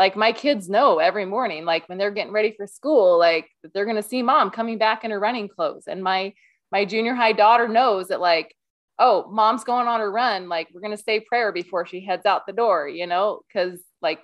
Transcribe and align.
like 0.00 0.16
my 0.16 0.32
kids 0.32 0.66
know 0.66 0.98
every 0.98 1.26
morning, 1.26 1.66
like 1.66 1.86
when 1.86 1.98
they're 1.98 2.10
getting 2.10 2.32
ready 2.32 2.54
for 2.56 2.66
school, 2.66 3.18
like 3.18 3.50
they're 3.74 3.84
going 3.84 3.96
to 3.96 4.02
see 4.02 4.22
mom 4.22 4.50
coming 4.50 4.78
back 4.78 5.04
in 5.04 5.10
her 5.10 5.20
running 5.20 5.46
clothes. 5.46 5.84
And 5.86 6.02
my, 6.02 6.32
my 6.72 6.86
junior 6.86 7.14
high 7.14 7.32
daughter 7.32 7.68
knows 7.68 8.08
that 8.08 8.18
like, 8.18 8.56
oh, 8.98 9.30
mom's 9.30 9.62
going 9.62 9.88
on 9.88 10.00
her 10.00 10.10
run. 10.10 10.48
Like 10.48 10.68
we're 10.72 10.80
going 10.80 10.96
to 10.96 11.02
say 11.02 11.20
prayer 11.20 11.52
before 11.52 11.84
she 11.84 12.02
heads 12.02 12.24
out 12.24 12.46
the 12.46 12.54
door, 12.54 12.88
you 12.88 13.06
know, 13.06 13.42
cause 13.52 13.78
like 14.00 14.20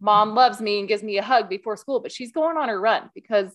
mom 0.00 0.34
loves 0.34 0.62
me 0.62 0.78
and 0.78 0.88
gives 0.88 1.02
me 1.02 1.18
a 1.18 1.22
hug 1.22 1.50
before 1.50 1.76
school, 1.76 2.00
but 2.00 2.10
she's 2.10 2.32
going 2.32 2.56
on 2.56 2.70
her 2.70 2.80
run 2.80 3.10
because 3.14 3.54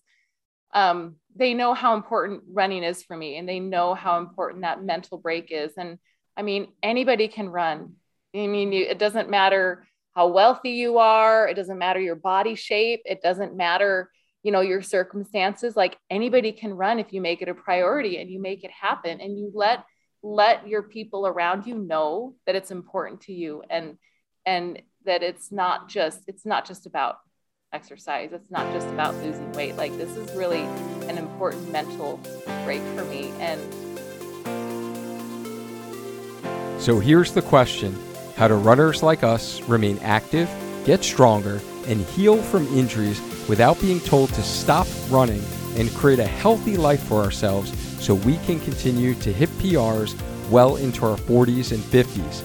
um, 0.76 1.16
they 1.36 1.56
know 1.56 1.74
how 1.74 1.96
important 1.96 2.44
running 2.54 2.84
is 2.84 3.02
for 3.02 3.18
me 3.18 3.38
and 3.38 3.50
they 3.50 3.60
know 3.60 3.96
how 3.96 4.20
important 4.20 4.62
that 4.62 4.84
mental 4.84 5.18
break 5.18 5.48
is. 5.50 5.72
And 5.76 5.98
I 6.38 6.44
mean, 6.44 6.68
anybody 6.84 7.28
can 7.30 7.50
run. 7.50 7.94
I 8.36 8.46
mean, 8.46 8.72
you, 8.72 8.86
it 8.86 9.00
doesn't 9.00 9.32
matter 9.32 9.88
how 10.16 10.28
wealthy 10.28 10.72
you 10.72 10.98
are, 10.98 11.48
it 11.48 11.56
doesn't 11.56 11.78
matter 11.78 12.00
your 12.00 12.16
body 12.16 12.56
shape, 12.56 13.02
it 13.06 13.22
doesn't 13.22 13.56
matter, 13.56 14.12
you 14.44 14.52
know, 14.52 14.62
your 14.62 14.82
circumstances. 14.82 15.76
Like 15.76 15.98
anybody 16.10 16.52
can 16.52 16.74
run 16.74 17.00
if 17.00 17.14
you 17.14 17.22
make 17.22 17.42
it 17.42 17.50
a 17.50 17.54
priority 17.54 18.20
and 18.20 18.30
you 18.30 18.42
make 18.42 18.64
it 18.64 18.72
happen 18.72 19.22
and 19.22 19.38
you 19.38 19.52
let 19.54 19.86
let 20.24 20.68
your 20.68 20.84
people 20.84 21.26
around 21.26 21.66
you 21.66 21.76
know 21.76 22.36
that 22.46 22.56
it's 22.56 22.72
important 22.72 23.22
to 23.22 23.34
you 23.34 23.64
and 23.70 23.98
and 24.46 24.82
that 25.06 25.24
it's 25.24 25.52
not 25.52 25.90
just 25.90 26.22
it's 26.28 26.46
not 26.46 26.66
just 26.66 26.86
about 26.86 27.18
exercise 27.74 28.30
it's 28.32 28.52
not 28.52 28.72
just 28.72 28.88
about 28.90 29.16
losing 29.16 29.52
weight 29.54 29.76
like 29.78 29.96
this 29.98 30.16
is 30.16 30.32
really 30.36 30.62
an 31.10 31.18
important 31.18 31.72
mental 31.72 32.18
break 32.66 32.82
for 32.96 33.04
me 33.06 33.32
and 33.40 33.60
so 36.80 37.00
here's 37.00 37.32
the 37.32 37.42
question 37.42 37.98
how 38.42 38.48
do 38.48 38.56
runners 38.56 39.04
like 39.04 39.24
us 39.24 39.62
remain 39.70 40.00
active 40.02 40.50
get 40.84 41.04
stronger 41.04 41.62
and 41.86 42.02
heal 42.08 42.42
from 42.42 42.66
injuries 42.76 43.22
without 43.48 43.80
being 43.80 44.00
told 44.00 44.34
to 44.34 44.42
stop 44.42 44.88
running 45.10 45.44
and 45.76 45.94
create 45.94 46.20
a 46.20 46.26
healthy 46.26 46.76
life 46.76 47.04
for 47.04 47.22
ourselves 47.22 47.72
so 48.04 48.16
we 48.16 48.38
can 48.40 48.60
continue 48.62 49.14
to 49.14 49.32
hit 49.32 49.50
PRs 49.60 50.20
well 50.50 50.78
into 50.78 51.06
our 51.06 51.18
40s 51.18 51.72
and 51.72 51.84
50s 51.84 52.44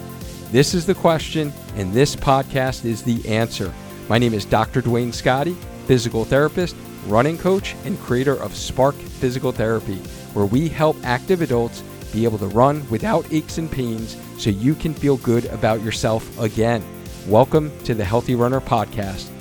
this 0.51 0.73
is 0.73 0.85
the 0.85 0.95
question, 0.95 1.51
and 1.75 1.91
this 1.91 2.15
podcast 2.15 2.85
is 2.85 3.03
the 3.03 3.27
answer. 3.27 3.73
My 4.07 4.17
name 4.17 4.33
is 4.33 4.45
Dr. 4.45 4.79
Duane 4.79 5.11
Scotti, 5.11 5.57
physical 5.87 6.23
therapist, 6.23 6.73
running 7.07 7.37
coach, 7.37 7.75
and 7.83 7.99
creator 7.99 8.41
of 8.41 8.55
Spark 8.55 8.95
Physical 8.95 9.51
Therapy, 9.51 9.97
where 10.33 10.45
we 10.45 10.69
help 10.69 10.95
active 11.03 11.41
adults 11.41 11.83
be 12.11 12.23
able 12.23 12.37
to 12.39 12.47
run 12.47 12.87
without 12.89 13.31
aches 13.31 13.57
and 13.57 13.71
pains 13.71 14.17
so 14.37 14.49
you 14.49 14.75
can 14.75 14.93
feel 14.93 15.17
good 15.17 15.45
about 15.45 15.81
yourself 15.81 16.39
again. 16.39 16.83
Welcome 17.27 17.71
to 17.83 17.93
the 17.93 18.05
Healthy 18.05 18.35
Runner 18.35 18.61
Podcast. 18.61 19.31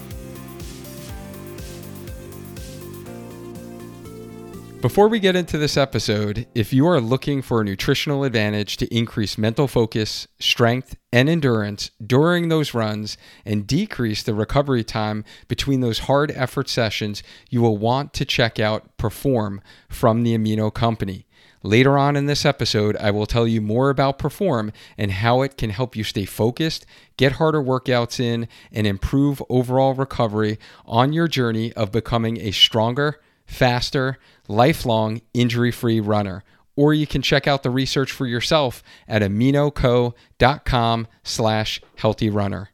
Before 4.86 5.08
we 5.08 5.18
get 5.18 5.34
into 5.34 5.58
this 5.58 5.76
episode, 5.76 6.46
if 6.54 6.72
you 6.72 6.86
are 6.86 7.00
looking 7.00 7.42
for 7.42 7.60
a 7.60 7.64
nutritional 7.64 8.22
advantage 8.22 8.76
to 8.76 8.96
increase 8.96 9.36
mental 9.36 9.66
focus, 9.66 10.28
strength, 10.38 10.96
and 11.12 11.28
endurance 11.28 11.90
during 12.06 12.50
those 12.50 12.72
runs 12.72 13.18
and 13.44 13.66
decrease 13.66 14.22
the 14.22 14.32
recovery 14.32 14.84
time 14.84 15.24
between 15.48 15.80
those 15.80 16.00
hard 16.00 16.30
effort 16.30 16.68
sessions, 16.68 17.24
you 17.50 17.62
will 17.62 17.78
want 17.78 18.12
to 18.12 18.24
check 18.24 18.60
out 18.60 18.96
Perform 18.96 19.60
from 19.88 20.22
the 20.22 20.38
Amino 20.38 20.72
Company. 20.72 21.25
Later 21.66 21.98
on 21.98 22.14
in 22.14 22.26
this 22.26 22.44
episode, 22.44 22.96
I 22.98 23.10
will 23.10 23.26
tell 23.26 23.44
you 23.44 23.60
more 23.60 23.90
about 23.90 24.20
Perform 24.20 24.70
and 24.96 25.10
how 25.10 25.42
it 25.42 25.56
can 25.56 25.70
help 25.70 25.96
you 25.96 26.04
stay 26.04 26.24
focused, 26.24 26.86
get 27.16 27.32
harder 27.32 27.60
workouts 27.60 28.20
in, 28.20 28.46
and 28.70 28.86
improve 28.86 29.42
overall 29.48 29.92
recovery 29.92 30.60
on 30.84 31.12
your 31.12 31.26
journey 31.26 31.72
of 31.72 31.90
becoming 31.90 32.36
a 32.40 32.52
stronger, 32.52 33.20
faster, 33.46 34.16
lifelong 34.46 35.20
injury 35.34 35.72
free 35.72 35.98
runner. 35.98 36.44
Or 36.76 36.94
you 36.94 37.04
can 37.04 37.20
check 37.20 37.48
out 37.48 37.64
the 37.64 37.70
research 37.70 38.12
for 38.12 38.26
yourself 38.26 38.84
at 39.08 39.22
aminoco.com 39.22 41.08
slash 41.24 41.80
healthy 41.96 42.30
runner. 42.30 42.68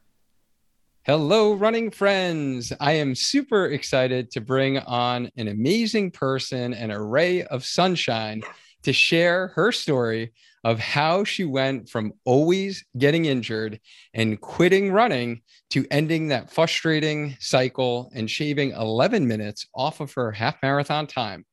Hello, 1.01 1.53
running 1.53 1.89
friends. 1.89 2.71
I 2.79 2.93
am 2.93 3.15
super 3.15 3.65
excited 3.65 4.29
to 4.31 4.39
bring 4.39 4.77
on 4.77 5.31
an 5.35 5.47
amazing 5.47 6.11
person, 6.11 6.75
an 6.75 6.91
array 6.91 7.41
of 7.41 7.65
sunshine 7.65 8.43
to 8.83 8.93
share 8.93 9.47
her 9.49 9.71
story 9.71 10.33
of 10.63 10.79
how 10.79 11.23
she 11.23 11.43
went 11.43 11.89
from 11.89 12.13
always 12.23 12.85
getting 12.97 13.25
injured 13.25 13.79
and 14.13 14.39
quitting 14.39 14.91
running 14.91 15.41
to 15.71 15.85
ending 15.91 16.29
that 16.29 16.51
frustrating 16.51 17.35
cycle 17.39 18.11
and 18.15 18.29
shaving 18.29 18.71
11 18.71 19.27
minutes 19.27 19.67
off 19.75 19.99
of 19.99 20.13
her 20.13 20.31
half 20.31 20.55
marathon 20.61 21.07
time. 21.07 21.45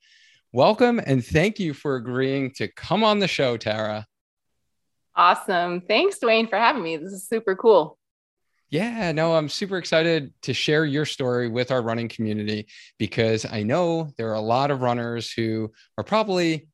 Welcome 0.52 1.00
and 1.04 1.24
thank 1.24 1.58
you 1.58 1.74
for 1.74 1.96
agreeing 1.96 2.52
to 2.52 2.68
come 2.68 3.02
on 3.02 3.18
the 3.18 3.28
show, 3.28 3.56
Tara. 3.56 4.06
Awesome. 5.16 5.80
Thanks, 5.82 6.18
Duane, 6.18 6.48
for 6.48 6.56
having 6.56 6.82
me. 6.82 6.96
This 6.96 7.12
is 7.12 7.28
super 7.28 7.56
cool. 7.56 7.98
Yeah, 8.70 9.10
no, 9.10 9.34
I'm 9.34 9.48
super 9.48 9.78
excited 9.78 10.32
to 10.42 10.54
share 10.54 10.84
your 10.84 11.04
story 11.04 11.48
with 11.48 11.72
our 11.72 11.82
running 11.82 12.08
community 12.08 12.68
because 12.98 13.44
I 13.44 13.64
know 13.64 14.12
there 14.16 14.30
are 14.30 14.34
a 14.34 14.40
lot 14.40 14.70
of 14.70 14.82
runners 14.82 15.32
who 15.32 15.72
are 15.98 16.04
probably 16.04 16.68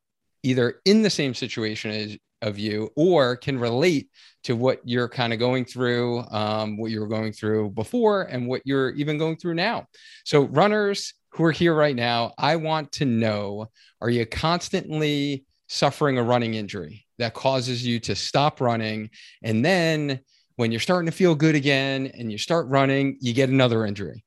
either 0.46 0.80
in 0.84 1.02
the 1.02 1.10
same 1.10 1.34
situation 1.34 1.90
as 1.90 2.16
of 2.42 2.58
you 2.58 2.90
or 2.96 3.36
can 3.36 3.58
relate 3.58 4.08
to 4.44 4.54
what 4.54 4.80
you're 4.84 5.08
kind 5.08 5.32
of 5.32 5.38
going 5.38 5.64
through, 5.64 6.20
um, 6.30 6.76
what 6.76 6.90
you 6.90 7.00
were 7.00 7.08
going 7.08 7.32
through 7.32 7.70
before, 7.70 8.22
and 8.22 8.46
what 8.46 8.62
you're 8.64 8.90
even 8.90 9.18
going 9.18 9.36
through 9.36 9.54
now. 9.54 9.86
So, 10.24 10.42
runners 10.44 11.14
who 11.30 11.44
are 11.44 11.52
here 11.52 11.74
right 11.74 11.96
now, 11.96 12.32
I 12.38 12.56
want 12.56 12.92
to 12.92 13.04
know 13.04 13.70
are 14.00 14.10
you 14.10 14.24
constantly 14.24 15.44
suffering 15.68 16.18
a 16.18 16.22
running 16.22 16.54
injury 16.54 17.06
that 17.18 17.34
causes 17.34 17.84
you 17.84 17.98
to 18.00 18.14
stop 18.14 18.60
running? 18.60 19.10
And 19.42 19.64
then 19.64 20.20
when 20.56 20.70
you're 20.70 20.80
starting 20.80 21.06
to 21.06 21.16
feel 21.16 21.34
good 21.34 21.54
again 21.54 22.12
and 22.14 22.30
you 22.30 22.38
start 22.38 22.68
running, 22.68 23.18
you 23.20 23.32
get 23.32 23.48
another 23.48 23.84
injury. 23.84 24.25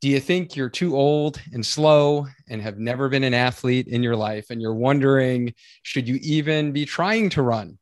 Do 0.00 0.08
you 0.08 0.20
think 0.20 0.56
you're 0.56 0.68
too 0.68 0.94
old 0.94 1.40
and 1.52 1.64
slow 1.64 2.26
and 2.48 2.60
have 2.60 2.78
never 2.78 3.08
been 3.08 3.24
an 3.24 3.34
athlete 3.34 3.88
in 3.88 4.02
your 4.02 4.16
life 4.16 4.50
and 4.50 4.60
you're 4.60 4.74
wondering, 4.74 5.54
should 5.82 6.06
you 6.06 6.18
even 6.22 6.72
be 6.72 6.84
trying 6.84 7.30
to 7.30 7.42
run? 7.42 7.78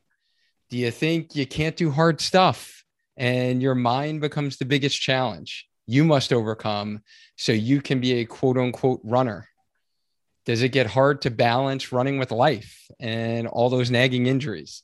Do 0.70 0.78
you 0.78 0.90
think 0.90 1.34
you 1.34 1.46
can't 1.46 1.76
do 1.76 1.90
hard 1.90 2.20
stuff 2.20 2.84
and 3.16 3.60
your 3.60 3.74
mind 3.74 4.20
becomes 4.20 4.56
the 4.56 4.64
biggest 4.64 5.00
challenge 5.00 5.66
you 5.86 6.04
must 6.04 6.32
overcome 6.32 7.02
so 7.36 7.52
you 7.52 7.82
can 7.82 8.00
be 8.00 8.14
a 8.14 8.24
quote 8.24 8.58
unquote 8.58 9.00
runner? 9.02 9.48
Does 10.46 10.62
it 10.62 10.70
get 10.70 10.86
hard 10.86 11.22
to 11.22 11.30
balance 11.30 11.90
running 11.90 12.18
with 12.18 12.30
life 12.30 12.86
and 13.00 13.48
all 13.48 13.70
those 13.70 13.90
nagging 13.90 14.26
injuries? 14.26 14.82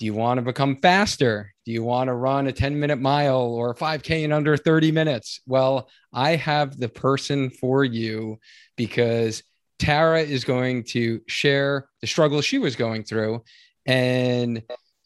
Do 0.00 0.06
you 0.06 0.14
want 0.14 0.38
to 0.38 0.42
become 0.42 0.78
faster? 0.80 1.52
Do 1.66 1.72
you 1.72 1.84
want 1.84 2.08
to 2.08 2.14
run 2.14 2.46
a 2.46 2.52
10 2.52 2.80
minute 2.80 2.98
mile 2.98 3.42
or 3.42 3.72
a 3.72 3.74
5K 3.74 4.24
in 4.24 4.32
under 4.32 4.56
30 4.56 4.92
minutes? 4.92 5.40
Well, 5.46 5.90
I 6.10 6.36
have 6.36 6.78
the 6.78 6.88
person 6.88 7.50
for 7.50 7.84
you 7.84 8.38
because 8.78 9.42
Tara 9.78 10.22
is 10.22 10.44
going 10.44 10.84
to 10.84 11.20
share 11.28 11.86
the 12.00 12.06
struggle 12.06 12.40
she 12.40 12.58
was 12.58 12.76
going 12.76 13.04
through 13.04 13.44
and 13.84 14.62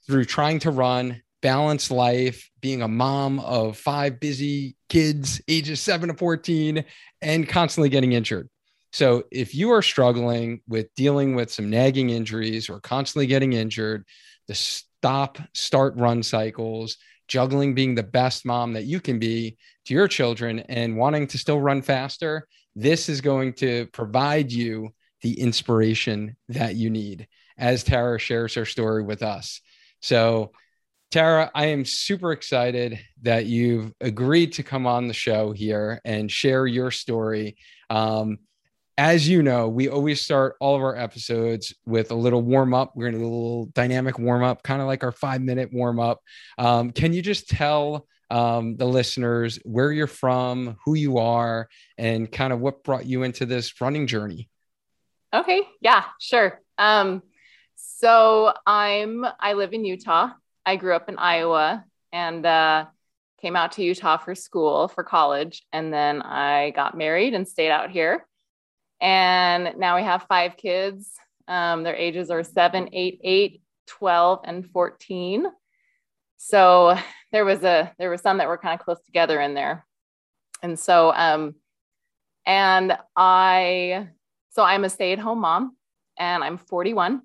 through 0.06 0.26
trying 0.26 0.60
to 0.60 0.70
run, 0.70 1.22
balanced 1.42 1.90
life, 1.90 2.48
being 2.60 2.80
a 2.80 2.88
mom 2.88 3.40
of 3.40 3.76
five 3.76 4.20
busy 4.20 4.76
kids, 4.88 5.40
ages 5.48 5.80
seven 5.80 6.08
to 6.08 6.14
14, 6.14 6.84
and 7.20 7.48
constantly 7.48 7.88
getting 7.88 8.12
injured. 8.12 8.48
So, 8.92 9.24
if 9.32 9.56
you 9.56 9.72
are 9.72 9.82
struggling 9.82 10.60
with 10.68 10.86
dealing 10.94 11.34
with 11.34 11.50
some 11.50 11.68
nagging 11.68 12.10
injuries 12.10 12.70
or 12.70 12.78
constantly 12.78 13.26
getting 13.26 13.52
injured, 13.52 14.04
the 14.48 14.54
stop, 14.54 15.38
start, 15.52 15.94
run 15.96 16.22
cycles, 16.22 16.96
juggling 17.28 17.74
being 17.74 17.94
the 17.94 18.02
best 18.02 18.44
mom 18.44 18.72
that 18.74 18.84
you 18.84 19.00
can 19.00 19.18
be 19.18 19.56
to 19.86 19.94
your 19.94 20.08
children 20.08 20.60
and 20.60 20.96
wanting 20.96 21.26
to 21.28 21.38
still 21.38 21.60
run 21.60 21.82
faster, 21.82 22.46
this 22.74 23.08
is 23.08 23.20
going 23.20 23.52
to 23.54 23.86
provide 23.92 24.52
you 24.52 24.90
the 25.22 25.40
inspiration 25.40 26.36
that 26.48 26.74
you 26.74 26.90
need 26.90 27.26
as 27.56 27.84
Tara 27.84 28.18
shares 28.18 28.54
her 28.54 28.64
story 28.64 29.02
with 29.02 29.22
us. 29.22 29.60
So, 30.00 30.52
Tara, 31.10 31.50
I 31.54 31.66
am 31.66 31.84
super 31.84 32.32
excited 32.32 32.98
that 33.22 33.46
you've 33.46 33.92
agreed 34.00 34.54
to 34.54 34.62
come 34.62 34.86
on 34.86 35.06
the 35.06 35.14
show 35.14 35.52
here 35.52 36.00
and 36.04 36.30
share 36.30 36.66
your 36.66 36.90
story. 36.90 37.56
Um, 37.88 38.38
as 38.96 39.28
you 39.28 39.42
know, 39.42 39.68
we 39.68 39.88
always 39.88 40.20
start 40.20 40.56
all 40.60 40.76
of 40.76 40.82
our 40.82 40.96
episodes 40.96 41.74
with 41.84 42.10
a 42.10 42.14
little 42.14 42.42
warm 42.42 42.72
up. 42.74 42.92
We're 42.94 43.10
going 43.10 43.14
to 43.14 43.18
do 43.18 43.24
a 43.24 43.26
little 43.26 43.66
dynamic 43.66 44.18
warm 44.18 44.44
up, 44.44 44.62
kind 44.62 44.80
of 44.80 44.86
like 44.86 45.02
our 45.02 45.12
five 45.12 45.40
minute 45.40 45.72
warm 45.72 45.98
up. 45.98 46.20
Um, 46.58 46.92
can 46.92 47.12
you 47.12 47.20
just 47.20 47.48
tell 47.48 48.06
um, 48.30 48.76
the 48.76 48.86
listeners 48.86 49.58
where 49.64 49.90
you're 49.90 50.06
from, 50.06 50.76
who 50.84 50.94
you 50.94 51.18
are, 51.18 51.68
and 51.98 52.30
kind 52.30 52.52
of 52.52 52.60
what 52.60 52.84
brought 52.84 53.06
you 53.06 53.24
into 53.24 53.46
this 53.46 53.80
running 53.80 54.06
journey? 54.06 54.48
Okay. 55.32 55.62
Yeah, 55.80 56.04
sure. 56.20 56.60
Um, 56.78 57.22
so 57.74 58.52
I'm, 58.64 59.26
I 59.40 59.54
live 59.54 59.72
in 59.72 59.84
Utah. 59.84 60.30
I 60.64 60.76
grew 60.76 60.94
up 60.94 61.08
in 61.08 61.18
Iowa 61.18 61.84
and 62.12 62.46
uh, 62.46 62.86
came 63.42 63.56
out 63.56 63.72
to 63.72 63.82
Utah 63.82 64.18
for 64.18 64.36
school 64.36 64.86
for 64.86 65.02
college, 65.02 65.66
and 65.72 65.92
then 65.92 66.22
I 66.22 66.70
got 66.70 66.96
married 66.96 67.34
and 67.34 67.46
stayed 67.46 67.70
out 67.70 67.90
here. 67.90 68.24
And 69.00 69.78
now 69.78 69.96
we 69.96 70.02
have 70.02 70.26
five 70.28 70.56
kids. 70.56 71.10
Um, 71.48 71.82
their 71.82 71.96
ages 71.96 72.30
are 72.30 72.42
seven, 72.42 72.88
eight, 72.92 73.20
eight, 73.22 73.62
12, 73.86 74.40
and 74.44 74.70
14. 74.70 75.46
So 76.36 76.96
there 77.32 77.44
was 77.44 77.64
a 77.64 77.92
there 77.98 78.10
was 78.10 78.20
some 78.20 78.38
that 78.38 78.48
were 78.48 78.58
kind 78.58 78.78
of 78.78 78.84
close 78.84 79.00
together 79.04 79.40
in 79.40 79.54
there. 79.54 79.84
And 80.62 80.78
so 80.78 81.12
um 81.14 81.54
and 82.46 82.96
I 83.16 84.08
so 84.50 84.62
I'm 84.62 84.84
a 84.84 84.90
stay-at-home 84.90 85.40
mom 85.40 85.76
and 86.18 86.44
I'm 86.44 86.58
41 86.58 87.22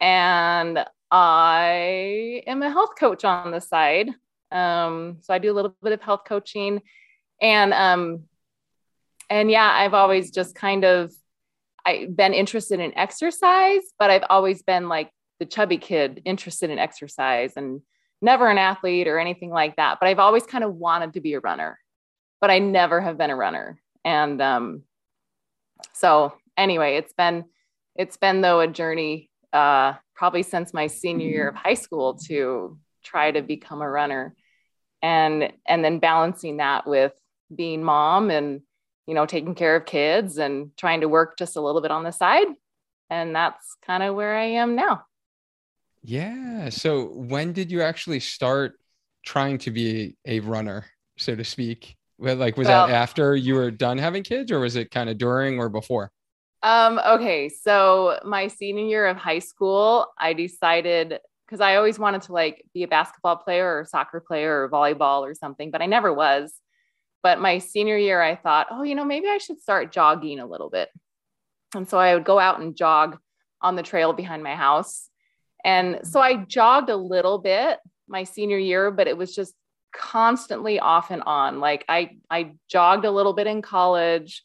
and 0.00 0.84
I 1.10 2.42
am 2.46 2.62
a 2.62 2.70
health 2.70 2.92
coach 2.98 3.24
on 3.24 3.50
the 3.50 3.60
side. 3.60 4.10
Um, 4.50 5.18
so 5.20 5.32
I 5.32 5.38
do 5.38 5.52
a 5.52 5.54
little 5.54 5.76
bit 5.82 5.92
of 5.92 6.02
health 6.02 6.22
coaching 6.26 6.80
and 7.40 7.72
um 7.72 8.24
and 9.30 9.50
yeah, 9.50 9.70
I've 9.70 9.94
always 9.94 10.30
just 10.30 10.54
kind 10.54 10.84
of 10.84 11.12
I've 11.84 12.14
been 12.14 12.34
interested 12.34 12.80
in 12.80 12.96
exercise, 12.96 13.82
but 13.98 14.10
I've 14.10 14.24
always 14.28 14.62
been 14.62 14.88
like 14.88 15.10
the 15.40 15.46
chubby 15.46 15.78
kid 15.78 16.22
interested 16.24 16.70
in 16.70 16.78
exercise 16.78 17.52
and 17.56 17.80
never 18.20 18.48
an 18.48 18.58
athlete 18.58 19.08
or 19.08 19.18
anything 19.18 19.50
like 19.50 19.76
that. 19.76 19.98
But 20.00 20.08
I've 20.08 20.18
always 20.18 20.44
kind 20.44 20.64
of 20.64 20.74
wanted 20.74 21.14
to 21.14 21.20
be 21.20 21.34
a 21.34 21.40
runner, 21.40 21.78
but 22.40 22.50
I 22.50 22.58
never 22.58 23.00
have 23.00 23.16
been 23.16 23.30
a 23.30 23.36
runner. 23.36 23.80
And 24.04 24.40
um, 24.42 24.82
so 25.92 26.34
anyway, 26.56 26.96
it's 26.96 27.12
been 27.12 27.44
it's 27.94 28.16
been 28.16 28.40
though 28.40 28.60
a 28.60 28.68
journey 28.68 29.30
uh, 29.52 29.94
probably 30.14 30.42
since 30.42 30.74
my 30.74 30.86
senior 30.88 31.26
year 31.26 31.48
of 31.48 31.54
high 31.54 31.74
school 31.74 32.14
to 32.26 32.78
try 33.04 33.30
to 33.30 33.42
become 33.42 33.80
a 33.80 33.90
runner, 33.90 34.34
and 35.02 35.52
and 35.66 35.84
then 35.84 36.00
balancing 36.00 36.58
that 36.58 36.86
with 36.86 37.12
being 37.54 37.82
mom 37.82 38.30
and 38.30 38.60
you 39.08 39.14
know 39.14 39.24
taking 39.24 39.54
care 39.54 39.74
of 39.74 39.86
kids 39.86 40.36
and 40.36 40.70
trying 40.76 41.00
to 41.00 41.08
work 41.08 41.38
just 41.38 41.56
a 41.56 41.60
little 41.62 41.80
bit 41.80 41.90
on 41.90 42.04
the 42.04 42.12
side, 42.12 42.46
and 43.08 43.34
that's 43.34 43.74
kind 43.84 44.02
of 44.02 44.14
where 44.14 44.36
I 44.36 44.44
am 44.44 44.76
now. 44.76 45.04
Yeah. 46.02 46.68
So 46.68 47.06
when 47.06 47.54
did 47.54 47.72
you 47.72 47.80
actually 47.80 48.20
start 48.20 48.74
trying 49.24 49.58
to 49.58 49.70
be 49.70 50.16
a 50.26 50.40
runner, 50.40 50.84
so 51.16 51.34
to 51.34 51.44
speak? 51.44 51.96
Like 52.18 52.56
was 52.56 52.68
well, 52.68 52.86
that 52.86 52.94
after 52.94 53.34
you 53.34 53.54
were 53.54 53.70
done 53.70 53.96
having 53.96 54.24
kids 54.24 54.52
or 54.52 54.60
was 54.60 54.76
it 54.76 54.90
kind 54.90 55.08
of 55.08 55.18
during 55.18 55.58
or 55.58 55.68
before? 55.68 56.10
Um, 56.62 57.00
okay. 57.06 57.48
So 57.48 58.18
my 58.24 58.48
senior 58.48 58.84
year 58.84 59.06
of 59.06 59.16
high 59.16 59.38
school, 59.38 60.08
I 60.18 60.34
decided 60.34 61.18
because 61.46 61.60
I 61.60 61.76
always 61.76 61.98
wanted 61.98 62.22
to 62.22 62.32
like 62.32 62.62
be 62.74 62.82
a 62.82 62.88
basketball 62.88 63.36
player 63.36 63.78
or 63.78 63.86
soccer 63.86 64.20
player 64.20 64.64
or 64.64 64.68
volleyball 64.68 65.22
or 65.22 65.34
something, 65.34 65.70
but 65.70 65.80
I 65.80 65.86
never 65.86 66.12
was. 66.12 66.52
But 67.28 67.40
my 67.40 67.58
senior 67.58 67.98
year, 67.98 68.22
I 68.22 68.36
thought, 68.36 68.68
oh, 68.70 68.84
you 68.84 68.94
know, 68.94 69.04
maybe 69.04 69.28
I 69.28 69.36
should 69.36 69.60
start 69.60 69.92
jogging 69.92 70.40
a 70.40 70.46
little 70.46 70.70
bit. 70.70 70.88
And 71.74 71.86
so 71.86 71.98
I 71.98 72.14
would 72.14 72.24
go 72.24 72.38
out 72.38 72.58
and 72.58 72.74
jog 72.74 73.18
on 73.60 73.76
the 73.76 73.82
trail 73.82 74.14
behind 74.14 74.42
my 74.42 74.54
house. 74.54 75.10
And 75.62 76.00
so 76.04 76.20
I 76.20 76.36
jogged 76.36 76.88
a 76.88 76.96
little 76.96 77.36
bit 77.36 77.80
my 78.08 78.24
senior 78.24 78.56
year, 78.56 78.90
but 78.90 79.08
it 79.08 79.18
was 79.18 79.34
just 79.34 79.52
constantly 79.94 80.80
off 80.80 81.10
and 81.10 81.22
on. 81.24 81.60
Like 81.60 81.84
I 81.86 82.16
I 82.30 82.54
jogged 82.66 83.04
a 83.04 83.10
little 83.10 83.34
bit 83.34 83.46
in 83.46 83.60
college 83.60 84.42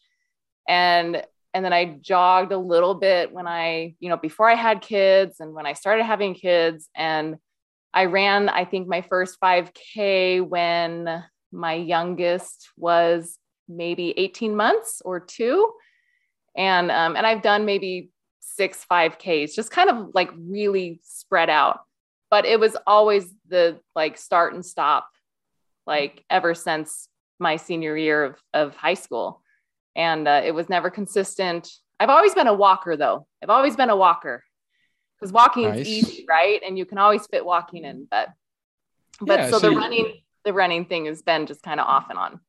and 0.67 1.23
and 1.53 1.63
then 1.63 1.71
I 1.71 1.85
jogged 2.01 2.51
a 2.51 2.57
little 2.57 2.95
bit 2.95 3.31
when 3.31 3.47
I, 3.47 3.95
you 4.01 4.09
know, 4.09 4.17
before 4.17 4.49
I 4.49 4.55
had 4.55 4.81
kids 4.81 5.39
and 5.39 5.53
when 5.53 5.65
I 5.65 5.71
started 5.71 6.03
having 6.03 6.33
kids 6.33 6.89
and 6.93 7.37
I 7.93 8.07
ran 8.07 8.49
I 8.49 8.65
think 8.65 8.89
my 8.89 9.03
first 9.03 9.39
5k 9.39 10.45
when 10.45 11.23
my 11.53 11.73
youngest 11.73 12.69
was 12.75 13.37
maybe 13.69 14.13
18 14.17 14.55
months 14.55 15.01
or 15.05 15.19
2 15.19 15.71
and 16.55 16.91
um 16.91 17.15
and 17.15 17.25
I've 17.25 17.41
done 17.41 17.65
maybe 17.65 18.09
six 18.55 18.85
5Ks, 18.89 19.55
just 19.55 19.71
kind 19.71 19.89
of 19.89 20.09
like 20.13 20.29
really 20.37 20.99
spread 21.03 21.49
out. 21.49 21.81
But 22.29 22.45
it 22.45 22.59
was 22.59 22.75
always 22.87 23.31
the 23.47 23.79
like 23.95 24.17
start 24.17 24.53
and 24.53 24.65
stop, 24.65 25.07
like 25.85 26.23
ever 26.29 26.53
since 26.53 27.07
my 27.39 27.57
senior 27.57 27.95
year 27.97 28.23
of, 28.23 28.35
of 28.53 28.75
high 28.75 28.93
school. 28.95 29.41
And 29.95 30.27
uh, 30.27 30.41
it 30.43 30.53
was 30.53 30.69
never 30.69 30.89
consistent. 30.89 31.71
I've 31.99 32.09
always 32.09 32.33
been 32.33 32.47
a 32.47 32.53
walker 32.53 32.97
though. 32.97 33.27
I've 33.41 33.49
always 33.49 33.75
been 33.75 33.89
a 33.89 33.95
walker 33.95 34.43
because 35.19 35.31
walking 35.31 35.69
nice. 35.69 35.81
is 35.81 35.87
easy, 35.87 36.25
right? 36.27 36.59
And 36.65 36.77
you 36.77 36.85
can 36.85 36.97
always 36.97 37.25
fit 37.27 37.45
walking 37.45 37.85
in. 37.85 38.07
But 38.09 38.29
but 39.21 39.39
yeah, 39.39 39.49
so, 39.51 39.59
so 39.59 39.69
the 39.69 39.75
running 39.75 40.21
the 40.43 40.53
running 40.53 40.85
thing 40.85 41.05
has 41.05 41.21
been 41.21 41.45
just 41.45 41.63
kind 41.63 41.79
of 41.79 41.87
off 41.87 42.07
and 42.09 42.17
on. 42.17 42.39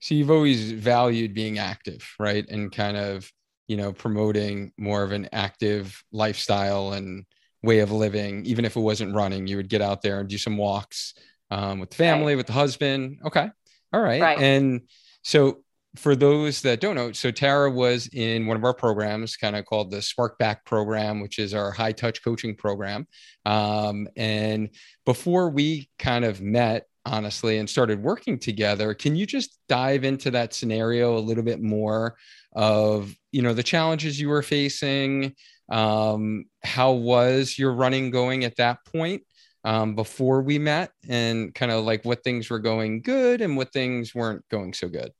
So 0.00 0.14
you've 0.14 0.30
always 0.30 0.72
valued 0.72 1.34
being 1.34 1.58
active, 1.58 2.14
right? 2.18 2.44
And 2.48 2.70
kind 2.70 2.96
of 2.96 3.30
you 3.66 3.76
know, 3.76 3.92
promoting 3.92 4.72
more 4.76 5.02
of 5.02 5.12
an 5.12 5.28
active 5.32 6.02
lifestyle 6.12 6.92
and 6.92 7.24
way 7.62 7.78
of 7.78 7.90
living. 7.90 8.44
Even 8.46 8.64
if 8.64 8.76
it 8.76 8.80
wasn't 8.80 9.14
running, 9.14 9.46
you 9.46 9.56
would 9.56 9.68
get 9.68 9.80
out 9.80 10.02
there 10.02 10.20
and 10.20 10.28
do 10.28 10.38
some 10.38 10.56
walks 10.56 11.14
um, 11.50 11.80
with 11.80 11.90
the 11.90 11.96
family, 11.96 12.32
right. 12.32 12.36
with 12.36 12.46
the 12.46 12.52
husband. 12.52 13.18
Okay. 13.24 13.48
All 13.92 14.00
right. 14.00 14.20
right. 14.20 14.38
And 14.38 14.82
so 15.22 15.62
for 15.96 16.16
those 16.16 16.62
that 16.62 16.80
don't 16.80 16.96
know, 16.96 17.12
so 17.12 17.30
Tara 17.30 17.70
was 17.70 18.08
in 18.08 18.46
one 18.46 18.56
of 18.56 18.64
our 18.64 18.74
programs, 18.74 19.36
kind 19.36 19.56
of 19.56 19.64
called 19.64 19.90
the 19.90 20.02
Spark 20.02 20.38
Back 20.38 20.64
program, 20.64 21.20
which 21.20 21.38
is 21.38 21.54
our 21.54 21.70
high 21.70 21.92
touch 21.92 22.22
coaching 22.22 22.56
program. 22.56 23.06
Um, 23.46 24.08
and 24.16 24.70
before 25.06 25.50
we 25.50 25.88
kind 25.98 26.24
of 26.24 26.42
met, 26.42 26.86
honestly, 27.06 27.58
and 27.58 27.68
started 27.68 28.02
working 28.02 28.38
together, 28.38 28.94
can 28.94 29.16
you 29.16 29.26
just 29.26 29.58
dive 29.68 30.04
into 30.04 30.30
that 30.32 30.54
scenario 30.54 31.16
a 31.16 31.20
little 31.20 31.44
bit 31.44 31.62
more 31.62 32.16
of 32.54 33.14
you 33.32 33.42
know 33.42 33.52
the 33.52 33.62
challenges 33.62 34.20
you 34.20 34.28
were 34.28 34.42
facing? 34.42 35.34
Um, 35.70 36.44
how 36.62 36.92
was 36.92 37.58
your 37.58 37.72
running 37.72 38.10
going 38.10 38.44
at 38.44 38.56
that 38.56 38.78
point 38.84 39.22
um, 39.64 39.94
before 39.94 40.42
we 40.42 40.58
met 40.58 40.90
and 41.08 41.54
kind 41.54 41.72
of 41.72 41.84
like 41.84 42.04
what 42.04 42.22
things 42.22 42.50
were 42.50 42.58
going 42.58 43.00
good 43.02 43.40
and 43.40 43.56
what 43.56 43.72
things 43.72 44.14
weren't 44.14 44.44
going 44.50 44.74
so 44.74 44.88
good? 44.88 45.10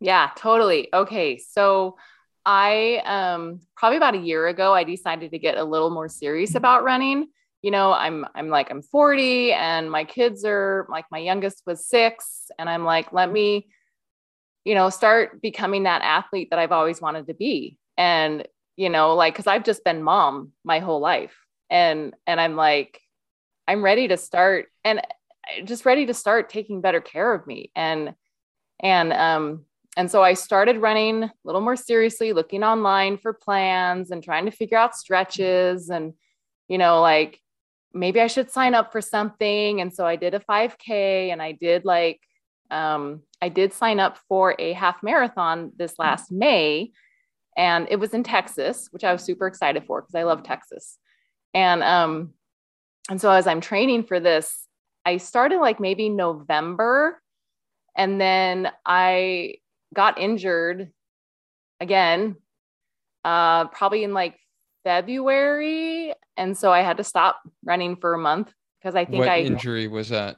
Yeah 0.00 0.30
totally. 0.36 0.88
Okay 0.92 1.38
so 1.38 1.96
i 2.44 3.00
um 3.04 3.60
probably 3.76 3.96
about 3.96 4.16
a 4.16 4.18
year 4.18 4.48
ago 4.48 4.74
i 4.74 4.82
decided 4.82 5.30
to 5.30 5.38
get 5.38 5.56
a 5.56 5.62
little 5.62 5.90
more 5.90 6.08
serious 6.08 6.56
about 6.56 6.82
running 6.82 7.28
you 7.62 7.70
know 7.70 7.92
i'm 7.92 8.26
i'm 8.34 8.48
like 8.48 8.70
i'm 8.70 8.82
40 8.82 9.52
and 9.52 9.90
my 9.90 10.04
kids 10.04 10.44
are 10.44 10.86
like 10.90 11.06
my 11.10 11.18
youngest 11.18 11.62
was 11.66 11.86
6 11.86 12.50
and 12.58 12.68
i'm 12.68 12.84
like 12.84 13.12
let 13.12 13.30
me 13.30 13.68
you 14.64 14.74
know, 14.74 14.90
start 14.90 15.42
becoming 15.42 15.84
that 15.84 16.02
athlete 16.02 16.48
that 16.50 16.58
I've 16.58 16.72
always 16.72 17.00
wanted 17.00 17.26
to 17.26 17.34
be. 17.34 17.78
And, 17.96 18.46
you 18.76 18.88
know, 18.88 19.14
like, 19.14 19.34
cause 19.34 19.46
I've 19.46 19.64
just 19.64 19.84
been 19.84 20.02
mom 20.02 20.52
my 20.64 20.78
whole 20.78 21.00
life. 21.00 21.36
And, 21.68 22.14
and 22.26 22.40
I'm 22.40 22.56
like, 22.56 23.00
I'm 23.66 23.82
ready 23.82 24.08
to 24.08 24.16
start 24.16 24.66
and 24.84 25.00
just 25.64 25.84
ready 25.84 26.06
to 26.06 26.14
start 26.14 26.48
taking 26.48 26.80
better 26.80 27.00
care 27.00 27.34
of 27.34 27.46
me. 27.46 27.72
And, 27.74 28.14
and, 28.80 29.12
um, 29.12 29.64
and 29.96 30.10
so 30.10 30.22
I 30.22 30.34
started 30.34 30.78
running 30.78 31.24
a 31.24 31.32
little 31.44 31.60
more 31.60 31.76
seriously, 31.76 32.32
looking 32.32 32.62
online 32.62 33.18
for 33.18 33.32
plans 33.32 34.10
and 34.10 34.22
trying 34.22 34.46
to 34.46 34.50
figure 34.50 34.78
out 34.78 34.96
stretches 34.96 35.90
and, 35.90 36.14
you 36.68 36.78
know, 36.78 37.00
like 37.00 37.40
maybe 37.94 38.20
I 38.20 38.26
should 38.26 38.50
sign 38.50 38.74
up 38.74 38.92
for 38.92 39.00
something. 39.00 39.80
And 39.80 39.92
so 39.92 40.06
I 40.06 40.16
did 40.16 40.34
a 40.34 40.40
5K 40.40 41.32
and 41.32 41.42
I 41.42 41.52
did 41.52 41.84
like 41.84 42.20
um, 42.72 43.20
I 43.40 43.50
did 43.50 43.72
sign 43.72 44.00
up 44.00 44.18
for 44.28 44.56
a 44.58 44.72
half 44.72 45.02
marathon 45.02 45.72
this 45.76 45.98
last 45.98 46.32
May, 46.32 46.92
and 47.56 47.86
it 47.90 47.96
was 47.96 48.14
in 48.14 48.22
Texas, 48.22 48.88
which 48.90 49.04
I 49.04 49.12
was 49.12 49.22
super 49.22 49.46
excited 49.46 49.84
for 49.86 50.00
because 50.00 50.14
I 50.14 50.22
love 50.22 50.42
Texas. 50.42 50.98
And 51.52 51.82
um, 51.82 52.32
and 53.10 53.20
so 53.20 53.30
as 53.30 53.46
I'm 53.46 53.60
training 53.60 54.04
for 54.04 54.20
this, 54.20 54.66
I 55.04 55.18
started 55.18 55.58
like 55.58 55.80
maybe 55.80 56.08
November, 56.08 57.20
and 57.94 58.18
then 58.18 58.72
I 58.86 59.56
got 59.94 60.18
injured 60.18 60.90
again, 61.78 62.36
uh, 63.22 63.66
probably 63.66 64.02
in 64.02 64.14
like 64.14 64.38
February, 64.84 66.14
and 66.36 66.56
so 66.56 66.72
I 66.72 66.80
had 66.80 66.96
to 66.98 67.04
stop 67.04 67.40
running 67.64 67.96
for 67.96 68.14
a 68.14 68.18
month 68.18 68.52
because 68.80 68.94
I 68.94 69.04
think 69.04 69.20
what 69.20 69.28
I 69.28 69.40
injury 69.40 69.88
was 69.88 70.08
that? 70.08 70.36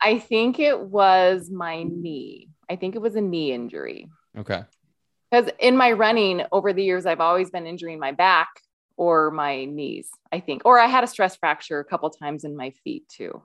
I 0.00 0.18
think 0.18 0.58
it 0.58 0.80
was 0.80 1.50
my 1.50 1.84
knee. 1.84 2.48
I 2.68 2.76
think 2.76 2.94
it 2.94 3.00
was 3.00 3.16
a 3.16 3.20
knee 3.20 3.52
injury. 3.52 4.08
Okay. 4.36 4.62
Because 5.30 5.50
in 5.58 5.76
my 5.76 5.92
running 5.92 6.42
over 6.52 6.72
the 6.72 6.82
years, 6.82 7.06
I've 7.06 7.20
always 7.20 7.50
been 7.50 7.66
injuring 7.66 7.98
my 7.98 8.12
back 8.12 8.48
or 8.96 9.30
my 9.30 9.64
knees, 9.64 10.10
I 10.30 10.40
think. 10.40 10.62
Or 10.64 10.78
I 10.78 10.86
had 10.86 11.04
a 11.04 11.06
stress 11.06 11.36
fracture 11.36 11.80
a 11.80 11.84
couple 11.84 12.10
times 12.10 12.44
in 12.44 12.56
my 12.56 12.70
feet 12.84 13.08
too. 13.08 13.42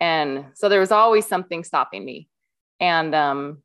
And 0.00 0.46
so 0.54 0.68
there 0.68 0.80
was 0.80 0.92
always 0.92 1.26
something 1.26 1.64
stopping 1.64 2.04
me. 2.04 2.28
And 2.80 3.14
um, 3.14 3.62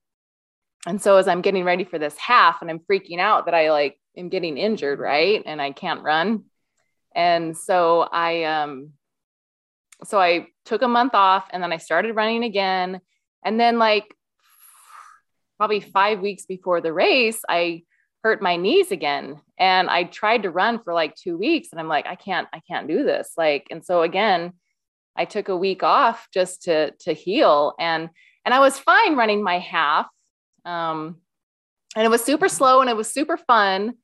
and 0.88 1.02
so 1.02 1.18
as 1.18 1.28
I'm 1.28 1.42
getting 1.42 1.64
ready 1.64 1.84
for 1.84 2.00
this 2.00 2.18
half 2.18 2.62
and 2.62 2.70
I'm 2.70 2.80
freaking 2.80 3.20
out 3.20 3.46
that 3.46 3.54
I 3.54 3.72
like 3.72 4.00
am 4.18 4.30
getting 4.30 4.58
injured, 4.58 5.00
right? 5.00 5.42
And 5.46 5.62
I 5.62 5.72
can't 5.72 6.04
run. 6.04 6.46
And 7.14 7.56
so 7.58 8.02
I 8.02 8.44
um 8.44 8.94
so 10.04 10.20
I 10.20 10.48
took 10.66 10.82
a 10.82 10.88
month 10.88 11.14
off 11.14 11.48
and 11.52 11.62
then 11.62 11.72
I 11.72 11.78
started 11.78 12.16
running 12.16 12.44
again. 12.44 13.02
And 13.44 13.60
then, 13.60 13.78
like, 13.78 14.16
probably 15.58 15.80
five 15.80 16.20
weeks 16.22 16.46
before 16.46 16.82
the 16.82 16.94
race, 16.94 17.42
I 17.48 17.84
hurt 18.24 18.42
my 18.42 18.56
knees 18.56 18.92
again. 18.92 19.42
And 19.58 19.90
I 19.90 20.06
tried 20.06 20.44
to 20.44 20.52
run 20.52 20.82
for 20.84 20.94
like 20.94 21.16
two 21.16 21.38
weeks 21.38 21.70
and 21.72 21.80
I'm 21.80 21.88
like, 21.88 22.08
I 22.08 22.16
can't, 22.16 22.48
I 22.54 22.62
can't 22.68 22.88
do 22.88 23.04
this. 23.04 23.34
Like, 23.38 23.68
and 23.72 23.84
so 23.84 24.02
again, 24.02 24.54
I 25.16 25.26
took 25.26 25.50
a 25.50 25.58
week 25.58 25.84
off 25.84 26.28
just 26.34 26.64
to, 26.64 26.92
to 27.02 27.14
heal. 27.14 27.74
And, 27.80 28.10
and 28.46 28.54
I 28.54 28.60
was 28.60 28.80
fine 28.80 29.16
running 29.16 29.44
my 29.44 29.60
half. 29.60 30.08
Um, 30.66 31.18
and 31.96 32.06
it 32.06 32.10
was 32.10 32.24
super 32.24 32.48
slow 32.48 32.82
and 32.82 32.90
it 32.90 32.96
was 32.96 33.12
super 33.12 33.38
fun. 33.38 33.96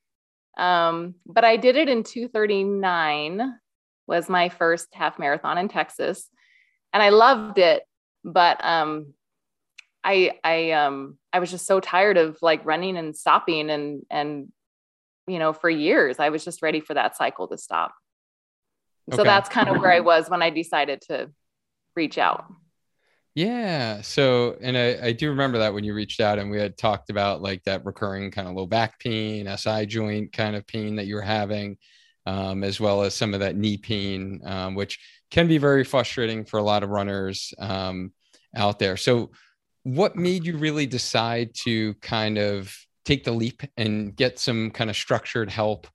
Um, 0.58 1.16
but 1.26 1.46
I 1.46 1.58
did 1.58 1.76
it 1.76 1.88
in 1.88 2.04
239 2.04 3.60
was 4.08 4.30
my 4.30 4.50
first 4.50 4.88
half 4.94 5.20
marathon 5.20 5.58
in 5.58 5.68
Texas. 5.68 6.30
And 6.94 7.04
I 7.04 7.10
loved 7.10 7.60
it. 7.60 7.84
But 8.24 8.64
um, 8.64 9.14
I 10.04 10.32
I 10.44 10.72
um 10.72 11.18
I 11.34 11.40
was 11.40 11.52
just 11.52 11.68
so 11.68 11.80
tired 11.80 12.18
of 12.18 12.38
like 12.42 12.66
running 12.66 12.98
and 12.98 13.16
stopping 13.16 13.70
and 13.70 14.06
and 14.10 14.52
you 15.28 15.38
know 15.38 15.52
for 15.52 15.70
years 15.70 16.18
I 16.18 16.30
was 16.30 16.46
just 16.46 16.62
ready 16.62 16.80
for 16.80 16.94
that 16.94 17.18
cycle 17.18 17.48
to 17.50 17.58
stop. 17.58 17.94
Okay. 19.10 19.18
So 19.18 19.24
that's 19.24 19.50
kind 19.50 19.70
of 19.70 19.78
where 19.82 19.92
I 19.92 20.00
was 20.00 20.30
when 20.30 20.42
I 20.42 20.50
decided 20.50 21.02
to 21.10 21.30
reach 21.96 22.18
out. 22.18 22.46
Yeah. 23.38 24.02
So, 24.02 24.58
and 24.62 24.76
I, 24.76 24.98
I 25.10 25.12
do 25.12 25.30
remember 25.30 25.60
that 25.60 25.72
when 25.72 25.84
you 25.84 25.94
reached 25.94 26.20
out 26.20 26.40
and 26.40 26.50
we 26.50 26.58
had 26.58 26.76
talked 26.76 27.12
about 27.12 27.40
like 27.40 27.64
that 27.66 27.86
recurring 27.86 28.32
kind 28.32 28.48
of 28.48 28.56
low 28.56 28.66
back 28.66 29.00
pain, 29.00 29.48
SI 29.56 29.86
joint 29.86 30.34
kind 30.34 30.56
of 30.56 30.66
pain 30.66 30.96
that 30.96 31.06
you 31.06 31.14
were 31.14 31.22
having, 31.22 31.78
um, 32.26 32.64
as 32.64 32.80
well 32.80 33.04
as 33.04 33.14
some 33.14 33.36
of 33.36 33.42
that 33.42 33.56
knee 33.56 33.78
pain, 33.78 34.42
um, 34.44 34.74
which 34.74 34.98
can 35.30 35.48
be 35.48 35.60
very 35.60 35.84
frustrating 35.84 36.46
for 36.46 36.58
a 36.58 36.64
lot 36.64 36.82
of 36.82 36.90
runners 36.90 37.54
um, 37.60 38.12
out 38.56 38.80
there. 38.80 38.98
So, 38.98 39.30
what 39.84 40.16
made 40.16 40.44
you 40.44 40.58
really 40.58 40.88
decide 40.88 41.52
to 41.66 41.94
kind 42.02 42.40
of 42.40 42.76
take 43.06 43.24
the 43.24 43.32
leap 43.32 43.62
and 43.78 44.16
get 44.16 44.40
some 44.40 44.72
kind 44.72 44.90
of 44.90 44.96
structured 44.96 45.52
help 45.52 45.86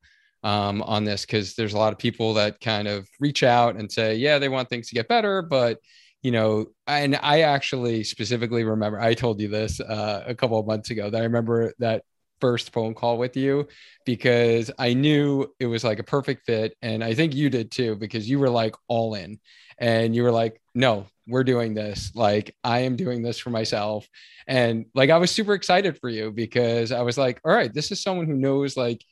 um, 0.45 0.81
on 0.83 1.03
this? 1.03 1.27
Because 1.27 1.57
there's 1.57 1.75
a 1.75 1.79
lot 1.79 1.93
of 1.93 1.99
people 1.99 2.35
that 2.35 2.61
kind 2.61 2.87
of 2.87 3.09
reach 3.19 3.43
out 3.43 3.75
and 3.75 3.91
say, 3.91 4.15
yeah, 4.15 4.39
they 4.39 4.49
want 4.49 4.69
things 4.69 4.87
to 4.91 4.95
get 4.95 5.09
better, 5.09 5.43
but 5.43 5.79
you 6.23 6.31
know, 6.31 6.67
and 6.87 7.17
I 7.17 7.43
actually 7.43 8.05
specifically 8.05 8.64
remember 8.64 9.00
I 9.00 9.14
told 9.14 9.41
you 9.41 9.49
this 9.49 9.81
uh, 9.81 10.25
a 10.26 10.35
couple 10.35 10.59
of 10.59 10.67
months 10.67 10.91
ago 10.91 11.11
that 11.11 11.21
I 11.21 11.25
remember 11.25 11.73
that 11.79 12.05
first 12.41 12.73
phone 12.73 12.93
call 12.93 13.19
with 13.19 13.37
you 13.37 13.69
because 14.05 14.69
I 14.76 14.95
knew 14.95 15.47
it 15.61 15.67
was 15.67 15.85
like 15.85 16.00
a 16.00 16.05
perfect 16.05 16.45
fit. 16.45 16.76
And 16.83 17.02
I 17.05 17.14
think 17.14 17.35
you 17.37 17.49
did 17.49 17.71
too, 17.71 17.95
because 17.95 18.29
you 18.29 18.41
were 18.41 18.50
like 18.50 18.75
all 18.88 19.14
in 19.14 19.38
and 19.79 20.14
you 20.14 20.25
were 20.25 20.33
like, 20.33 20.61
no, 20.75 21.07
we're 21.29 21.45
doing 21.45 21.73
this. 21.73 22.11
Like, 22.17 22.57
I 22.64 22.81
am 22.81 22.97
doing 22.97 23.23
this 23.23 23.38
for 23.38 23.50
myself. 23.50 24.09
And 24.49 24.87
like, 24.93 25.11
I 25.11 25.19
was 25.19 25.31
super 25.31 25.55
excited 25.55 26.00
for 26.00 26.09
you 26.09 26.33
because 26.33 26.91
I 26.91 27.02
was 27.02 27.17
like, 27.17 27.41
all 27.45 27.55
right, 27.55 27.73
this 27.73 27.93
is 27.93 28.02
someone 28.02 28.26
who 28.26 28.35
knows 28.35 28.76
like 28.76 29.05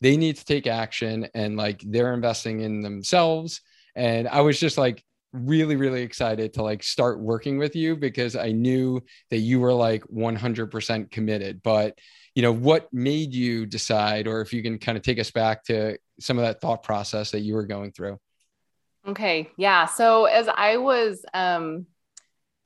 they 0.00 0.16
need 0.16 0.36
to 0.36 0.44
take 0.46 0.66
action 0.66 1.28
and 1.34 1.58
like 1.58 1.82
they're 1.84 2.14
investing 2.14 2.60
in 2.60 2.80
themselves. 2.80 3.60
And 3.94 4.28
I 4.28 4.40
was 4.40 4.58
just 4.58 4.78
like, 4.78 5.04
really 5.32 5.76
really 5.76 6.02
excited 6.02 6.54
to 6.54 6.62
like 6.62 6.82
start 6.82 7.20
working 7.20 7.58
with 7.58 7.76
you 7.76 7.94
because 7.94 8.34
i 8.34 8.50
knew 8.50 8.98
that 9.30 9.38
you 9.38 9.60
were 9.60 9.74
like 9.74 10.02
100% 10.04 11.10
committed. 11.10 11.62
But 11.62 11.98
you 12.34 12.42
know 12.42 12.52
what 12.52 12.92
made 12.92 13.34
you 13.34 13.66
decide 13.66 14.26
or 14.26 14.40
if 14.40 14.52
you 14.52 14.62
can 14.62 14.78
kind 14.78 14.96
of 14.96 15.02
take 15.02 15.18
us 15.18 15.30
back 15.30 15.64
to 15.64 15.98
some 16.20 16.38
of 16.38 16.44
that 16.44 16.60
thought 16.60 16.82
process 16.82 17.32
that 17.32 17.40
you 17.40 17.54
were 17.54 17.66
going 17.66 17.92
through? 17.92 18.18
Okay 19.06 19.50
yeah. 19.56 19.86
So 19.86 20.24
as 20.26 20.48
i 20.48 20.76
was 20.76 21.24
um, 21.34 21.86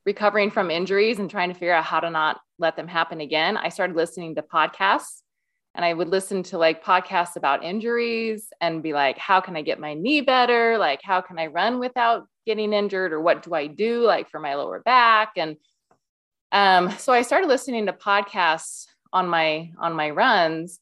recovering 0.04 0.50
from 0.50 0.71
injuries 0.71 1.19
and 1.19 1.31
trying 1.31 1.49
to 1.49 1.54
figure 1.54 1.75
out 1.75 1.85
how 1.85 2.00
to 2.00 2.11
not 2.11 2.40
let 2.59 2.76
them 2.76 2.88
happen 2.88 3.21
again 3.21 3.57
i 3.57 3.69
started 3.69 3.97
listening 3.97 4.35
to 4.37 4.42
podcasts. 4.42 5.23
And 5.75 5.85
i 5.85 5.92
would 5.92 6.09
listen 6.09 6.42
to 6.45 6.59
like 6.59 6.85
podcasts 6.85 7.37
about 7.37 7.64
injuries 7.64 8.49
and 8.61 8.83
be 8.83 8.92
like 8.92 9.19
how 9.19 9.40
can 9.40 9.57
i 9.57 9.62
get 9.62 9.81
my 9.81 9.95
knee 9.95 10.21
better? 10.21 10.78
Like 10.78 11.00
how 11.02 11.23
can 11.23 11.38
i 11.38 11.47
run 11.47 11.78
without 11.78 12.28
getting 12.44 12.72
injured 12.72 13.12
or 13.12 13.20
what 13.20 13.42
do 13.42 13.54
i 13.54 13.66
do 13.66 14.02
like 14.02 14.28
for 14.30 14.40
my 14.40 14.54
lower 14.54 14.80
back? 14.80 15.32
And 15.37 15.56
um, 16.50 16.90
so 16.99 17.12
i 17.12 17.22
started 17.22 17.49
listening 17.49 17.87
to 17.87 17.92
podcasts 17.92 18.87
on 19.12 19.28
my 19.28 19.70
on 19.78 19.92
my 19.94 20.11
runs. 20.11 20.80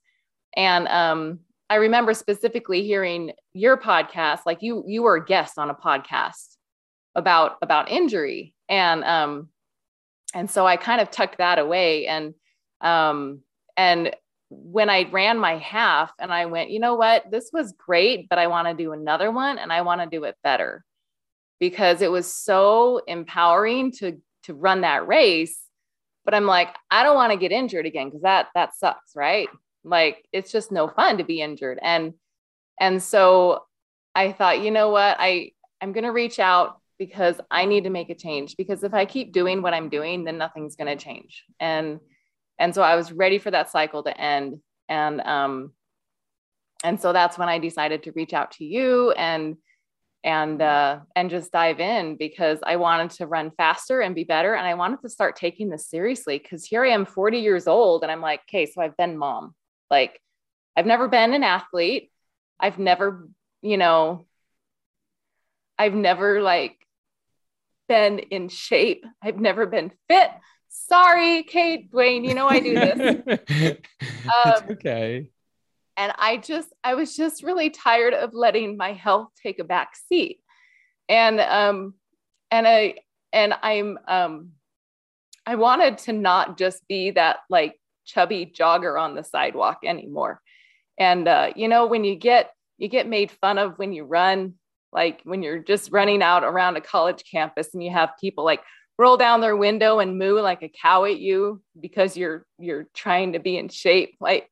And 0.57 0.89
um 0.89 1.41
i 1.69 1.77
remember 1.77 2.15
specifically 2.15 2.83
hearing 2.83 3.33
your 3.53 3.77
podcast 3.77 4.41
like 4.47 4.63
you 4.63 4.85
you 4.87 5.03
were 5.03 5.17
a 5.17 5.25
guest 5.25 5.59
on 5.59 5.71
a 5.71 5.75
podcast 5.75 6.57
about 7.15 7.57
about 7.63 7.91
injury. 7.91 8.55
And 8.69 9.05
um 9.05 9.49
and 10.35 10.51
so 10.51 10.67
i 10.67 10.77
kind 10.77 11.01
of 11.01 11.11
tucked 11.11 11.39
that 11.39 11.59
away. 11.59 12.07
And 12.07 12.35
um 12.81 13.41
and 13.77 14.15
when 14.51 14.91
i 14.91 15.09
ran 15.11 15.39
my 15.39 15.57
half 15.59 16.13
and 16.19 16.33
i 16.33 16.47
went 16.47 16.71
you 16.71 16.81
know 16.81 16.95
what? 16.95 17.31
This 17.31 17.51
was 17.53 17.73
great 17.73 18.29
but 18.29 18.39
i 18.39 18.47
want 18.49 18.69
to 18.69 18.75
do 18.75 18.93
another 18.93 19.31
one 19.31 19.59
and 19.59 19.73
i 19.73 19.83
want 19.83 20.01
to 20.01 20.09
do 20.09 20.25
it 20.25 20.37
better 20.43 20.85
because 21.61 22.03
it 22.03 22.11
was 22.11 22.33
so 22.33 23.03
empowering 23.07 23.93
to 23.93 24.21
to 24.43 24.55
run 24.55 24.81
that 24.81 25.07
race 25.07 25.61
but 26.25 26.35
I'm 26.35 26.47
like, 26.47 26.77
I 26.91 27.03
don't 27.03 27.17
want 27.17 27.33
to 27.33 27.39
get 27.39 27.53
injured 27.53 27.87
again 27.87 28.09
because 28.09 28.23
that 28.23 28.49
that 28.55 28.77
sucks, 28.77 29.17
right? 29.17 29.49
Like 29.85 30.25
it's 30.33 30.53
just 30.53 30.71
no 30.71 30.89
fun 30.89 31.19
to 31.19 31.25
be 31.25 31.41
injured. 31.41 31.79
And 31.83 32.15
and 32.79 33.03
so 33.03 33.65
I 34.15 34.33
thought, 34.33 34.61
you 34.61 34.71
know 34.71 34.91
what? 34.91 35.17
I 35.19 35.53
I'm 35.81 35.93
going 35.93 36.05
to 36.05 36.13
reach 36.13 36.39
out 36.39 36.81
because 36.99 37.41
I 37.51 37.65
need 37.65 37.85
to 37.85 37.91
make 37.91 38.11
a 38.11 38.15
change 38.15 38.57
because 38.57 38.85
if 38.85 38.93
I 38.93 39.07
keep 39.07 39.33
doing 39.33 39.63
what 39.63 39.73
I'm 39.73 39.89
doing, 39.89 40.25
then 40.25 40.37
nothing's 40.37 40.77
going 40.77 40.97
to 40.97 41.03
change. 41.03 41.45
And 41.59 42.01
and 42.59 42.75
so 42.75 42.83
I 42.83 42.97
was 42.97 43.11
ready 43.11 43.39
for 43.39 43.51
that 43.51 43.71
cycle 43.71 44.03
to 44.03 44.21
end 44.21 44.61
and 44.89 45.21
um 45.23 45.73
and 46.85 47.01
so 47.01 47.13
that's 47.13 47.39
when 47.39 47.49
I 47.49 47.59
decided 47.59 48.05
to 48.05 48.13
reach 48.13 48.33
out 48.33 48.53
to 48.53 48.65
you 48.65 49.13
and 49.13 49.57
and 50.23 50.61
uh, 50.61 51.01
and 51.17 51.31
just 51.31 51.53
dive 51.53 51.81
in 51.81 52.17
because 52.17 52.59
I 52.65 52.77
wanted 52.77 53.11
to 53.13 53.27
run 53.27 53.51
faster 53.57 54.01
and 54.01 54.15
be 54.15 54.25
better, 54.25 54.55
and 54.55 54.67
I 54.67 54.75
wanted 54.75 55.01
to 55.03 55.09
start 55.09 55.37
taking 55.37 55.71
this 55.71 55.87
seriously 55.87 56.39
because 56.39 56.65
here 56.65 56.85
I 56.85 56.91
am, 56.91 57.07
40 57.07 57.39
years 57.39 57.67
old, 57.67 58.03
and 58.03 58.13
I'm 58.13 58.21
like, 58.21 58.41
okay, 58.49 58.67
so 58.67 58.83
I've 58.83 58.97
been 58.97 59.17
mom. 59.17 59.55
Like, 59.91 60.21
I've 60.77 60.87
never 60.87 61.09
been 61.09 61.33
an 61.33 61.43
athlete. 61.43 62.11
I've 62.59 62.79
never, 62.79 63.29
you 63.63 63.77
know, 63.77 64.27
I've 65.79 65.95
never 65.95 66.43
like 66.43 66.77
been 67.89 68.19
in 68.19 68.49
shape. 68.49 69.05
I've 69.23 69.41
never 69.41 69.67
been 69.67 69.91
fit. 70.09 70.31
Sorry, 70.69 71.43
Kate, 71.43 71.91
Duane. 71.91 72.25
You 72.25 72.35
know 72.35 72.47
I 72.47 72.61
do 72.61 72.75
this. 72.75 73.77
um, 74.45 74.63
okay 74.71 75.31
and 75.97 76.13
i 76.19 76.37
just 76.37 76.69
i 76.85 76.95
was 76.95 77.17
just 77.17 77.43
really 77.43 77.71
tired 77.71 78.15
of 78.15 78.35
letting 78.35 78.77
my 78.77 78.93
health 78.93 79.29
take 79.43 79.59
a 79.59 79.65
back 79.65 79.95
seat. 80.09 80.41
And 81.09 81.41
um 81.41 81.95
and 82.51 82.67
i 82.67 82.95
and 83.33 83.55
i'm 83.63 83.99
um 84.09 84.51
i 85.47 85.57
wanted 85.57 85.99
to 85.99 86.13
not 86.13 86.59
just 86.59 86.87
be 86.89 87.13
that 87.13 87.39
like 87.49 87.81
chubby 88.05 88.47
jogger 88.47 89.01
on 89.01 89.15
the 89.15 89.25
sidewalk 89.25 89.79
anymore. 89.85 90.41
And 90.99 91.27
uh 91.29 91.53
you 91.57 91.69
know 91.69 91.87
when 91.87 92.05
you 92.05 92.17
get 92.17 92.51
you 92.79 92.89
get 92.89 93.09
made 93.09 93.31
fun 93.31 93.59
of 93.59 93.79
when 93.79 93.93
you 93.93 94.05
run 94.05 94.55
like 94.93 95.21
when 95.25 95.43
you're 95.43 95.59
just 95.59 95.93
running 95.93 96.23
out 96.23 96.45
around 96.45 96.77
a 96.77 96.81
college 96.81 97.23
campus 97.31 97.69
and 97.75 97.83
you 97.83 97.91
have 97.91 98.11
people 98.21 98.45
like 98.45 98.63
roll 98.99 99.17
down 99.17 99.41
their 99.41 99.57
window 99.57 99.99
and 99.99 100.19
moo 100.19 100.41
like 100.41 100.63
a 100.63 100.69
cow 100.83 101.05
at 101.05 101.19
you 101.19 101.63
because 101.79 102.17
you're 102.17 102.45
you're 102.59 102.87
trying 102.95 103.33
to 103.33 103.39
be 103.39 103.57
in 103.57 103.69
shape 103.69 104.17
like 104.21 104.49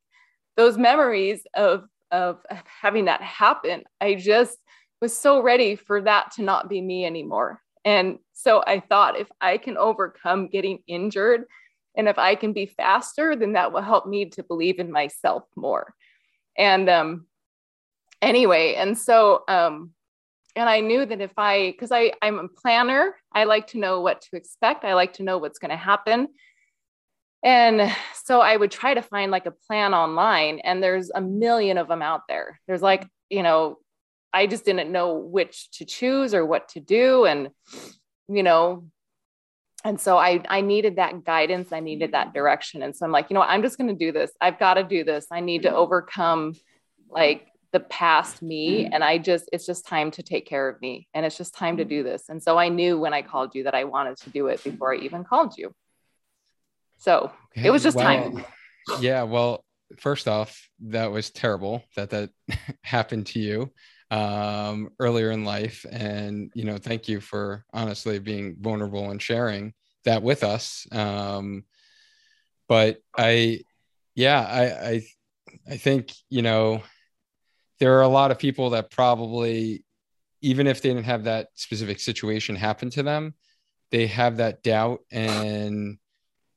those 0.59 0.77
memories 0.77 1.47
of 1.55 1.89
of 2.11 2.45
having 2.83 3.05
that 3.05 3.23
happen. 3.23 3.85
I 4.01 4.17
just 4.17 4.59
was 5.01 5.17
so 5.17 5.41
ready 5.41 5.77
for 5.77 6.03
that 6.03 6.33
to 6.33 6.43
not 6.43 6.69
be 6.69 6.81
me 6.83 7.07
anymore. 7.07 7.63
And 7.85 8.19
so 8.33 8.63
i 8.67 8.81
thought 8.81 9.19
if 9.19 9.29
i 9.41 9.57
can 9.57 9.77
overcome 9.77 10.49
getting 10.49 10.81
injured 10.87 11.45
and 11.97 12.09
if 12.09 12.19
i 12.19 12.35
can 12.35 12.53
be 12.53 12.67
faster 12.67 13.35
then 13.35 13.53
that 13.53 13.73
will 13.73 13.83
help 13.83 14.07
me 14.07 14.27
to 14.31 14.43
believe 14.43 14.79
in 14.81 14.93
myself 14.93 15.45
more. 15.57 15.95
And 16.57 16.91
um 16.91 17.27
anyway 18.21 18.75
and 18.75 18.99
so 18.99 19.45
um 19.49 19.93
and 20.57 20.69
i 20.69 20.81
knew 20.81 21.07
that 21.07 21.21
if 21.21 21.33
i 21.39 21.71
because 21.71 21.93
i 21.93 22.13
i'm 22.21 22.39
a 22.41 22.49
planner. 22.49 23.15
I 23.33 23.45
like 23.45 23.69
to 23.69 23.79
know 23.79 24.01
what 24.01 24.23
to 24.23 24.37
expect. 24.37 24.85
I 24.85 24.95
like 24.95 25.13
to 25.15 25.23
know 25.23 25.39
what's 25.39 25.61
going 25.61 25.71
to 25.71 25.77
happen 25.77 26.29
and 27.43 27.93
so 28.25 28.41
I 28.41 28.57
would 28.57 28.71
try 28.71 28.95
to 28.95 29.03
find 29.03 29.31
like 29.31 29.47
a 29.47 29.51
plan 29.51 29.95
online, 29.95 30.61
and 30.61 30.83
there's 30.83 31.11
a 31.11 31.21
million 31.21 31.79
of 31.79 31.89
them 31.89 32.03
out 32.03 32.23
there. 32.29 32.61
There's 32.67 32.83
like, 32.83 33.07
you 33.31 33.43
know, 33.43 33.79
I 34.33 34.47
just 34.47 34.65
didn't 34.65 34.93
know 34.93 35.15
which 35.15 35.71
to 35.73 35.85
choose 35.85 36.35
or 36.35 36.45
what 36.45 36.69
to 36.71 36.81
do. 36.81 37.25
And, 37.25 37.51
you 38.29 38.43
know, 38.43 38.89
and 39.85 40.01
so 40.01 40.19
I, 40.19 40.43
I 40.49 40.61
needed 40.61 40.97
that 40.97 41.25
guidance. 41.25 41.73
I 41.73 41.81
needed 41.81 42.13
that 42.13 42.35
direction. 42.35 42.83
And 42.83 42.95
so 42.95 43.07
I'm 43.07 43.13
like, 43.13 43.31
you 43.31 43.35
know 43.35 43.41
what, 43.41 43.51
I'm 43.51 43.63
just 43.63 43.79
going 43.79 43.89
to 43.89 43.95
do 43.95 44.13
this. 44.13 44.31
I've 44.41 44.59
got 44.59 44.75
to 44.75 44.85
do 44.85 45.05
this. 45.05 45.27
I 45.31 45.41
need 45.41 45.63
to 45.63 45.75
overcome 45.75 46.55
like 47.09 47.47
the 47.73 47.81
past 47.81 48.41
me 48.41 48.87
and 48.87 49.05
i 49.05 49.19
just 49.19 49.49
it's 49.53 49.67
just 49.67 49.87
time 49.87 50.11
to 50.11 50.23
take 50.23 50.47
care 50.47 50.69
of 50.69 50.81
me 50.81 51.07
and 51.13 51.27
it's 51.27 51.37
just 51.37 51.55
time 51.55 51.77
to 51.77 51.83
mm-hmm. 51.83 51.91
do 51.91 52.03
this 52.03 52.29
and 52.29 52.43
so 52.43 52.57
i 52.57 52.69
knew 52.69 52.99
when 52.99 53.13
i 53.13 53.21
called 53.21 53.55
you 53.55 53.65
that 53.65 53.75
i 53.75 53.85
wanted 53.85 54.17
to 54.17 54.31
do 54.31 54.47
it 54.47 54.63
before 54.65 54.95
i 54.95 54.97
even 54.97 55.23
called 55.23 55.57
you 55.59 55.73
so 56.99 57.33
okay, 57.57 57.67
it 57.67 57.71
was 57.71 57.83
just 57.83 57.97
well, 57.97 58.05
time 58.07 58.45
yeah 59.01 59.23
well 59.23 59.65
first 59.99 60.29
off 60.29 60.69
that 60.81 61.11
was 61.11 61.31
terrible 61.31 61.83
that 61.97 62.11
that 62.11 62.31
happened 62.83 63.27
to 63.27 63.39
you 63.39 63.73
um, 64.11 64.91
earlier 64.99 65.31
in 65.31 65.45
life. 65.45 65.85
And 65.91 66.51
you 66.55 66.65
know 66.65 66.79
thank 66.79 67.09
you 67.09 67.21
for 67.21 67.65
honestly 67.73 68.19
being 68.19 68.57
vulnerable 68.61 69.11
and 69.11 69.21
sharing 69.21 69.75
that 70.05 70.23
with 70.23 70.43
us. 70.45 70.87
Um, 70.93 71.65
but 72.69 72.99
i 73.17 73.61
yeah 74.15 74.41
i 74.41 74.89
i 74.89 75.03
i 75.71 75.77
think 75.77 76.13
you 76.29 76.43
know 76.43 76.83
there 77.81 77.97
are 77.97 78.03
a 78.03 78.09
lot 78.09 78.31
of 78.31 78.39
people 78.39 78.71
that 78.71 78.91
probably 78.91 79.85
even 80.43 80.67
if 80.67 80.83
they 80.83 80.91
didn't 80.91 81.05
have 81.05 81.25
that 81.25 81.49
specific 81.55 81.99
situation 81.99 82.55
happen 82.55 82.91
to 82.91 83.03
them 83.03 83.35
they 83.91 84.07
have 84.07 84.37
that 84.37 84.63
doubt 84.63 85.01
and 85.11 85.99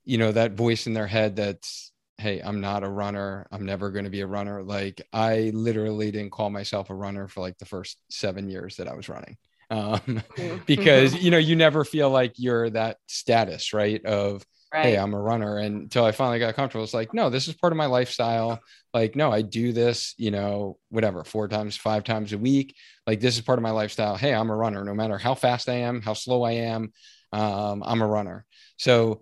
you 0.06 0.18
know 0.18 0.32
that 0.32 0.54
voice 0.54 0.88
in 0.88 0.94
their 0.94 1.08
head 1.08 1.36
that's 1.36 1.92
hey 2.22 2.40
i'm 2.40 2.62
not 2.62 2.84
a 2.84 2.90
runner. 2.90 3.48
I'm 3.52 3.66
never 3.66 3.90
going 3.90 4.06
to 4.06 4.12
be 4.12 4.22
a 4.22 4.28
runner. 4.28 4.62
Like 4.64 5.02
i 5.12 5.52
literally 5.54 6.12
didn't 6.12 6.32
call 6.32 6.50
myself 6.50 6.90
a 6.90 6.96
runner 6.96 7.28
for 7.28 7.42
like 7.42 7.58
the 7.58 7.66
first 7.66 8.00
seven 8.10 8.50
years 8.50 8.78
that 8.78 8.88
i 8.88 8.94
was 8.94 9.10
running. 9.10 9.38
Um, 9.70 10.22
because 10.66 11.16
you 11.16 11.32
know 11.32 11.38
you 11.38 11.56
never 11.56 11.84
feel 11.84 12.10
like 12.10 12.34
you're 12.38 12.70
that 12.72 12.98
status 13.08 13.74
right 13.74 14.04
of 14.06 14.46
right. 14.74 14.84
hey 14.84 14.96
i'm 14.98 15.14
a 15.14 15.20
runner. 15.20 15.58
And 15.58 15.84
until 15.84 16.06
i 16.06 16.12
finally 16.12 16.40
got 16.40 16.56
comfortable 16.56 16.84
it's 16.84 16.94
like 16.94 17.14
no 17.14 17.30
this 17.30 17.48
is 17.48 17.56
part 17.56 17.74
of 17.74 17.78
my 17.78 17.88
lifestyle. 17.88 18.62
Like 18.94 19.16
no 19.16 19.32
i 19.32 19.42
do 19.42 19.72
this 19.74 20.14
you 20.18 20.30
know 20.30 20.78
whatever 20.90 21.24
four 21.24 21.48
times 21.48 21.76
five 21.76 22.04
times 22.04 22.34
a 22.34 22.38
week. 22.38 22.76
Like 23.08 23.20
this 23.20 23.36
is 23.36 23.42
part 23.42 23.58
of 23.58 23.64
my 23.64 23.72
lifestyle. 23.72 24.16
Hey 24.16 24.34
i'm 24.34 24.52
a 24.52 24.56
runner. 24.56 24.84
No 24.84 24.94
matter 24.94 25.18
how 25.18 25.34
fast 25.34 25.70
i 25.70 25.76
am 25.76 26.02
how 26.02 26.14
slow 26.14 26.44
i 26.44 26.52
am 26.52 26.94
um, 27.34 27.82
i'm 27.86 28.02
a 28.02 28.08
runner. 28.08 28.46
So 28.78 29.22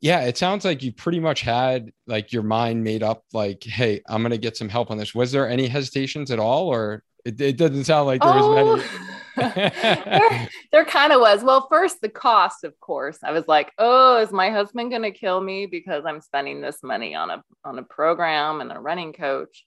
yeah 0.00 0.20
it 0.20 0.38
sounds 0.38 0.64
like 0.64 0.82
you 0.82 0.92
pretty 0.92 1.20
much 1.20 1.42
had 1.42 1.92
like 2.06 2.32
your 2.32 2.42
mind 2.42 2.82
made 2.82 3.02
up 3.02 3.22
like 3.32 3.62
hey 3.62 4.00
i'm 4.08 4.22
gonna 4.22 4.38
get 4.38 4.56
some 4.56 4.68
help 4.68 4.90
on 4.90 4.98
this. 4.98 5.14
Was 5.14 5.32
there 5.32 5.48
any 5.48 5.68
hesitations 5.68 6.30
at 6.30 6.38
all 6.38 6.68
or 6.68 7.02
it, 7.24 7.40
it 7.40 7.56
doesn't 7.56 7.84
sound 7.84 8.06
like 8.06 8.22
there 8.22 8.32
oh. 8.32 8.64
was 8.64 8.78
many? 8.78 8.90
There, 9.36 10.48
there 10.72 10.84
kind 10.84 11.12
of 11.12 11.20
was. 11.20 11.42
Well 11.42 11.66
first 11.70 12.02
the 12.02 12.10
cost 12.10 12.64
of 12.64 12.78
course. 12.80 13.18
I 13.24 13.32
was 13.32 13.46
like 13.46 13.72
oh 13.78 14.18
is 14.18 14.32
my 14.32 14.50
husband 14.50 14.90
gonna 14.90 15.12
kill 15.12 15.40
me 15.40 15.66
because 15.66 16.04
i'm 16.06 16.20
spending 16.20 16.60
this 16.60 16.82
money 16.82 17.14
on 17.14 17.30
a 17.30 17.42
on 17.64 17.78
a 17.78 17.82
program 17.82 18.60
and 18.60 18.72
a 18.72 18.78
running 18.78 19.12
coach? 19.12 19.64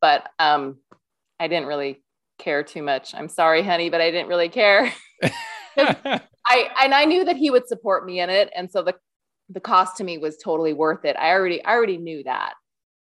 But 0.00 0.28
um 0.38 0.78
i 1.38 1.48
didn't 1.48 1.66
really 1.66 2.02
care 2.38 2.62
too 2.62 2.82
much. 2.82 3.14
I'm 3.14 3.28
sorry 3.28 3.62
honey 3.62 3.90
but 3.90 4.00
i 4.00 4.10
didn't 4.10 4.28
really 4.28 4.48
care. 4.48 4.92
I 5.76 6.68
and 6.82 6.94
I 6.94 7.04
knew 7.04 7.24
that 7.24 7.36
he 7.36 7.50
would 7.50 7.68
support 7.68 8.04
me 8.04 8.20
in 8.20 8.30
it, 8.30 8.50
and 8.56 8.70
so 8.70 8.82
the 8.82 8.94
the 9.50 9.60
cost 9.60 9.96
to 9.96 10.04
me 10.04 10.18
was 10.18 10.36
totally 10.36 10.72
worth 10.72 11.04
it. 11.04 11.16
I 11.16 11.30
already 11.30 11.64
I 11.64 11.72
already 11.72 11.98
knew 11.98 12.22
that. 12.24 12.54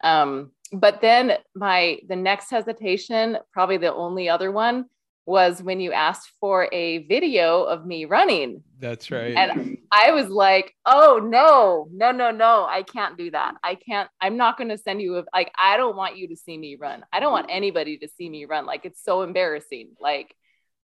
Um, 0.03 0.53
but 0.73 1.01
then 1.01 1.33
my 1.55 1.99
the 2.09 2.17
next 2.17 2.51
hesitation, 2.51 3.39
probably 3.53 3.77
the 3.77 3.93
only 3.93 4.29
other 4.29 4.51
one, 4.51 4.87
was 5.27 5.61
when 5.63 5.81
you 5.81 5.93
asked 5.93 6.33
for 6.41 6.69
a 6.73 6.99
video 7.07 7.65
of 7.65 7.85
me 7.85 8.05
running. 8.05 8.63
That's 8.79 9.11
right. 9.11 9.37
And 9.37 9.79
I 9.91 10.13
was 10.13 10.29
like, 10.29 10.73
"Oh 10.85 11.21
no, 11.23 11.89
no, 11.93 12.13
no, 12.13 12.31
no! 12.31 12.67
I 12.69 12.83
can't 12.83 13.19
do 13.19 13.31
that. 13.33 13.55
I 13.63 13.75
can't. 13.75 14.09
I'm 14.21 14.37
not 14.37 14.57
going 14.57 14.71
to 14.71 14.79
send 14.79 15.03
you. 15.03 15.19
A, 15.19 15.25
like, 15.35 15.53
I 15.61 15.77
don't 15.77 15.97
want 15.97 16.17
you 16.17 16.29
to 16.29 16.37
see 16.37 16.57
me 16.57 16.77
run. 16.81 17.05
I 17.13 17.21
don't 17.21 17.33
want 17.33 17.47
anybody 17.51 17.99
to 17.99 18.09
see 18.09 18.29
me 18.29 18.45
run. 18.45 18.67
Like, 18.67 18.85
it's 18.85 19.03
so 19.03 19.23
embarrassing. 19.23 19.95
Like, 20.01 20.35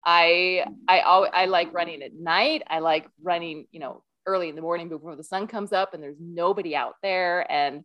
I, 0.04 0.64
I, 0.88 1.00
I 1.00 1.44
like 1.46 1.72
running 1.72 2.02
at 2.02 2.14
night. 2.14 2.62
I 2.66 2.80
like 2.80 3.06
running, 3.22 3.66
you 3.70 3.80
know, 3.80 4.02
early 4.26 4.48
in 4.48 4.56
the 4.56 4.62
morning 4.62 4.88
before 4.88 5.16
the 5.16 5.24
sun 5.24 5.46
comes 5.46 5.72
up 5.72 5.94
and 5.94 6.02
there's 6.02 6.16
nobody 6.20 6.74
out 6.76 6.94
there. 7.02 7.50
And 7.50 7.84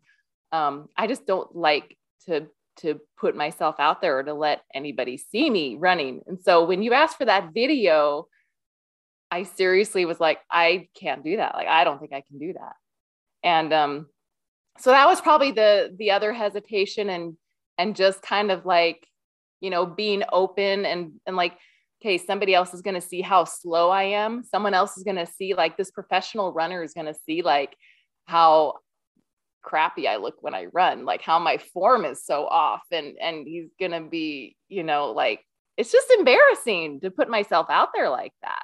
um, 0.52 0.88
i 0.96 1.08
just 1.08 1.26
don't 1.26 1.56
like 1.56 1.98
to 2.26 2.48
to 2.78 3.02
put 3.20 3.36
myself 3.36 3.76
out 3.80 4.02
there 4.02 4.20
or 4.20 4.24
to 4.24 4.36
let 4.36 4.62
anybody 4.74 5.18
see 5.18 5.50
me 5.50 5.76
running. 5.80 6.22
And 6.28 6.40
so 6.40 6.66
when 6.66 6.84
you 6.84 6.94
asked 6.94 7.18
for 7.18 7.26
that 7.26 7.54
video 7.54 8.28
i 9.30 9.44
seriously 9.44 10.06
was 10.06 10.20
like 10.20 10.40
i 10.50 10.88
can't 10.98 11.24
do 11.24 11.38
that. 11.38 11.56
Like 11.56 11.68
i 11.68 11.84
don't 11.84 12.00
think 12.00 12.14
i 12.14 12.22
can 12.22 12.40
do 12.40 12.54
that. 12.54 12.74
And 13.44 13.74
um 13.74 14.08
so 14.80 14.92
that 14.92 15.08
was 15.08 15.22
probably 15.22 15.52
the 15.52 15.94
the 15.98 16.12
other 16.12 16.32
hesitation 16.32 17.10
and 17.10 17.36
and 17.78 17.96
just 17.96 18.22
kind 18.22 18.52
of 18.52 18.66
like 18.66 19.06
you 19.60 19.70
know 19.70 19.86
being 19.86 20.24
open 20.32 20.86
and 20.86 21.14
and 21.26 21.36
like 21.36 21.58
okay, 22.02 22.18
somebody 22.18 22.54
else 22.54 22.74
is 22.74 22.82
going 22.82 22.96
to 22.96 23.02
see 23.02 23.22
how 23.22 23.44
slow 23.44 23.90
I 23.90 24.04
am. 24.04 24.44
Someone 24.44 24.74
else 24.74 24.98
is 24.98 25.04
going 25.04 25.18
to 25.18 25.26
see, 25.26 25.54
like, 25.54 25.78
this 25.78 25.92
professional 25.92 26.54
runner 26.54 26.84
is 26.84 26.94
going 26.94 27.08
to 27.08 27.16
see, 27.26 27.42
like, 27.42 27.76
how 28.26 28.76
crappy 29.68 30.08
I 30.08 30.16
look 30.16 30.36
when 30.40 30.54
I 30.54 30.68
run, 30.72 31.04
like 31.04 31.22
how 31.22 31.40
my 31.40 31.58
form 31.58 32.06
is 32.06 32.24
so 32.26 32.46
off. 32.46 32.84
And, 32.92 33.18
and 33.22 33.46
he's 33.46 33.70
going 33.78 33.92
to 33.92 34.02
be, 34.02 34.56
you 34.70 34.84
know, 34.84 35.12
like, 35.12 35.42
it's 35.76 35.92
just 35.92 36.10
embarrassing 36.10 37.02
to 37.02 37.12
put 37.12 37.30
myself 37.30 37.68
out 37.70 37.90
there 37.94 38.10
like 38.10 38.34
that. 38.44 38.64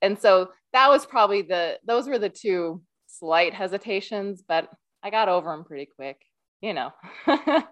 And 0.00 0.18
so 0.18 0.48
that 0.72 0.88
was 0.88 1.04
probably 1.04 1.42
the, 1.42 1.78
those 1.86 2.08
were 2.08 2.18
the 2.18 2.30
two 2.30 2.82
slight 3.06 3.52
hesitations, 3.52 4.42
but 4.46 4.68
I 5.02 5.10
got 5.10 5.28
over 5.28 5.50
them 5.50 5.64
pretty 5.64 5.88
quick, 5.94 6.16
you 6.62 6.72
know. 6.72 6.92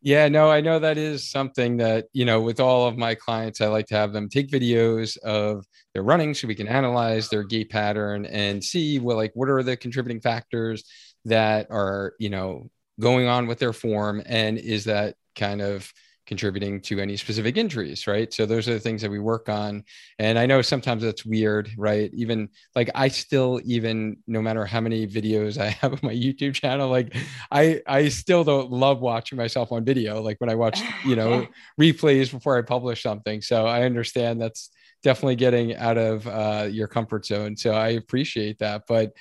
Yeah, 0.00 0.28
no, 0.28 0.48
I 0.48 0.60
know 0.60 0.78
that 0.78 0.96
is 0.96 1.28
something 1.28 1.78
that, 1.78 2.06
you 2.12 2.24
know, 2.24 2.40
with 2.40 2.60
all 2.60 2.86
of 2.86 2.96
my 2.96 3.16
clients, 3.16 3.60
I 3.60 3.66
like 3.66 3.86
to 3.86 3.96
have 3.96 4.12
them 4.12 4.28
take 4.28 4.48
videos 4.48 5.16
of 5.18 5.66
their 5.92 6.04
running 6.04 6.34
so 6.34 6.46
we 6.46 6.54
can 6.54 6.68
analyze 6.68 7.28
their 7.28 7.42
gait 7.42 7.68
pattern 7.70 8.24
and 8.24 8.62
see 8.62 9.00
what, 9.00 9.16
like, 9.16 9.32
what 9.34 9.48
are 9.48 9.62
the 9.62 9.76
contributing 9.76 10.20
factors 10.20 10.84
that 11.24 11.66
are, 11.70 12.14
you 12.20 12.30
know, 12.30 12.70
going 13.00 13.26
on 13.26 13.48
with 13.48 13.58
their 13.58 13.72
form. 13.72 14.22
And 14.24 14.56
is 14.56 14.84
that 14.84 15.16
kind 15.34 15.60
of, 15.60 15.92
contributing 16.28 16.78
to 16.82 17.00
any 17.00 17.16
specific 17.16 17.56
injuries, 17.56 18.06
right? 18.06 18.32
So 18.32 18.44
those 18.44 18.68
are 18.68 18.74
the 18.74 18.80
things 18.80 19.00
that 19.00 19.10
we 19.10 19.18
work 19.18 19.48
on. 19.48 19.82
And 20.18 20.38
I 20.38 20.44
know 20.44 20.60
sometimes 20.60 21.02
that's 21.02 21.24
weird, 21.24 21.70
right? 21.78 22.10
Even 22.12 22.50
like 22.76 22.90
I 22.94 23.08
still 23.08 23.60
even 23.64 24.18
no 24.26 24.42
matter 24.42 24.66
how 24.66 24.80
many 24.80 25.06
videos 25.06 25.58
I 25.58 25.70
have 25.80 25.94
on 25.94 26.00
my 26.02 26.12
YouTube 26.12 26.54
channel, 26.54 26.88
like 26.88 27.16
I 27.50 27.80
I 27.86 28.08
still 28.10 28.44
don't 28.44 28.70
love 28.70 29.00
watching 29.00 29.38
myself 29.38 29.72
on 29.72 29.84
video. 29.84 30.20
Like 30.20 30.38
when 30.40 30.50
I 30.50 30.54
watch, 30.54 30.80
you 31.04 31.16
know, 31.16 31.46
replays 31.80 32.30
before 32.30 32.58
I 32.58 32.62
publish 32.62 33.02
something. 33.02 33.40
So 33.40 33.66
I 33.66 33.82
understand 33.82 34.40
that's 34.40 34.70
definitely 35.02 35.36
getting 35.36 35.76
out 35.76 35.96
of 35.96 36.28
uh, 36.28 36.68
your 36.70 36.88
comfort 36.88 37.24
zone. 37.24 37.56
So 37.56 37.72
I 37.72 37.88
appreciate 37.90 38.58
that. 38.58 38.82
But 38.86 39.12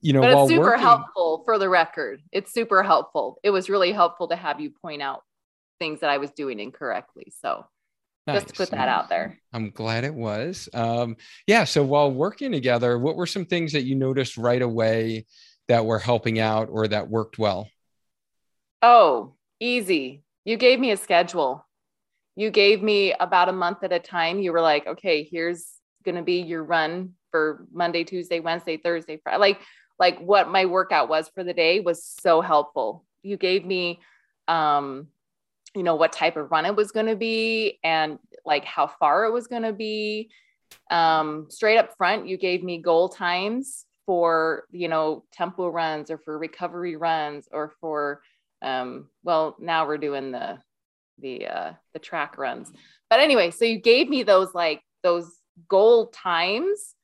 you 0.00 0.12
know, 0.12 0.20
but 0.20 0.36
it's 0.36 0.50
super 0.50 0.62
working, 0.62 0.82
helpful 0.82 1.42
for 1.44 1.58
the 1.58 1.68
record. 1.68 2.22
It's 2.32 2.52
super 2.52 2.82
helpful. 2.82 3.38
It 3.44 3.50
was 3.50 3.70
really 3.70 3.92
helpful 3.92 4.28
to 4.28 4.36
have 4.36 4.60
you 4.60 4.70
point 4.70 5.00
out 5.00 5.22
things 5.78 6.00
that 6.00 6.10
I 6.10 6.18
was 6.18 6.30
doing 6.30 6.60
incorrectly. 6.60 7.32
So 7.40 7.66
nice. 8.26 8.42
just 8.42 8.48
to 8.48 8.54
put 8.54 8.70
that 8.70 8.88
out 8.88 9.08
there. 9.08 9.38
I'm 9.52 9.70
glad 9.70 10.04
it 10.04 10.14
was. 10.14 10.68
Um, 10.74 11.16
yeah. 11.46 11.64
So 11.64 11.84
while 11.84 12.10
working 12.10 12.52
together, 12.52 12.98
what 12.98 13.16
were 13.16 13.26
some 13.26 13.46
things 13.46 13.72
that 13.72 13.82
you 13.82 13.94
noticed 13.94 14.36
right 14.36 14.62
away 14.62 15.26
that 15.68 15.84
were 15.84 15.98
helping 15.98 16.38
out 16.38 16.68
or 16.70 16.88
that 16.88 17.08
worked 17.08 17.38
well? 17.38 17.68
Oh, 18.82 19.34
easy. 19.60 20.22
You 20.44 20.56
gave 20.56 20.78
me 20.78 20.90
a 20.90 20.96
schedule. 20.96 21.66
You 22.36 22.50
gave 22.50 22.82
me 22.82 23.14
about 23.14 23.48
a 23.48 23.52
month 23.52 23.82
at 23.82 23.92
a 23.92 23.98
time. 23.98 24.40
You 24.40 24.52
were 24.52 24.60
like, 24.60 24.86
okay, 24.86 25.24
here's 25.24 25.66
going 26.04 26.16
to 26.16 26.22
be 26.22 26.42
your 26.42 26.62
run 26.62 27.14
for 27.30 27.66
Monday, 27.72 28.04
Tuesday, 28.04 28.40
Wednesday, 28.40 28.76
Thursday, 28.76 29.18
Friday. 29.22 29.38
Like, 29.38 29.60
like 29.98 30.18
what 30.20 30.48
my 30.48 30.66
workout 30.66 31.08
was 31.08 31.28
for 31.34 31.42
the 31.42 31.54
day 31.54 31.80
was 31.80 32.04
so 32.04 32.40
helpful. 32.42 33.04
You 33.22 33.36
gave 33.36 33.64
me 33.64 34.00
um, 34.46 35.08
you 35.76 35.82
know 35.82 35.94
what 35.94 36.12
type 36.12 36.36
of 36.36 36.50
run 36.50 36.64
it 36.64 36.74
was 36.74 36.90
going 36.90 37.06
to 37.06 37.14
be 37.14 37.78
and 37.84 38.18
like 38.46 38.64
how 38.64 38.86
far 38.86 39.26
it 39.26 39.32
was 39.32 39.46
going 39.46 39.62
to 39.62 39.72
be. 39.72 40.30
Um, 40.90 41.46
straight 41.48 41.78
up 41.78 41.96
front 41.96 42.26
you 42.26 42.36
gave 42.36 42.64
me 42.64 42.78
goal 42.78 43.08
times 43.08 43.84
for 44.04 44.64
you 44.72 44.88
know 44.88 45.24
tempo 45.32 45.68
runs 45.68 46.10
or 46.10 46.18
for 46.18 46.38
recovery 46.38 46.96
runs 46.96 47.48
or 47.52 47.72
for 47.80 48.22
um, 48.62 49.08
well 49.22 49.56
now 49.60 49.86
we're 49.86 49.98
doing 49.98 50.32
the 50.32 50.58
the 51.18 51.46
uh, 51.46 51.72
the 51.92 51.98
track 51.98 52.38
runs. 52.38 52.72
But 53.10 53.20
anyway 53.20 53.50
so 53.50 53.64
you 53.64 53.78
gave 53.78 54.08
me 54.08 54.22
those 54.22 54.54
like 54.54 54.80
those 55.02 55.30
goal 55.68 56.08
times 56.08 56.95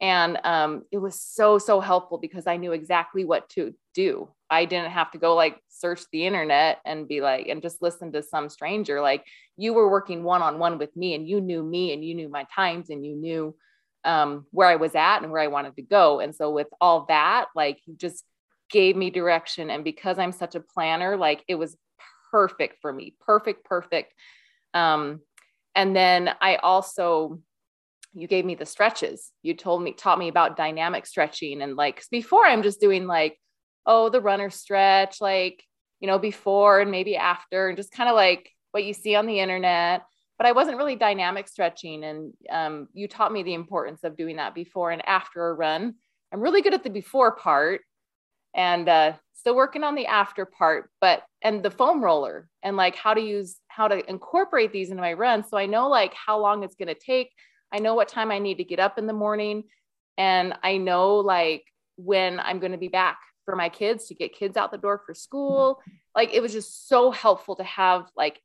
and 0.00 0.38
um, 0.44 0.84
it 0.90 0.98
was 0.98 1.20
so 1.20 1.58
so 1.58 1.80
helpful 1.80 2.18
because 2.18 2.46
i 2.46 2.56
knew 2.56 2.72
exactly 2.72 3.24
what 3.24 3.48
to 3.50 3.74
do. 3.94 4.28
I 4.48 4.64
didn't 4.64 4.92
have 4.92 5.10
to 5.12 5.18
go 5.18 5.34
like 5.34 5.60
search 5.68 6.02
the 6.12 6.26
internet 6.26 6.78
and 6.84 7.08
be 7.08 7.20
like 7.20 7.48
and 7.48 7.62
just 7.62 7.82
listen 7.82 8.12
to 8.12 8.22
some 8.22 8.48
stranger. 8.48 9.00
Like 9.00 9.24
you 9.56 9.72
were 9.72 9.90
working 9.90 10.24
one-on-one 10.24 10.78
with 10.78 10.96
me 10.96 11.14
and 11.14 11.28
you 11.28 11.40
knew 11.40 11.62
me 11.62 11.92
and 11.92 12.04
you 12.04 12.14
knew 12.14 12.28
my 12.28 12.46
times 12.54 12.90
and 12.90 13.04
you 13.04 13.16
knew 13.16 13.54
um, 14.04 14.46
where 14.50 14.68
i 14.68 14.76
was 14.76 14.94
at 14.94 15.22
and 15.22 15.30
where 15.30 15.42
i 15.42 15.48
wanted 15.48 15.76
to 15.76 15.82
go. 15.82 16.20
And 16.20 16.34
so 16.34 16.50
with 16.50 16.68
all 16.80 17.06
that 17.08 17.46
like 17.54 17.78
you 17.86 17.94
just 17.96 18.24
gave 18.70 18.96
me 18.96 19.10
direction. 19.10 19.70
And 19.70 19.84
because 19.84 20.18
i'm 20.18 20.32
such 20.32 20.54
a 20.54 20.60
planner 20.60 21.16
like 21.16 21.44
it 21.48 21.56
was 21.56 21.76
perfect 22.30 22.80
for 22.80 22.92
me. 22.92 23.14
Perfect 23.20 23.64
perfect. 23.64 24.14
Um, 24.72 25.20
and 25.74 25.94
then 25.94 26.30
I 26.40 26.56
also, 26.56 27.40
you 28.14 28.26
gave 28.26 28.44
me 28.44 28.54
the 28.54 28.66
stretches. 28.66 29.30
You 29.42 29.54
told 29.54 29.82
me, 29.82 29.92
taught 29.92 30.18
me 30.18 30.28
about 30.28 30.56
dynamic 30.56 31.06
stretching. 31.06 31.62
And 31.62 31.76
like 31.76 32.02
before, 32.10 32.44
I'm 32.44 32.62
just 32.62 32.80
doing 32.80 33.06
like, 33.06 33.38
oh, 33.86 34.08
the 34.08 34.20
runner 34.20 34.50
stretch, 34.50 35.20
like, 35.20 35.62
you 36.00 36.06
know, 36.06 36.18
before 36.18 36.80
and 36.80 36.90
maybe 36.90 37.16
after, 37.16 37.68
and 37.68 37.76
just 37.76 37.92
kind 37.92 38.08
of 38.08 38.16
like 38.16 38.50
what 38.72 38.84
you 38.84 38.94
see 38.94 39.14
on 39.14 39.26
the 39.26 39.40
internet. 39.40 40.02
But 40.38 40.46
I 40.46 40.52
wasn't 40.52 40.78
really 40.78 40.96
dynamic 40.96 41.48
stretching. 41.48 42.02
And 42.02 42.32
um, 42.50 42.88
you 42.94 43.06
taught 43.06 43.32
me 43.32 43.42
the 43.42 43.54
importance 43.54 44.04
of 44.04 44.16
doing 44.16 44.36
that 44.36 44.54
before 44.54 44.90
and 44.90 45.06
after 45.06 45.48
a 45.48 45.54
run. 45.54 45.94
I'm 46.32 46.40
really 46.40 46.62
good 46.62 46.74
at 46.74 46.82
the 46.82 46.90
before 46.90 47.36
part 47.36 47.82
and 48.54 48.88
uh, 48.88 49.12
still 49.34 49.54
working 49.54 49.84
on 49.84 49.94
the 49.94 50.06
after 50.06 50.44
part, 50.44 50.90
but 51.00 51.22
and 51.42 51.62
the 51.62 51.70
foam 51.70 52.02
roller 52.02 52.48
and 52.62 52.76
like 52.76 52.96
how 52.96 53.14
to 53.14 53.20
use 53.20 53.56
how 53.68 53.88
to 53.88 54.08
incorporate 54.08 54.72
these 54.72 54.90
into 54.90 55.02
my 55.02 55.12
run. 55.12 55.44
So 55.46 55.56
I 55.56 55.66
know 55.66 55.88
like 55.88 56.14
how 56.14 56.38
long 56.40 56.62
it's 56.62 56.74
going 56.74 56.88
to 56.88 56.94
take. 56.94 57.30
I 57.72 57.78
know 57.78 57.94
what 57.94 58.08
time 58.08 58.30
I 58.30 58.38
need 58.38 58.58
to 58.58 58.64
get 58.64 58.80
up 58.80 58.98
in 58.98 59.06
the 59.06 59.12
morning. 59.12 59.64
And 60.18 60.54
I 60.62 60.76
know 60.76 61.16
like 61.16 61.64
when 61.96 62.40
I'm 62.40 62.58
going 62.58 62.72
to 62.72 62.78
be 62.78 62.88
back 62.88 63.18
for 63.44 63.56
my 63.56 63.68
kids 63.68 64.06
to 64.06 64.14
get 64.14 64.34
kids 64.34 64.56
out 64.56 64.70
the 64.70 64.78
door 64.78 65.02
for 65.04 65.14
school. 65.14 65.80
Like 66.14 66.32
it 66.32 66.40
was 66.40 66.52
just 66.52 66.88
so 66.88 67.10
helpful 67.10 67.56
to 67.56 67.64
have 67.64 68.06
like 68.16 68.40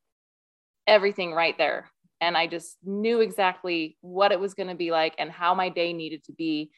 everything 0.88 1.34
right 1.34 1.58
there. 1.58 1.92
And 2.22 2.38
I 2.38 2.48
just 2.48 2.78
knew 2.84 3.20
exactly 3.20 3.98
what 4.02 4.32
it 4.32 4.40
was 4.40 4.54
going 4.54 4.70
to 4.70 4.76
be 4.76 4.92
like 4.92 5.16
and 5.18 5.32
how 5.32 5.54
my 5.54 5.70
day 5.70 5.94
needed 5.94 6.24
to 6.26 6.34
be 6.34 6.72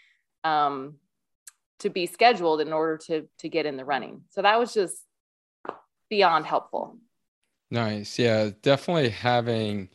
um, 0.44 0.96
to 1.80 1.90
be 1.90 2.06
scheduled 2.06 2.60
in 2.60 2.74
order 2.74 2.98
to 2.98 3.28
to 3.40 3.50
get 3.50 3.66
in 3.66 3.78
the 3.78 3.86
running. 3.86 4.22
So 4.30 4.42
that 4.42 4.60
was 4.60 4.74
just 4.74 4.98
beyond 6.10 6.46
helpful. 6.46 6.98
Nice. 7.70 8.18
Yeah, 8.18 8.50
definitely 8.62 9.10
having 9.10 9.90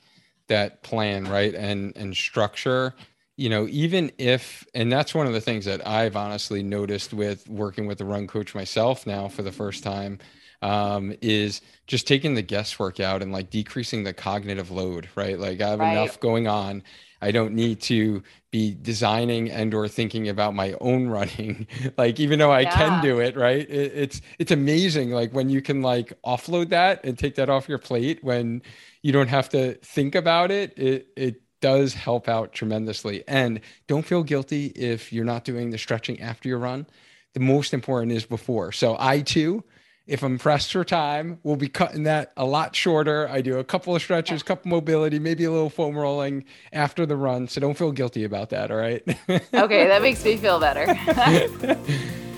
that 0.53 0.83
plan, 0.83 1.25
right? 1.25 1.55
And 1.55 1.93
and 1.97 2.17
structure, 2.17 2.95
you 3.37 3.49
know, 3.49 3.67
even 3.69 4.13
if 4.19 4.67
and 4.75 4.93
that's 4.93 5.15
one 5.15 5.27
of 5.27 5.33
the 5.33 5.41
things 5.41 5.65
that 5.65 5.87
I've 5.87 6.17
honestly 6.17 6.63
noticed 6.63 7.13
with 7.13 7.49
working 7.49 7.87
with 7.87 7.99
the 7.99 8.05
run 8.05 8.27
coach 8.27 8.55
myself 8.55 9.07
now 9.07 9.29
for 9.29 9.43
the 9.43 9.53
first 9.53 9.83
time 9.83 10.19
um, 10.63 11.15
is 11.21 11.61
just 11.87 12.07
taking 12.07 12.35
the 12.35 12.43
guesswork 12.43 13.01
out 13.01 13.23
and 13.23 13.33
like 13.33 13.51
decreasing 13.51 14.05
the 14.05 14.15
cognitive 14.15 14.71
load, 14.71 15.09
right? 15.15 15.39
Like 15.39 15.61
I 15.61 15.69
have 15.71 15.81
right. 15.81 15.93
enough 15.93 16.19
going 16.21 16.49
on 16.49 16.83
I 17.23 17.31
don't 17.31 17.55
need 17.55 17.81
to 17.83 18.23
be 18.51 18.77
designing 18.83 19.49
and 19.49 19.73
or 19.73 19.87
thinking 19.87 20.29
about 20.29 20.55
my 20.55 20.75
own 20.81 21.07
running. 21.09 21.69
like 21.97 22.19
even 22.21 22.39
though 22.41 22.51
I 22.51 22.63
yeah. 22.63 22.77
can 22.77 23.03
do 23.03 23.21
it, 23.21 23.37
right? 23.37 23.61
It, 23.71 23.93
it's 23.95 24.21
it's 24.39 24.51
amazing 24.51 25.13
like 25.13 25.33
when 25.33 25.49
you 25.49 25.63
can 25.63 25.81
like 25.81 26.13
offload 26.27 26.71
that 26.71 27.03
and 27.05 27.17
take 27.17 27.37
that 27.37 27.49
off 27.49 27.69
your 27.69 27.79
plate 27.79 28.23
when 28.23 28.61
you 29.03 29.13
don't 29.13 29.29
have 29.29 29.49
to 29.51 29.75
think 29.77 30.17
about 30.17 30.51
it. 30.51 30.77
It 30.77 31.07
it 31.17 31.43
does 31.61 31.95
help 31.95 32.29
out 32.29 32.53
tremendously. 32.53 33.23
And 33.29 33.61
don't 33.87 34.05
feel 34.05 34.25
guilty 34.25 34.67
if 34.67 35.13
you're 35.13 35.25
not 35.25 35.45
doing 35.45 35.71
the 35.71 35.79
stretching 35.79 36.21
after 36.21 36.49
your 36.49 36.59
run. 36.59 36.87
The 37.35 37.41
most 37.41 37.73
important 37.73 38.13
is 38.13 38.27
before. 38.27 38.73
So 38.73 38.97
I 38.99 39.21
too 39.21 39.63
if 40.07 40.23
I'm 40.23 40.39
pressed 40.39 40.73
for 40.73 40.85
time, 40.85 41.39
we'll 41.43 41.57
be 41.57 41.69
cutting 41.69 42.03
that 42.05 42.33
a 42.37 42.45
lot 42.45 42.75
shorter. 42.75 43.29
I 43.29 43.41
do 43.41 43.59
a 43.59 43.65
couple 43.65 43.95
of 43.95 44.03
stretches, 44.03 44.43
couple 44.43 44.71
mobility, 44.71 45.19
maybe 45.19 45.45
a 45.45 45.51
little 45.51 45.71
foam 45.71 45.97
rolling 45.97 46.45
after 46.73 47.07
the 47.07 47.17
run. 47.17 47.49
So 47.49 47.61
don't 47.61 47.77
feel 47.79 47.93
guilty 47.93 48.25
about 48.25 48.51
that. 48.51 48.71
All 48.71 48.77
right. 48.77 49.03
okay, 49.29 49.87
that 49.87 50.03
makes 50.03 50.25
me 50.25 50.37
feel 50.37 50.59
better. 50.59 50.87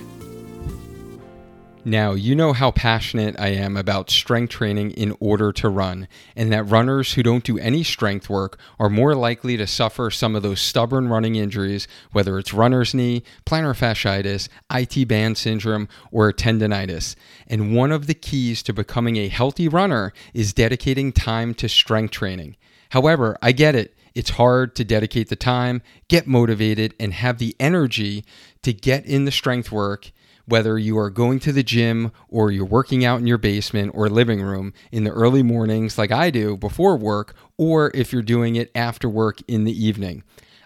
Now, 1.87 2.13
you 2.13 2.35
know 2.35 2.55
how 2.55 2.71
passionate 2.71 3.39
I 3.39 3.49
am 3.49 3.77
about 3.77 4.09
strength 4.09 4.53
training 4.53 4.93
in 4.93 5.15
order 5.21 5.53
to 5.53 5.69
run, 5.69 6.09
and 6.35 6.51
that 6.51 6.63
runners 6.63 7.13
who 7.13 7.23
don't 7.23 7.45
do 7.45 7.59
any 7.59 7.83
strength 7.83 8.31
work 8.31 8.59
are 8.79 8.89
more 8.89 9.15
likely 9.15 9.59
to 9.59 9.67
suffer 9.67 10.11
some 10.11 10.35
of 10.35 10.43
those 10.43 10.63
stubborn 10.63 11.09
running 11.09 11.37
injuries, 11.37 11.87
whether 12.11 12.39
it's 12.39 12.55
runner's 12.55 12.95
knee, 12.95 13.23
plantar 13.45 13.77
fasciitis, 13.77 14.49
IT 14.73 15.07
band 15.09 15.37
syndrome, 15.37 15.87
or 16.11 16.33
tendonitis. 16.33 17.17
And 17.49 17.77
one 17.77 17.93
of 17.93 18.07
the 18.07 18.15
keys 18.15 18.63
to 18.63 18.73
becoming 18.73 19.19
a 19.19 19.29
healthy 19.29 19.69
runner 19.69 20.15
is 20.33 20.55
dedicating 20.55 21.13
time 21.13 21.53
to 21.57 21.69
strength 21.69 22.13
training. 22.13 22.57
However, 22.91 23.37
I 23.43 23.53
get 23.53 23.75
it. 23.75 23.95
It's 24.15 24.31
hard 24.31 24.75
to 24.77 24.85
dedicate 24.85 25.29
the 25.29 25.37
time, 25.37 25.83
get 26.09 26.27
motivated, 26.27 26.95
and 26.99 27.13
have 27.13 27.37
the 27.37 27.55
energy 27.61 28.25
to 28.63 28.73
get 28.73 29.05
in 29.05 29.27
the 29.27 29.31
strength 29.31 29.71
work 29.71 30.13
whether 30.47 30.79
you 30.79 30.99
are 30.99 31.11
going 31.11 31.39
to 31.41 31.53
the 31.53 31.63
gym 31.63 32.13
or 32.29 32.51
you're 32.51 32.65
working 32.65 33.05
out 33.05 33.21
in 33.21 33.27
your 33.27 33.39
basement 33.39 33.93
or 33.95 34.09
living 34.09 34.43
room 34.43 34.73
in 34.93 35.05
the 35.05 35.11
early 35.11 35.43
mornings, 35.43 35.97
like 35.99 36.13
I 36.13 36.31
do 36.31 36.57
before 36.57 36.97
work, 36.97 37.35
or 37.57 37.91
if 37.95 38.13
you're 38.13 38.23
doing 38.23 38.57
it 38.57 38.71
after 38.75 39.09
work 39.09 39.39
in 39.49 39.65
the 39.65 39.85
evening. 39.85 40.23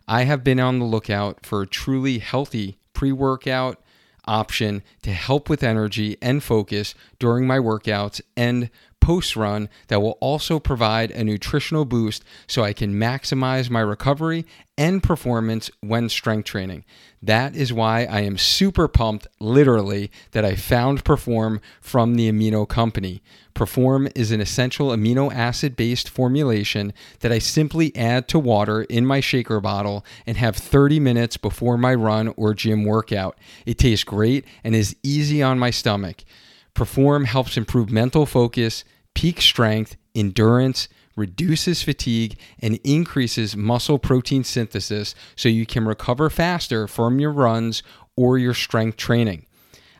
I 0.06 0.22
have 0.22 0.42
been 0.42 0.58
on 0.58 0.78
the 0.78 0.84
lookout 0.84 1.44
for 1.44 1.62
a 1.62 1.66
truly 1.66 2.18
healthy 2.18 2.78
pre 2.92 3.12
workout 3.12 3.80
option 4.28 4.82
to 5.02 5.12
help 5.12 5.48
with 5.48 5.62
energy 5.62 6.16
and 6.20 6.42
focus 6.42 6.94
during 7.18 7.46
my 7.46 7.58
workouts 7.58 8.20
and 8.36 8.70
post 9.00 9.36
run 9.36 9.68
that 9.88 10.02
will 10.02 10.18
also 10.20 10.58
provide 10.58 11.10
a 11.10 11.24
nutritional 11.24 11.84
boost 11.84 12.24
so 12.46 12.62
I 12.62 12.72
can 12.72 12.94
maximize 12.94 13.70
my 13.70 13.80
recovery 13.80 14.44
and 14.76 15.02
performance 15.02 15.70
when 15.80 16.08
strength 16.08 16.46
training. 16.46 16.84
That 17.20 17.56
is 17.56 17.72
why 17.72 18.04
I 18.04 18.20
am 18.20 18.38
super 18.38 18.86
pumped, 18.86 19.26
literally, 19.40 20.10
that 20.30 20.44
I 20.44 20.54
found 20.54 21.04
Perform 21.04 21.60
from 21.80 22.14
the 22.14 22.30
Amino 22.30 22.68
Company. 22.68 23.22
Perform 23.54 24.08
is 24.14 24.30
an 24.30 24.40
essential 24.40 24.90
amino 24.90 25.34
acid 25.34 25.74
based 25.74 26.08
formulation 26.08 26.92
that 27.20 27.32
I 27.32 27.40
simply 27.40 27.94
add 27.96 28.28
to 28.28 28.38
water 28.38 28.82
in 28.84 29.04
my 29.04 29.18
shaker 29.18 29.60
bottle 29.60 30.04
and 30.26 30.36
have 30.36 30.54
30 30.54 31.00
minutes 31.00 31.36
before 31.36 31.76
my 31.76 31.92
run 31.92 32.32
or 32.36 32.54
gym 32.54 32.84
workout. 32.84 33.36
It 33.66 33.78
tastes 33.78 34.04
great 34.04 34.44
and 34.62 34.76
is 34.76 34.94
easy 35.02 35.42
on 35.42 35.58
my 35.58 35.70
stomach. 35.70 36.22
Perform 36.78 37.24
helps 37.24 37.56
improve 37.56 37.90
mental 37.90 38.24
focus, 38.24 38.84
peak 39.12 39.40
strength, 39.40 39.96
endurance, 40.14 40.86
reduces 41.16 41.82
fatigue, 41.82 42.38
and 42.60 42.78
increases 42.84 43.56
muscle 43.56 43.98
protein 43.98 44.44
synthesis 44.44 45.16
so 45.34 45.48
you 45.48 45.66
can 45.66 45.86
recover 45.86 46.30
faster 46.30 46.86
from 46.86 47.18
your 47.18 47.32
runs 47.32 47.82
or 48.14 48.38
your 48.38 48.54
strength 48.54 48.96
training. 48.96 49.47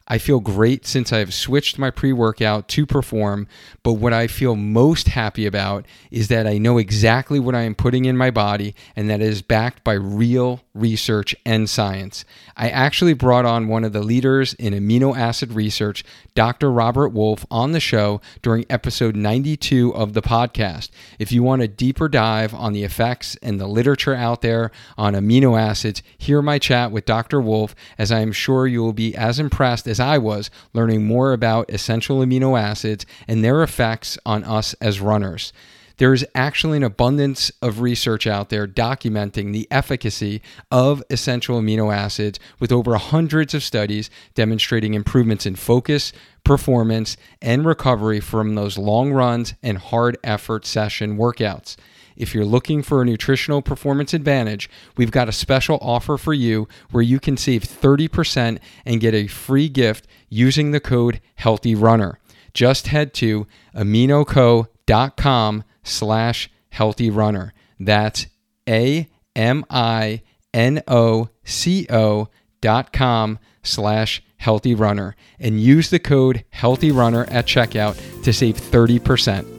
I 0.09 0.17
feel 0.17 0.41
great 0.41 0.87
since 0.87 1.13
I've 1.13 1.35
switched 1.35 1.79
my 1.79 1.91
pre 1.91 2.13
workout 2.13 2.67
to 2.69 2.87
perform, 2.87 3.47
but 3.83 3.95
what 3.95 4.15
I 4.15 4.27
feel 4.27 4.57
most 4.57 5.09
happy 5.09 5.45
about 5.45 5.85
is 6.11 6.29
that 6.29 6.47
I 6.47 6.57
know 6.57 6.79
exactly 6.79 7.39
what 7.39 7.55
I 7.55 7.63
am 7.63 7.75
putting 7.75 8.07
in 8.07 8.17
my 8.17 8.31
body 8.31 8.75
and 8.97 9.11
that 9.11 9.21
is 9.21 9.43
backed 9.43 9.85
by 9.85 9.93
real 9.93 10.63
research 10.73 11.37
and 11.45 11.69
science. 11.69 12.25
I 12.57 12.71
actually 12.71 13.13
brought 13.13 13.45
on 13.45 13.69
one 13.69 13.85
of 13.85 13.93
the 13.93 14.03
leaders 14.03 14.55
in 14.55 14.73
amino 14.73 15.17
acid 15.17 15.53
research, 15.53 16.05
Dr. 16.35 16.71
Robert 16.71 17.11
Wolfe, 17.11 17.45
on 17.51 17.73
the 17.73 17.81
show 17.81 18.21
during 18.41 18.65
episode 18.71 19.15
92 19.15 19.95
of 19.95 20.15
the 20.15 20.23
podcast. 20.23 20.91
If 21.19 21.33
you 21.33 21.43
want 21.43 21.63
a 21.63 21.69
deeper 21.69 22.09
dive 22.09 22.55
on 22.55 22.73
the 22.73 22.85
effects 22.85 23.37
and 23.43 23.61
the 23.61 23.67
literature 23.67 24.15
out 24.15 24.41
there 24.41 24.71
on 24.97 25.15
amino 25.15 25.61
acids, 25.61 26.03
hear 26.17 26.41
my 26.41 26.59
chat 26.59 26.93
with 26.93 27.05
Dr. 27.05 27.41
Wolfe, 27.41 27.75
as 27.99 28.11
I 28.11 28.21
am 28.21 28.33
sure 28.33 28.67
you 28.67 28.83
will 28.83 28.93
be 28.93 29.15
as 29.15 29.39
impressed 29.39 29.87
as 29.87 29.98
I 30.01 30.19
was 30.19 30.51
learning 30.73 31.07
more 31.07 31.33
about 31.33 31.71
essential 31.71 32.19
amino 32.19 32.61
acids 32.61 33.07
and 33.27 33.45
their 33.45 33.63
effects 33.63 34.19
on 34.25 34.45
us 34.45 34.75
as 34.75 35.01
runners. 35.01 35.53
There 35.99 36.15
is 36.15 36.25
actually 36.33 36.77
an 36.77 36.85
abundance 36.85 37.51
of 37.61 37.81
research 37.81 38.27
out 38.27 38.51
there 38.51 38.69
documenting 38.69 39.53
the 39.53 39.67
efficacy 39.69 40.41
of 40.71 41.03
essential 41.11 41.61
amino 41.61 41.93
acids 41.93 42.39
with 42.61 42.71
over 42.71 42.97
hundreds 42.97 43.53
of 43.53 43.65
studies 43.65 44.09
demonstrating 44.35 44.95
improvements 44.95 45.45
in 45.45 45.57
focus, 45.57 46.13
performance, 46.45 47.17
and 47.43 47.67
recovery 47.67 48.21
from 48.21 48.55
those 48.55 48.79
long 48.79 49.13
runs 49.13 49.55
and 49.61 49.79
hard 49.79 50.17
effort 50.23 50.65
session 50.65 51.19
workouts. 51.19 51.77
If 52.19 52.35
you're 52.35 52.45
looking 52.45 52.83
for 52.83 53.01
a 53.01 53.05
nutritional 53.05 53.63
performance 53.63 54.13
advantage, 54.13 54.69
we've 54.97 55.13
got 55.13 55.29
a 55.29 55.33
special 55.33 55.79
offer 55.81 56.19
for 56.19 56.35
you 56.35 56.69
where 56.91 57.03
you 57.03 57.21
can 57.21 57.37
save 57.37 57.63
30% 57.63 58.59
and 58.85 59.01
get 59.01 59.15
a 59.15 59.29
free 59.29 59.69
gift 59.69 60.07
using 60.29 60.73
the 60.73 60.81
code 60.81 61.21
HEALTHYRUNNER. 61.41 62.19
Just 62.53 62.89
head 62.89 63.15
to 63.15 63.47
aminoco.com 63.75 65.65
slash 65.85 66.51
healthy 66.71 67.09
runner. 67.09 67.55
That's 67.79 68.27
A 68.69 69.09
M 69.37 69.65
I 69.71 70.23
N 70.53 70.83
O 70.89 71.29
C 71.45 71.87
O 71.89 72.29
dot 72.61 72.93
com 72.93 73.39
slash 73.63 74.23
healthy 74.39 74.75
runner 74.75 75.15
and 75.39 75.61
use 75.61 75.91
the 75.91 75.99
code 75.99 76.45
healthy 76.51 76.91
runner 76.91 77.25
at 77.27 77.47
checkout 77.47 77.97
to 78.25 78.33
save 78.33 78.57
30%. 78.57 79.58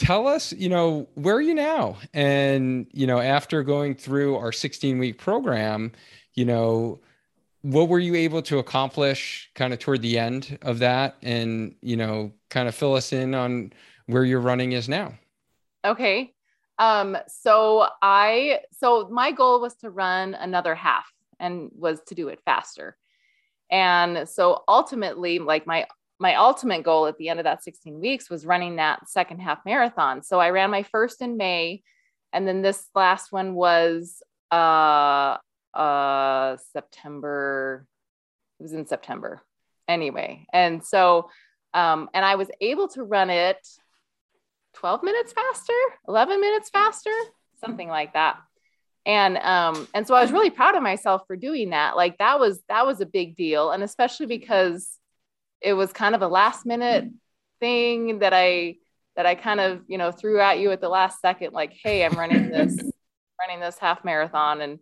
Tell 0.00 0.26
us, 0.26 0.52
you 0.54 0.68
know, 0.68 1.06
where 1.14 1.36
are 1.36 1.42
you 1.42 1.54
now? 1.54 1.98
And, 2.14 2.86
you 2.92 3.06
know, 3.06 3.20
after 3.20 3.62
going 3.62 3.94
through 3.94 4.36
our 4.36 4.50
16 4.50 4.98
week 4.98 5.18
program, 5.18 5.92
you 6.34 6.46
know, 6.46 7.00
what 7.62 7.88
were 7.88 7.98
you 7.98 8.14
able 8.14 8.40
to 8.42 8.58
accomplish 8.58 9.50
kind 9.54 9.72
of 9.72 9.78
toward 9.78 10.02
the 10.02 10.18
end 10.18 10.58
of 10.62 10.78
that? 10.78 11.16
And 11.22 11.74
you 11.82 11.96
know 11.96 12.32
kind 12.48 12.68
of 12.68 12.74
fill 12.74 12.94
us 12.94 13.12
in 13.12 13.34
on 13.34 13.72
where 14.06 14.24
your 14.24 14.40
running 14.40 14.72
is 14.72 14.88
now. 14.88 15.14
Okay. 15.84 16.32
Um 16.78 17.16
so 17.28 17.86
i 18.02 18.60
so 18.72 19.08
my 19.10 19.32
goal 19.32 19.60
was 19.60 19.74
to 19.76 19.90
run 19.90 20.34
another 20.34 20.74
half 20.74 21.12
and 21.38 21.70
was 21.74 22.00
to 22.08 22.14
do 22.14 22.28
it 22.28 22.40
faster. 22.44 22.96
And 23.70 24.28
so 24.28 24.64
ultimately 24.66 25.38
like 25.38 25.66
my 25.66 25.86
my 26.20 26.34
ultimate 26.34 26.82
goal 26.84 27.06
at 27.06 27.16
the 27.16 27.30
end 27.30 27.40
of 27.40 27.44
that 27.44 27.64
16 27.64 27.98
weeks 27.98 28.28
was 28.28 28.44
running 28.44 28.76
that 28.76 29.08
second 29.08 29.40
half 29.40 29.64
marathon. 29.64 30.22
So 30.22 30.38
i 30.38 30.50
ran 30.50 30.70
my 30.70 30.84
first 30.84 31.22
in 31.22 31.36
may 31.36 31.82
and 32.32 32.46
then 32.46 32.62
this 32.62 32.86
last 32.94 33.32
one 33.32 33.54
was 33.54 34.22
uh 34.52 35.38
uh 35.74 36.56
September 36.72 37.86
it 38.60 38.62
was 38.62 38.72
in 38.74 38.86
September. 38.86 39.40
Anyway 39.88 40.46
and 40.52 40.84
so 40.84 41.30
um 41.74 42.10
and 42.12 42.24
I 42.24 42.36
was 42.36 42.50
able 42.60 42.88
to 42.88 43.02
run 43.02 43.30
it 43.30 43.66
12 44.74 45.02
minutes 45.02 45.32
faster 45.32 45.72
11 46.06 46.40
minutes 46.40 46.70
faster 46.70 47.10
something 47.64 47.88
like 47.88 48.12
that. 48.12 48.38
And 49.06 49.38
um 49.38 49.88
and 49.94 50.06
so 50.06 50.14
I 50.14 50.20
was 50.20 50.32
really 50.32 50.50
proud 50.50 50.76
of 50.76 50.82
myself 50.82 51.22
for 51.26 51.34
doing 51.34 51.70
that. 51.70 51.96
Like 51.96 52.18
that 52.18 52.38
was 52.38 52.60
that 52.68 52.86
was 52.86 53.00
a 53.00 53.06
big 53.06 53.36
deal. 53.36 53.70
And 53.70 53.82
especially 53.82 54.26
because 54.26 54.99
it 55.60 55.74
was 55.74 55.92
kind 55.92 56.14
of 56.14 56.22
a 56.22 56.28
last 56.28 56.66
minute 56.66 57.08
thing 57.60 58.20
that 58.20 58.32
I 58.32 58.76
that 59.16 59.26
I 59.26 59.34
kind 59.34 59.60
of 59.60 59.82
you 59.86 59.98
know 59.98 60.10
threw 60.10 60.40
at 60.40 60.58
you 60.58 60.70
at 60.70 60.80
the 60.80 60.88
last 60.88 61.20
second 61.20 61.52
like 61.52 61.72
hey 61.72 62.04
I'm 62.04 62.14
running 62.14 62.50
this 62.50 62.78
running 63.40 63.60
this 63.60 63.78
half 63.78 64.04
marathon 64.04 64.60
and 64.60 64.78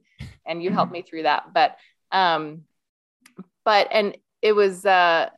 and 0.48 0.62
you 0.62 0.70
helped 0.70 0.90
me 0.90 1.02
through 1.02 1.24
that. 1.24 1.52
But 1.52 1.76
um, 2.10 2.62
but 3.64 3.88
and 3.92 4.16
it 4.42 4.52
was 4.52 4.84
uh, 4.84 5.28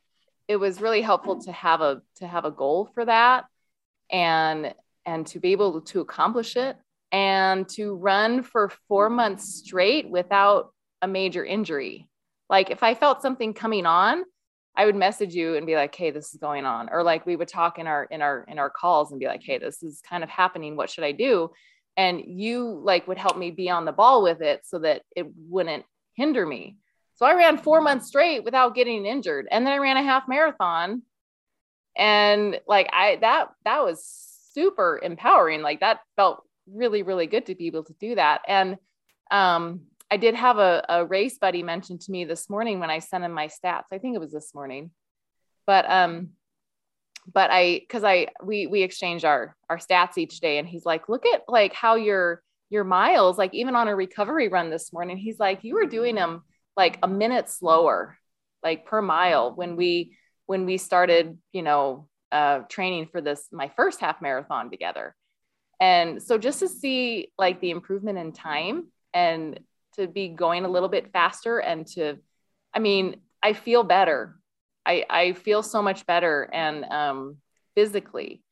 it 0.47 0.55
was 0.55 0.81
really 0.81 1.01
helpful 1.01 1.41
to 1.43 1.51
have 1.51 1.81
a 1.81 2.01
to 2.15 2.27
have 2.27 2.45
a 2.45 2.51
goal 2.51 2.89
for 2.95 3.05
that, 3.05 3.45
and 4.09 4.73
and 5.05 5.27
to 5.27 5.39
be 5.39 5.51
able 5.51 5.81
to 5.81 5.99
accomplish 5.99 6.55
it, 6.55 6.77
and 7.11 7.67
to 7.69 7.93
run 7.93 8.41
for 8.41 8.71
four 8.87 9.09
months 9.09 9.55
straight 9.55 10.09
without 10.09 10.73
a 11.01 11.07
major 11.07 11.45
injury. 11.45 12.07
Like 12.49 12.69
if 12.69 12.83
I 12.83 12.95
felt 12.95 13.21
something 13.21 13.53
coming 13.53 13.85
on, 13.85 14.23
I 14.75 14.85
would 14.85 14.95
message 14.95 15.35
you 15.35 15.55
and 15.55 15.65
be 15.65 15.75
like, 15.75 15.93
"Hey, 15.93 16.11
this 16.11 16.33
is 16.33 16.39
going 16.39 16.65
on," 16.65 16.89
or 16.91 17.03
like 17.03 17.25
we 17.25 17.35
would 17.35 17.47
talk 17.47 17.79
in 17.79 17.87
our 17.87 18.05
in 18.05 18.21
our 18.21 18.45
in 18.47 18.59
our 18.59 18.69
calls 18.69 19.11
and 19.11 19.19
be 19.19 19.27
like, 19.27 19.43
"Hey, 19.43 19.57
this 19.57 19.83
is 19.83 20.01
kind 20.01 20.23
of 20.23 20.29
happening. 20.29 20.75
What 20.75 20.89
should 20.89 21.03
I 21.03 21.11
do?" 21.11 21.51
and 21.97 22.21
you 22.25 22.81
like 22.83 23.07
would 23.07 23.17
help 23.17 23.37
me 23.37 23.51
be 23.51 23.69
on 23.69 23.85
the 23.85 23.91
ball 23.91 24.23
with 24.23 24.41
it 24.41 24.65
so 24.65 24.79
that 24.79 25.03
it 25.15 25.27
wouldn't 25.35 25.85
hinder 26.13 26.45
me. 26.45 26.77
So 27.15 27.25
i 27.25 27.33
ran 27.35 27.57
four 27.57 27.81
months 27.81 28.07
straight 28.07 28.43
without 28.43 28.75
getting 28.75 29.05
injured 29.05 29.47
and 29.51 29.65
then 29.65 29.73
i 29.73 29.77
ran 29.77 29.97
a 29.97 30.03
half 30.03 30.27
marathon. 30.27 31.03
And 31.95 32.59
like 32.67 32.89
i 32.93 33.17
that 33.17 33.49
that 33.65 33.83
was 33.83 34.03
super 34.53 34.99
empowering. 35.01 35.61
Like 35.61 35.81
that 35.81 35.99
felt 36.15 36.43
really 36.67 37.03
really 37.03 37.27
good 37.27 37.45
to 37.47 37.55
be 37.55 37.67
able 37.67 37.83
to 37.83 37.93
do 37.99 38.15
that. 38.15 38.41
And 38.47 38.77
um 39.29 39.81
i 40.11 40.17
did 40.17 40.35
have 40.35 40.57
a, 40.59 40.85
a 40.89 41.05
race 41.05 41.37
buddy 41.39 41.63
mentioned 41.63 42.01
to 42.01 42.11
me 42.11 42.25
this 42.25 42.49
morning 42.49 42.79
when 42.79 42.91
i 42.91 42.99
sent 42.99 43.23
him 43.23 43.31
my 43.31 43.47
stats. 43.47 43.85
I 43.91 43.97
think 43.97 44.15
it 44.15 44.19
was 44.19 44.31
this 44.31 44.53
morning. 44.53 44.91
But 45.65 45.89
um 45.89 46.31
but 47.31 47.49
I 47.51 47.79
because 47.79 48.03
I 48.03 48.27
we 48.43 48.67
we 48.67 48.83
exchange 48.83 49.25
our 49.25 49.55
our 49.69 49.77
stats 49.77 50.17
each 50.17 50.39
day 50.39 50.57
and 50.57 50.67
he's 50.67 50.85
like, 50.85 51.09
look 51.09 51.25
at 51.25 51.43
like 51.47 51.73
how 51.73 51.95
your 51.95 52.41
your 52.69 52.83
miles, 52.83 53.37
like 53.37 53.53
even 53.53 53.75
on 53.75 53.87
a 53.87 53.95
recovery 53.95 54.47
run 54.47 54.69
this 54.69 54.93
morning, 54.93 55.17
he's 55.17 55.39
like, 55.39 55.63
you 55.63 55.75
were 55.75 55.85
doing 55.85 56.15
them 56.15 56.43
like 56.77 56.97
a 57.03 57.07
minute 57.07 57.49
slower, 57.49 58.17
like 58.63 58.85
per 58.85 59.01
mile 59.01 59.53
when 59.53 59.75
we 59.75 60.17
when 60.45 60.65
we 60.65 60.77
started, 60.77 61.37
you 61.51 61.61
know, 61.61 62.07
uh, 62.31 62.59
training 62.69 63.07
for 63.11 63.21
this 63.21 63.47
my 63.51 63.69
first 63.75 63.99
half 63.99 64.21
marathon 64.21 64.71
together. 64.71 65.15
And 65.79 66.21
so 66.21 66.37
just 66.37 66.59
to 66.59 66.67
see 66.67 67.31
like 67.37 67.59
the 67.59 67.71
improvement 67.71 68.17
in 68.17 68.31
time 68.31 68.87
and 69.13 69.59
to 69.93 70.07
be 70.07 70.29
going 70.29 70.65
a 70.65 70.69
little 70.69 70.89
bit 70.89 71.11
faster 71.11 71.59
and 71.59 71.85
to, 71.87 72.17
I 72.73 72.79
mean, 72.79 73.17
I 73.43 73.53
feel 73.53 73.83
better 73.83 74.41
I, 74.85 75.05
I 75.09 75.33
feel 75.33 75.63
so 75.63 75.81
much 75.81 76.05
better 76.05 76.49
and 76.51 76.85
um, 76.85 77.37
physically. 77.75 78.43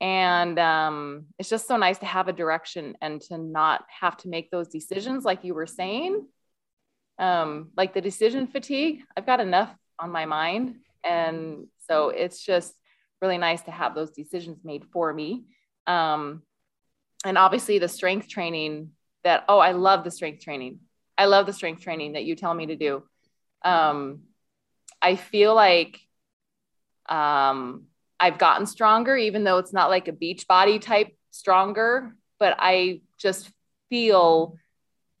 And 0.00 0.58
um, 0.58 1.26
it's 1.38 1.48
just 1.48 1.66
so 1.66 1.76
nice 1.76 1.98
to 1.98 2.06
have 2.06 2.28
a 2.28 2.32
direction 2.32 2.96
and 3.00 3.20
to 3.22 3.38
not 3.38 3.84
have 3.88 4.16
to 4.18 4.28
make 4.28 4.50
those 4.50 4.68
decisions, 4.68 5.24
like 5.24 5.42
you 5.42 5.54
were 5.54 5.66
saying. 5.66 6.26
Um, 7.18 7.70
like 7.76 7.94
the 7.94 8.00
decision 8.00 8.46
fatigue, 8.46 9.02
I've 9.16 9.26
got 9.26 9.40
enough 9.40 9.74
on 9.98 10.10
my 10.12 10.24
mind. 10.24 10.76
And 11.02 11.66
so 11.88 12.10
it's 12.10 12.44
just 12.44 12.72
really 13.20 13.38
nice 13.38 13.62
to 13.62 13.72
have 13.72 13.96
those 13.96 14.12
decisions 14.12 14.58
made 14.62 14.84
for 14.92 15.12
me. 15.12 15.46
Um, 15.88 16.42
and 17.24 17.36
obviously, 17.36 17.80
the 17.80 17.88
strength 17.88 18.28
training 18.28 18.92
that, 19.28 19.44
oh, 19.46 19.58
I 19.58 19.72
love 19.72 20.04
the 20.04 20.10
strength 20.10 20.42
training. 20.42 20.80
I 21.18 21.26
love 21.26 21.44
the 21.44 21.52
strength 21.52 21.82
training 21.82 22.14
that 22.14 22.24
you 22.24 22.34
tell 22.34 22.54
me 22.54 22.66
to 22.66 22.76
do. 22.76 23.02
Um, 23.62 24.22
I 25.02 25.16
feel 25.16 25.54
like 25.54 26.00
um, 27.10 27.84
I've 28.18 28.38
gotten 28.38 28.64
stronger, 28.64 29.16
even 29.16 29.44
though 29.44 29.58
it's 29.58 29.72
not 29.72 29.90
like 29.90 30.08
a 30.08 30.12
beach 30.12 30.48
body 30.48 30.78
type 30.78 31.14
stronger, 31.30 32.14
but 32.38 32.56
I 32.58 33.02
just 33.18 33.50
feel 33.90 34.56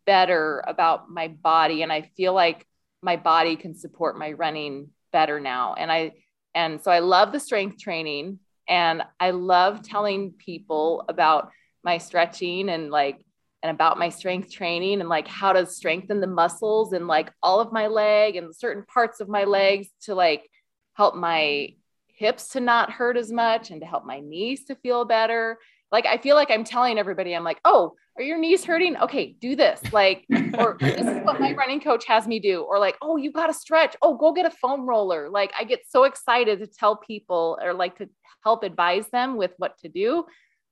better 0.06 0.64
about 0.66 1.10
my 1.10 1.28
body. 1.28 1.82
And 1.82 1.92
I 1.92 2.10
feel 2.16 2.32
like 2.32 2.66
my 3.02 3.16
body 3.16 3.56
can 3.56 3.74
support 3.74 4.18
my 4.18 4.32
running 4.32 4.88
better 5.12 5.38
now. 5.38 5.74
And 5.74 5.92
I, 5.92 6.12
and 6.54 6.80
so 6.80 6.90
I 6.90 7.00
love 7.00 7.30
the 7.32 7.40
strength 7.40 7.78
training 7.78 8.38
and 8.66 9.02
I 9.20 9.32
love 9.32 9.82
telling 9.82 10.32
people 10.32 11.04
about 11.10 11.50
my 11.84 11.98
stretching 11.98 12.70
and 12.70 12.90
like 12.90 13.20
and 13.62 13.70
about 13.70 13.98
my 13.98 14.08
strength 14.08 14.52
training 14.52 15.00
and 15.00 15.08
like 15.08 15.26
how 15.26 15.52
to 15.52 15.66
strengthen 15.66 16.20
the 16.20 16.26
muscles 16.26 16.92
and 16.92 17.06
like 17.06 17.32
all 17.42 17.60
of 17.60 17.72
my 17.72 17.88
leg 17.88 18.36
and 18.36 18.54
certain 18.54 18.84
parts 18.84 19.20
of 19.20 19.28
my 19.28 19.44
legs 19.44 19.88
to 20.02 20.14
like 20.14 20.48
help 20.94 21.14
my 21.14 21.74
hips 22.06 22.48
to 22.48 22.60
not 22.60 22.90
hurt 22.90 23.16
as 23.16 23.32
much 23.32 23.70
and 23.70 23.80
to 23.80 23.86
help 23.86 24.04
my 24.04 24.20
knees 24.20 24.64
to 24.64 24.74
feel 24.76 25.04
better. 25.04 25.58
Like 25.90 26.06
I 26.06 26.18
feel 26.18 26.36
like 26.36 26.50
I'm 26.50 26.64
telling 26.64 26.98
everybody, 26.98 27.34
I'm 27.34 27.44
like, 27.44 27.60
oh, 27.64 27.94
are 28.16 28.22
your 28.22 28.38
knees 28.38 28.64
hurting? 28.64 28.96
Okay, 28.96 29.36
do 29.40 29.54
this. 29.54 29.80
Like, 29.92 30.26
or 30.58 30.76
this 30.80 31.06
is 31.06 31.24
what 31.24 31.40
my 31.40 31.54
running 31.54 31.80
coach 31.80 32.04
has 32.06 32.26
me 32.26 32.40
do. 32.40 32.62
Or 32.62 32.78
like, 32.78 32.96
oh, 33.00 33.16
you 33.16 33.30
got 33.30 33.46
to 33.46 33.54
stretch. 33.54 33.96
Oh, 34.02 34.16
go 34.16 34.32
get 34.32 34.44
a 34.44 34.50
foam 34.50 34.88
roller. 34.88 35.30
Like 35.30 35.52
I 35.58 35.64
get 35.64 35.82
so 35.88 36.04
excited 36.04 36.58
to 36.58 36.66
tell 36.66 36.96
people 36.96 37.58
or 37.62 37.72
like 37.72 37.96
to 37.98 38.08
help 38.42 38.64
advise 38.64 39.08
them 39.08 39.36
with 39.36 39.52
what 39.56 39.78
to 39.78 39.88
do. 39.88 40.26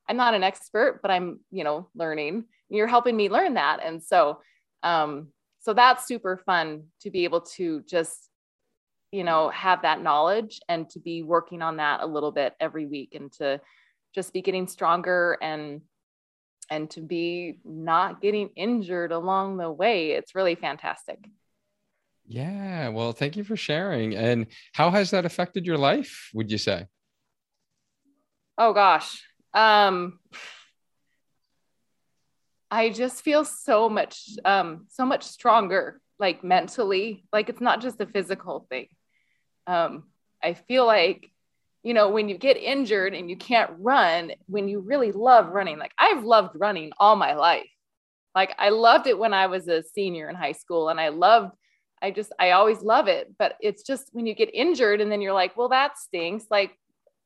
I'm 0.09 0.17
not 0.17 0.35
an 0.35 0.43
expert, 0.43 1.01
but 1.03 1.11
I'm, 1.11 1.41
you 1.51 1.65
know, 1.65 1.89
learning. 1.95 2.45
You're 2.69 2.87
helping 2.87 3.17
me 3.17 3.29
learn 3.29 3.55
that. 3.55 3.81
And 3.85 4.03
so 4.03 4.41
um 4.83 5.29
so 5.61 5.73
that's 5.75 6.07
super 6.07 6.37
fun 6.37 6.85
to 7.01 7.11
be 7.11 7.25
able 7.25 7.41
to 7.41 7.83
just 7.89 8.29
you 9.11 9.25
know 9.25 9.49
have 9.51 9.83
that 9.83 10.03
knowledge 10.03 10.61
and 10.69 10.89
to 10.91 11.01
be 11.01 11.23
working 11.23 11.63
on 11.63 11.79
that 11.79 12.03
a 12.03 12.07
little 12.07 12.31
bit 12.33 12.55
every 12.61 12.87
week 12.87 13.15
and 13.15 13.33
to 13.33 13.61
just 14.15 14.33
be 14.33 14.43
getting 14.43 14.69
stronger 14.69 15.39
and 15.43 15.81
and 16.71 16.91
to 16.91 17.01
be 17.01 17.59
not 17.65 18.21
getting 18.21 18.51
injured 18.57 19.13
along 19.13 19.57
the 19.57 19.71
way. 19.71 20.11
It's 20.11 20.35
really 20.35 20.57
fantastic. 20.57 21.19
Yeah. 22.27 22.89
Well 22.89 23.13
thank 23.13 23.37
you 23.37 23.45
for 23.45 23.57
sharing. 23.57 24.15
And 24.17 24.47
how 24.73 24.91
has 24.91 25.11
that 25.11 25.25
affected 25.25 25.67
your 25.67 25.79
life 25.79 26.31
would 26.35 26.51
you 26.51 26.59
say? 26.59 26.87
Oh 28.59 28.73
gosh 28.73 29.23
um 29.57 30.21
I 32.71 32.91
just 32.91 33.23
feel 33.23 33.45
so 33.45 33.89
much, 33.89 34.29
um, 34.45 34.87
so 34.89 35.07
much 35.07 35.23
stronger, 35.23 36.01
like 36.19 36.43
mentally. 36.43 37.25
Like 37.33 37.49
it's 37.49 37.61
not 37.61 37.81
just 37.81 38.01
a 38.01 38.07
physical 38.07 38.67
thing. 38.69 38.89
Um, 39.67 40.05
I 40.43 40.55
feel 40.55 40.85
like, 40.85 41.31
you 41.83 41.95
know, 41.95 42.09
when 42.09 42.29
you 42.29 42.37
get 42.37 42.57
injured 42.57 43.15
and 43.15 43.31
you 43.31 43.37
can't 43.37 43.71
run, 43.79 44.33
when 44.47 44.69
you 44.69 44.81
really 44.81 45.13
love 45.13 45.47
running, 45.49 45.79
like 45.79 45.93
I've 45.97 46.25
loved 46.25 46.57
running 46.59 46.93
all 46.99 47.15
my 47.15 47.35
life. 47.35 47.69
Like 48.35 48.55
I 48.59 48.71
loved 48.71 49.07
it 49.07 49.19
when 49.19 49.33
I 49.33 49.47
was 49.47 49.69
a 49.69 49.83
senior 49.83 50.29
in 50.29 50.35
high 50.35 50.53
school, 50.53 50.89
and 50.89 51.01
I 51.01 51.09
loved. 51.09 51.53
I 52.03 52.11
just, 52.11 52.31
I 52.39 52.51
always 52.51 52.83
love 52.83 53.09
it. 53.09 53.33
But 53.39 53.55
it's 53.61 53.83
just 53.83 54.11
when 54.13 54.27
you 54.27 54.35
get 54.35 54.51
injured 54.53 55.01
and 55.01 55.11
then 55.11 55.23
you're 55.23 55.33
like, 55.33 55.57
well, 55.57 55.71
that 55.71 55.97
stinks. 55.97 56.45
Like 56.51 56.77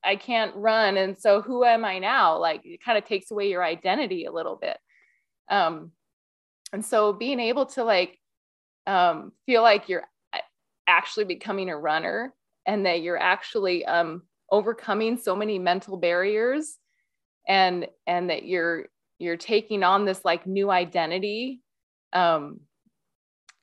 I 0.05 0.17
can't 0.17 0.55
run. 0.57 0.97
And 0.97 1.19
so 1.19 1.43
who 1.43 1.65
am 1.65 1.85
I 1.85 1.99
now? 1.99 2.39
Like 2.39 2.63
it 2.65 2.83
kind 2.83 2.99
of 2.99 3.05
takes 3.05 3.31
away 3.31 3.51
your 3.51 3.63
identity 3.63 4.25
a 4.25 4.33
little 4.33 4.57
bit. 4.57 4.79
Um, 5.51 5.93
and 6.73 6.85
so 6.85 7.13
being 7.13 7.41
able 7.41 7.67
to 7.67 7.85
like 7.85 8.19
um, 8.87 9.33
feel 9.47 9.63
like 9.63 9.89
you're 9.89 10.05
actually 10.87 11.25
becoming 11.25 11.71
a 11.71 11.79
runner 11.79 12.35
and 12.67 12.87
that 12.87 13.03
you're 13.03 13.19
actually 13.19 13.85
um, 13.85 14.23
overcoming 14.51 15.17
so 15.17 15.35
many 15.37 15.59
mental 15.59 15.97
barriers 15.97 16.77
and 17.49 17.87
and 18.07 18.31
that 18.31 18.45
you're 18.45 18.87
you're 19.19 19.37
taking 19.37 19.83
on 19.83 20.05
this 20.05 20.25
like 20.25 20.47
new 20.47 20.71
identity 20.71 21.61
um, 22.13 22.61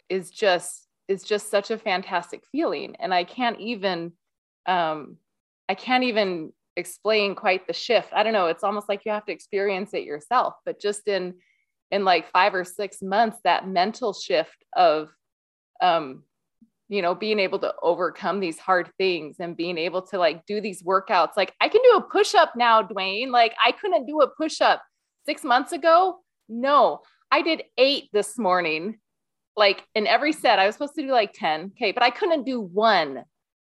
is 0.09 0.31
just 0.31 0.87
is 1.07 1.23
just 1.23 1.49
such 1.49 1.71
a 1.71 1.77
fantastic 1.77 2.43
feeling 2.51 2.95
and 2.99 3.13
i 3.13 3.23
can't 3.23 3.59
even 3.61 4.11
um 4.65 5.15
i 5.69 5.75
can't 5.75 6.03
even 6.03 6.51
explain 6.77 7.33
quite 7.33 7.65
the 7.65 7.73
shift. 7.73 8.09
I 8.13 8.21
don't 8.21 8.33
know. 8.33 8.45
It's 8.45 8.63
almost 8.63 8.87
like 8.87 9.03
you 9.03 9.11
have 9.11 9.25
to 9.25 9.31
experience 9.31 9.93
it 9.93 10.03
yourself 10.03 10.53
but 10.65 10.79
just 10.79 11.07
in 11.07 11.33
in 11.89 12.05
like 12.05 12.29
5 12.31 12.53
or 12.53 12.63
6 12.63 13.01
months 13.01 13.37
that 13.43 13.67
mental 13.67 14.13
shift 14.13 14.63
of 14.75 15.09
um 15.81 16.23
you 16.89 17.01
know 17.01 17.15
being 17.15 17.39
able 17.39 17.59
to 17.59 17.73
overcome 17.81 18.39
these 18.39 18.59
hard 18.59 18.89
things 18.97 19.37
and 19.39 19.57
being 19.57 19.77
able 19.77 20.01
to 20.03 20.17
like 20.17 20.45
do 20.45 20.61
these 20.61 20.83
workouts. 20.83 21.35
Like 21.35 21.53
i 21.59 21.67
can 21.67 21.81
do 21.83 21.97
a 21.97 22.01
push 22.01 22.35
up 22.35 22.53
now 22.55 22.81
duane. 22.81 23.31
Like 23.31 23.55
i 23.63 23.71
couldn't 23.71 24.05
do 24.05 24.21
a 24.21 24.29
push 24.29 24.61
up 24.61 24.83
6 25.25 25.43
months 25.43 25.71
ago. 25.71 26.19
No 26.47 27.01
i 27.31 27.41
did 27.41 27.63
8 27.77 28.09
this 28.13 28.37
morning. 28.37 28.99
Like 29.55 29.83
in 29.95 30.05
every 30.05 30.33
set, 30.33 30.59
I 30.59 30.67
was 30.67 30.75
supposed 30.75 30.93
to 30.95 31.01
do 31.01 31.11
like 31.11 31.33
10. 31.33 31.71
Okay. 31.75 31.91
But 31.91 32.03
I 32.03 32.11
couldn't 32.11 32.43
do 32.43 32.61
one 32.61 33.23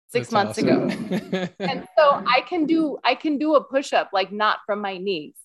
six 0.10 0.30
That's 0.30 0.32
months 0.32 0.60
awesome. 0.60 0.90
ago. 0.90 1.48
and 1.60 1.88
so 1.98 2.24
I 2.28 2.42
can 2.42 2.66
do, 2.66 2.98
I 3.04 3.16
can 3.16 3.38
do 3.38 3.56
a 3.56 3.64
push-up, 3.64 4.10
like 4.12 4.32
not 4.32 4.60
from 4.66 4.82
my 4.82 4.98
knees. 4.98 5.36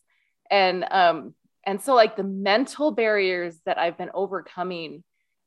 And 0.50 0.84
um, 0.90 1.34
and 1.66 1.80
so 1.80 1.94
like 1.94 2.16
the 2.16 2.24
mental 2.24 2.90
barriers 2.90 3.58
that 3.64 3.78
I've 3.78 3.96
been 3.96 4.10
overcoming 4.12 5.02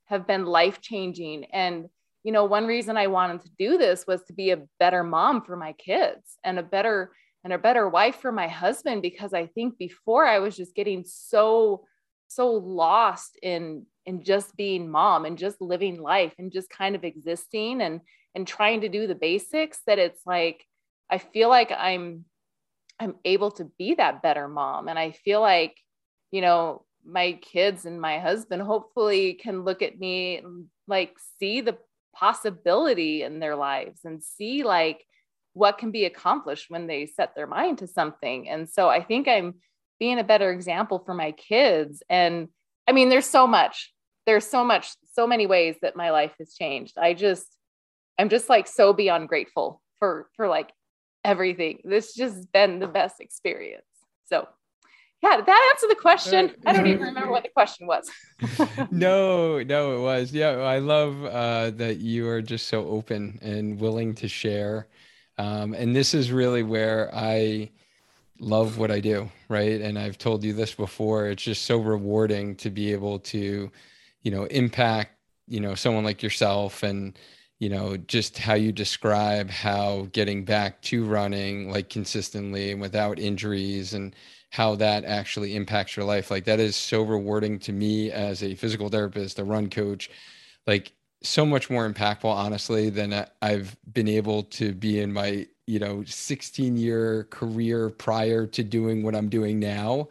have 0.06 0.26
been 0.26 0.46
life-changing. 0.46 1.44
And 1.46 1.88
you 2.24 2.32
know, 2.32 2.44
one 2.44 2.66
reason 2.66 2.96
I 2.96 3.06
wanted 3.06 3.42
to 3.42 3.50
do 3.58 3.78
this 3.78 4.06
was 4.06 4.22
to 4.24 4.32
be 4.32 4.50
a 4.50 4.62
better 4.78 5.04
mom 5.04 5.42
for 5.42 5.56
my 5.56 5.72
kids 5.74 6.38
and 6.44 6.58
a 6.58 6.62
better 6.62 7.12
and 7.44 7.52
a 7.52 7.58
better 7.58 7.88
wife 7.88 8.16
for 8.16 8.32
my 8.32 8.48
husband 8.48 9.02
because 9.02 9.32
I 9.32 9.46
think 9.46 9.78
before 9.78 10.26
I 10.26 10.38
was 10.38 10.56
just 10.56 10.74
getting 10.74 11.04
so 11.06 11.84
so 12.26 12.52
lost 12.52 13.38
in 13.42 13.86
in 14.04 14.22
just 14.22 14.56
being 14.56 14.90
mom 14.90 15.24
and 15.24 15.38
just 15.38 15.60
living 15.60 16.00
life 16.00 16.34
and 16.38 16.52
just 16.52 16.68
kind 16.70 16.94
of 16.94 17.04
existing 17.04 17.80
and 17.80 18.00
and 18.34 18.46
trying 18.46 18.82
to 18.82 18.88
do 18.88 19.06
the 19.06 19.14
basics 19.14 19.80
that 19.86 19.98
it's 19.98 20.20
like 20.26 20.64
I 21.10 21.18
feel 21.18 21.48
like 21.48 21.72
I'm 21.76 22.24
I'm 23.00 23.14
able 23.24 23.52
to 23.52 23.64
be 23.78 23.94
that 23.94 24.22
better 24.22 24.48
mom. 24.48 24.88
And 24.88 24.98
I 24.98 25.12
feel 25.12 25.40
like 25.40 25.76
you 26.30 26.40
know 26.40 26.84
my 27.04 27.32
kids 27.40 27.84
and 27.84 28.00
my 28.00 28.18
husband 28.18 28.62
hopefully 28.62 29.34
can 29.34 29.64
look 29.64 29.82
at 29.82 29.98
me 29.98 30.42
like 30.86 31.14
see 31.38 31.60
the 31.60 31.78
possibility 32.14 33.22
in 33.22 33.38
their 33.38 33.56
lives 33.56 34.00
and 34.04 34.22
see 34.22 34.64
like 34.64 35.04
what 35.52 35.78
can 35.78 35.90
be 35.90 36.04
accomplished 36.04 36.66
when 36.68 36.86
they 36.86 37.06
set 37.06 37.34
their 37.34 37.46
mind 37.46 37.78
to 37.78 37.86
something. 37.86 38.48
And 38.48 38.68
so 38.68 38.88
I 38.88 39.02
think 39.02 39.28
I'm 39.28 39.54
being 39.98 40.18
a 40.18 40.24
better 40.24 40.52
example 40.52 41.02
for 41.04 41.14
my 41.14 41.32
kids. 41.32 42.02
And 42.08 42.48
I 42.86 42.92
mean 42.92 43.08
there's 43.08 43.26
so 43.26 43.46
much 43.46 43.92
there's 44.26 44.46
so 44.46 44.62
much 44.62 44.90
so 45.14 45.26
many 45.26 45.46
ways 45.46 45.76
that 45.80 45.96
my 45.96 46.10
life 46.10 46.34
has 46.38 46.54
changed. 46.54 46.98
I 46.98 47.14
just 47.14 47.46
i'm 48.18 48.28
just 48.28 48.48
like 48.48 48.66
so 48.66 48.92
beyond 48.92 49.28
grateful 49.28 49.80
for 49.98 50.28
for 50.36 50.48
like 50.48 50.70
everything. 51.24 51.80
This 51.84 52.14
just 52.14 52.50
been 52.52 52.78
the 52.78 52.86
best 52.86 53.20
experience. 53.20 53.84
So 54.26 54.48
yeah 55.22 55.36
did 55.36 55.46
that 55.46 55.72
answer 55.74 55.88
the 55.88 56.00
question? 56.00 56.54
I 56.66 56.72
don't 56.72 56.86
even 56.86 57.02
remember 57.08 57.30
what 57.30 57.42
the 57.42 57.50
question 57.50 57.86
was. 57.86 58.10
No 58.90 59.62
no 59.62 59.96
it 59.96 60.00
was. 60.00 60.32
Yeah 60.32 60.50
i 60.50 60.78
love 60.78 61.24
uh, 61.24 61.70
that 61.70 61.98
you 61.98 62.28
are 62.28 62.42
just 62.42 62.68
so 62.68 62.86
open 62.88 63.38
and 63.42 63.78
willing 63.80 64.14
to 64.16 64.28
share. 64.28 64.88
Um, 65.38 65.72
and 65.74 65.94
this 65.94 66.14
is 66.14 66.32
really 66.32 66.62
where 66.62 67.10
i 67.14 67.70
love 68.40 68.78
what 68.78 68.90
i 68.90 69.00
do 69.00 69.28
right? 69.48 69.80
And 69.80 69.98
i've 69.98 70.18
told 70.18 70.44
you 70.44 70.52
this 70.52 70.74
before. 70.74 71.28
It's 71.28 71.42
just 71.42 71.64
so 71.64 71.78
rewarding 71.78 72.54
to 72.56 72.70
be 72.70 72.92
able 72.92 73.18
to 73.20 73.70
you 74.22 74.30
know 74.30 74.44
impact 74.44 75.12
you 75.46 75.60
know 75.60 75.74
someone 75.74 76.04
like 76.04 76.22
yourself 76.22 76.82
and 76.82 77.18
you 77.58 77.68
know 77.68 77.96
just 77.96 78.38
how 78.38 78.54
you 78.54 78.72
describe 78.72 79.50
how 79.50 80.08
getting 80.12 80.44
back 80.44 80.80
to 80.82 81.04
running 81.04 81.70
like 81.70 81.88
consistently 81.88 82.70
and 82.72 82.80
without 82.80 83.18
injuries 83.18 83.94
and 83.94 84.14
how 84.50 84.74
that 84.74 85.04
actually 85.04 85.56
impacts 85.56 85.96
your 85.96 86.06
life 86.06 86.30
like 86.30 86.44
that 86.44 86.60
is 86.60 86.76
so 86.76 87.02
rewarding 87.02 87.58
to 87.58 87.72
me 87.72 88.10
as 88.10 88.42
a 88.42 88.54
physical 88.54 88.88
therapist 88.88 89.38
a 89.38 89.44
run 89.44 89.68
coach 89.68 90.10
like 90.66 90.92
so 91.22 91.44
much 91.44 91.68
more 91.68 91.90
impactful 91.90 92.24
honestly 92.24 92.90
than 92.90 93.26
i've 93.42 93.76
been 93.92 94.08
able 94.08 94.44
to 94.44 94.72
be 94.72 95.00
in 95.00 95.12
my 95.12 95.46
you 95.66 95.78
know 95.78 96.02
16 96.04 96.76
year 96.76 97.24
career 97.24 97.90
prior 97.90 98.46
to 98.46 98.62
doing 98.62 99.02
what 99.02 99.14
i'm 99.14 99.28
doing 99.28 99.58
now 99.58 100.08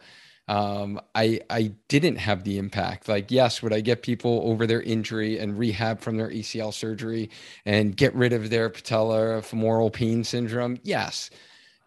um, 0.48 1.00
I 1.14 1.40
I 1.50 1.72
didn't 1.88 2.16
have 2.16 2.44
the 2.44 2.58
impact. 2.58 3.08
Like, 3.08 3.30
yes, 3.30 3.62
would 3.62 3.72
I 3.72 3.80
get 3.80 4.02
people 4.02 4.40
over 4.44 4.66
their 4.66 4.82
injury 4.82 5.38
and 5.38 5.58
rehab 5.58 6.00
from 6.00 6.16
their 6.16 6.30
ACL 6.30 6.72
surgery 6.72 7.30
and 7.66 7.96
get 7.96 8.14
rid 8.14 8.32
of 8.32 8.50
their 8.50 8.70
patellar 8.70 9.44
femoral 9.44 9.90
pain 9.90 10.24
syndrome? 10.24 10.78
Yes. 10.82 11.30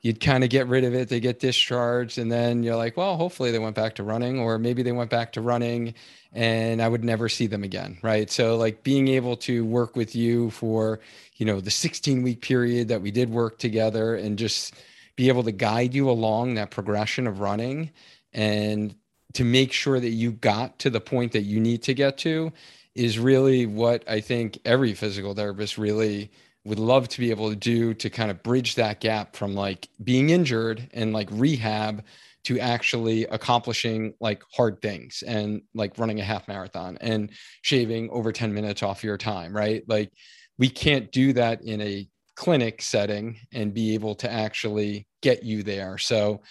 You'd 0.04 0.20
kind 0.20 0.44
of 0.44 0.50
get 0.50 0.68
rid 0.68 0.84
of 0.84 0.96
it, 0.96 1.10
they 1.10 1.20
get 1.20 1.40
discharged, 1.40 2.18
and 2.18 2.32
then 2.32 2.64
you're 2.64 2.76
like, 2.76 2.98
well, 2.98 3.18
hopefully 3.18 3.52
they 3.52 3.60
went 3.60 3.76
back 3.76 3.94
to 3.96 4.04
running, 4.04 4.40
or 4.40 4.58
maybe 4.58 4.82
they 4.82 4.92
went 4.92 5.12
back 5.12 5.34
to 5.34 5.42
running 5.42 5.94
and 6.34 6.82
I 6.82 6.88
would 6.88 7.04
never 7.04 7.30
see 7.30 7.48
them 7.48 7.64
again. 7.64 7.98
Right. 8.02 8.32
So 8.32 8.56
like 8.56 8.84
being 8.84 9.10
able 9.10 9.36
to 9.38 9.66
work 9.66 9.96
with 9.96 10.16
you 10.16 10.50
for, 10.52 11.00
you 11.36 11.46
know, 11.46 11.60
the 11.60 11.72
16 11.72 12.24
week 12.24 12.42
period 12.42 12.88
that 12.88 13.02
we 13.02 13.12
did 13.12 13.30
work 13.30 13.60
together 13.60 14.16
and 14.16 14.40
just 14.40 14.74
be 15.16 15.28
able 15.28 15.44
to 15.44 15.52
guide 15.52 15.94
you 15.94 16.10
along 16.10 16.56
that 16.56 16.72
progression 16.72 17.28
of 17.28 17.42
running 17.42 17.92
and 18.34 18.96
to 19.34 19.44
make 19.44 19.72
sure 19.72 20.00
that 20.00 20.10
you 20.10 20.34
got 20.34 20.78
to 20.80 20.90
the 20.90 21.00
point 21.00 21.32
that 21.32 21.44
you 21.44 21.60
need 21.60 21.84
to 21.84 21.94
get 21.94 22.18
to 22.20 22.52
is 22.96 23.18
really 23.18 23.66
what 23.66 24.04
I 24.10 24.20
think 24.20 24.60
every 24.66 24.94
physical 24.94 25.34
therapist 25.34 25.78
really 25.78 26.32
would 26.66 26.80
love 26.80 27.08
to 27.10 27.20
be 27.20 27.32
able 27.32 27.50
to 27.50 27.56
do 27.56 27.94
to 27.96 28.10
kind 28.10 28.30
of 28.30 28.44
bridge 28.44 28.76
that 28.76 29.00
gap 29.00 29.36
from 29.36 29.56
like 29.56 29.88
being 30.04 30.30
injured 30.30 30.90
and 30.94 31.14
like 31.14 31.30
rehab 31.32 32.04
to 32.44 32.60
actually 32.60 33.26
accomplishing 33.26 34.14
like 34.20 34.44
hard 34.54 34.82
things 34.82 35.24
and 35.26 35.62
like 35.74 35.98
running 35.98 36.20
a 36.20 36.24
half 36.24 36.48
marathon 36.48 36.98
and 37.02 37.32
shaving 37.62 38.10
over 38.10 38.32
10 38.32 38.54
minutes 38.54 38.84
off 38.84 39.04
your 39.04 39.18
time, 39.18 39.56
right? 39.56 39.84
Like 39.88 40.12
we 40.58 40.70
can't 40.70 41.12
do 41.12 41.34
that 41.34 41.64
in 41.64 41.82
a 41.82 42.08
clinic 42.36 42.82
setting 42.82 43.38
and 43.54 43.74
be 43.74 43.94
able 43.94 44.16
to 44.16 44.32
actually 44.32 45.08
get 45.22 45.44
you 45.44 45.64
there. 45.64 45.98
So 45.98 46.42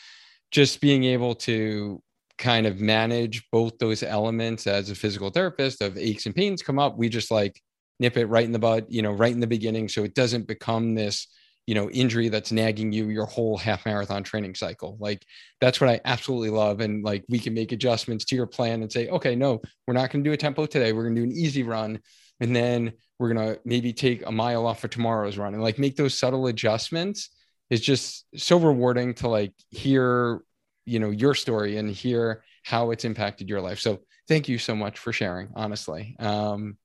just 0.50 0.80
being 0.80 1.04
able 1.04 1.34
to 1.34 2.02
kind 2.38 2.66
of 2.66 2.80
manage 2.80 3.46
both 3.52 3.78
those 3.78 4.02
elements 4.02 4.66
as 4.66 4.90
a 4.90 4.94
physical 4.94 5.30
therapist 5.30 5.82
of 5.82 5.98
aches 5.98 6.26
and 6.26 6.34
pains 6.34 6.62
come 6.62 6.78
up 6.78 6.96
we 6.96 7.08
just 7.08 7.30
like 7.30 7.60
nip 7.98 8.16
it 8.16 8.26
right 8.26 8.46
in 8.46 8.52
the 8.52 8.58
bud 8.58 8.86
you 8.88 9.02
know 9.02 9.12
right 9.12 9.32
in 9.32 9.40
the 9.40 9.46
beginning 9.46 9.88
so 9.88 10.02
it 10.04 10.14
doesn't 10.14 10.46
become 10.46 10.94
this 10.94 11.26
you 11.66 11.74
know 11.74 11.88
injury 11.90 12.28
that's 12.28 12.50
nagging 12.50 12.90
you 12.90 13.10
your 13.10 13.26
whole 13.26 13.56
half 13.56 13.86
marathon 13.86 14.24
training 14.24 14.56
cycle. 14.56 14.96
Like 14.98 15.24
that's 15.60 15.80
what 15.80 15.88
i 15.90 16.00
absolutely 16.04 16.50
love 16.50 16.80
and 16.80 17.04
like 17.04 17.24
we 17.28 17.38
can 17.38 17.54
make 17.54 17.70
adjustments 17.70 18.24
to 18.24 18.34
your 18.34 18.46
plan 18.46 18.82
and 18.82 18.90
say 18.90 19.08
okay 19.08 19.36
no 19.36 19.60
we're 19.86 19.94
not 19.94 20.10
going 20.10 20.24
to 20.24 20.28
do 20.28 20.34
a 20.34 20.36
tempo 20.36 20.66
today 20.66 20.92
we're 20.92 21.04
going 21.04 21.14
to 21.14 21.20
do 21.20 21.30
an 21.30 21.36
easy 21.36 21.62
run 21.62 22.00
and 22.40 22.56
then 22.56 22.92
we're 23.18 23.32
going 23.32 23.54
to 23.54 23.60
maybe 23.64 23.92
take 23.92 24.26
a 24.26 24.32
mile 24.32 24.66
off 24.66 24.80
for 24.80 24.88
tomorrow's 24.88 25.38
run 25.38 25.54
and 25.54 25.62
like 25.62 25.78
make 25.78 25.94
those 25.94 26.18
subtle 26.18 26.48
adjustments 26.48 27.30
is 27.70 27.80
just 27.80 28.26
so 28.36 28.58
rewarding 28.58 29.14
to 29.14 29.28
like 29.28 29.52
hear 29.70 30.42
you 30.84 30.98
know 30.98 31.10
your 31.10 31.34
story 31.34 31.76
and 31.76 31.90
hear 31.90 32.42
how 32.64 32.90
it's 32.90 33.04
impacted 33.04 33.48
your 33.48 33.60
life. 33.60 33.80
So 33.80 34.00
thank 34.28 34.48
you 34.48 34.58
so 34.58 34.74
much 34.74 34.98
for 34.98 35.12
sharing 35.12 35.48
honestly. 35.54 36.16
Um, 36.18 36.76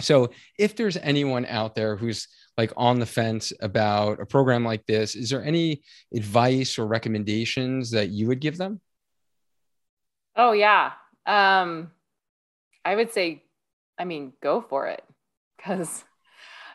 so 0.00 0.30
if 0.58 0.76
there's 0.76 0.96
anyone 0.96 1.44
out 1.46 1.74
there 1.74 1.94
who's 1.94 2.26
like 2.56 2.72
on 2.76 2.98
the 2.98 3.06
fence 3.06 3.52
about 3.60 4.20
a 4.20 4.26
program 4.26 4.64
like 4.64 4.86
this 4.86 5.14
is 5.14 5.30
there 5.30 5.44
any 5.44 5.82
advice 6.14 6.78
or 6.78 6.86
recommendations 6.86 7.90
that 7.90 8.08
you 8.08 8.28
would 8.28 8.40
give 8.40 8.56
them? 8.56 8.80
Oh 10.36 10.52
yeah. 10.52 10.92
Um, 11.26 11.90
i 12.84 12.94
would 12.94 13.12
say 13.12 13.42
i 13.98 14.04
mean 14.04 14.32
go 14.42 14.60
for 14.60 14.86
it 14.86 15.04
because 15.56 16.04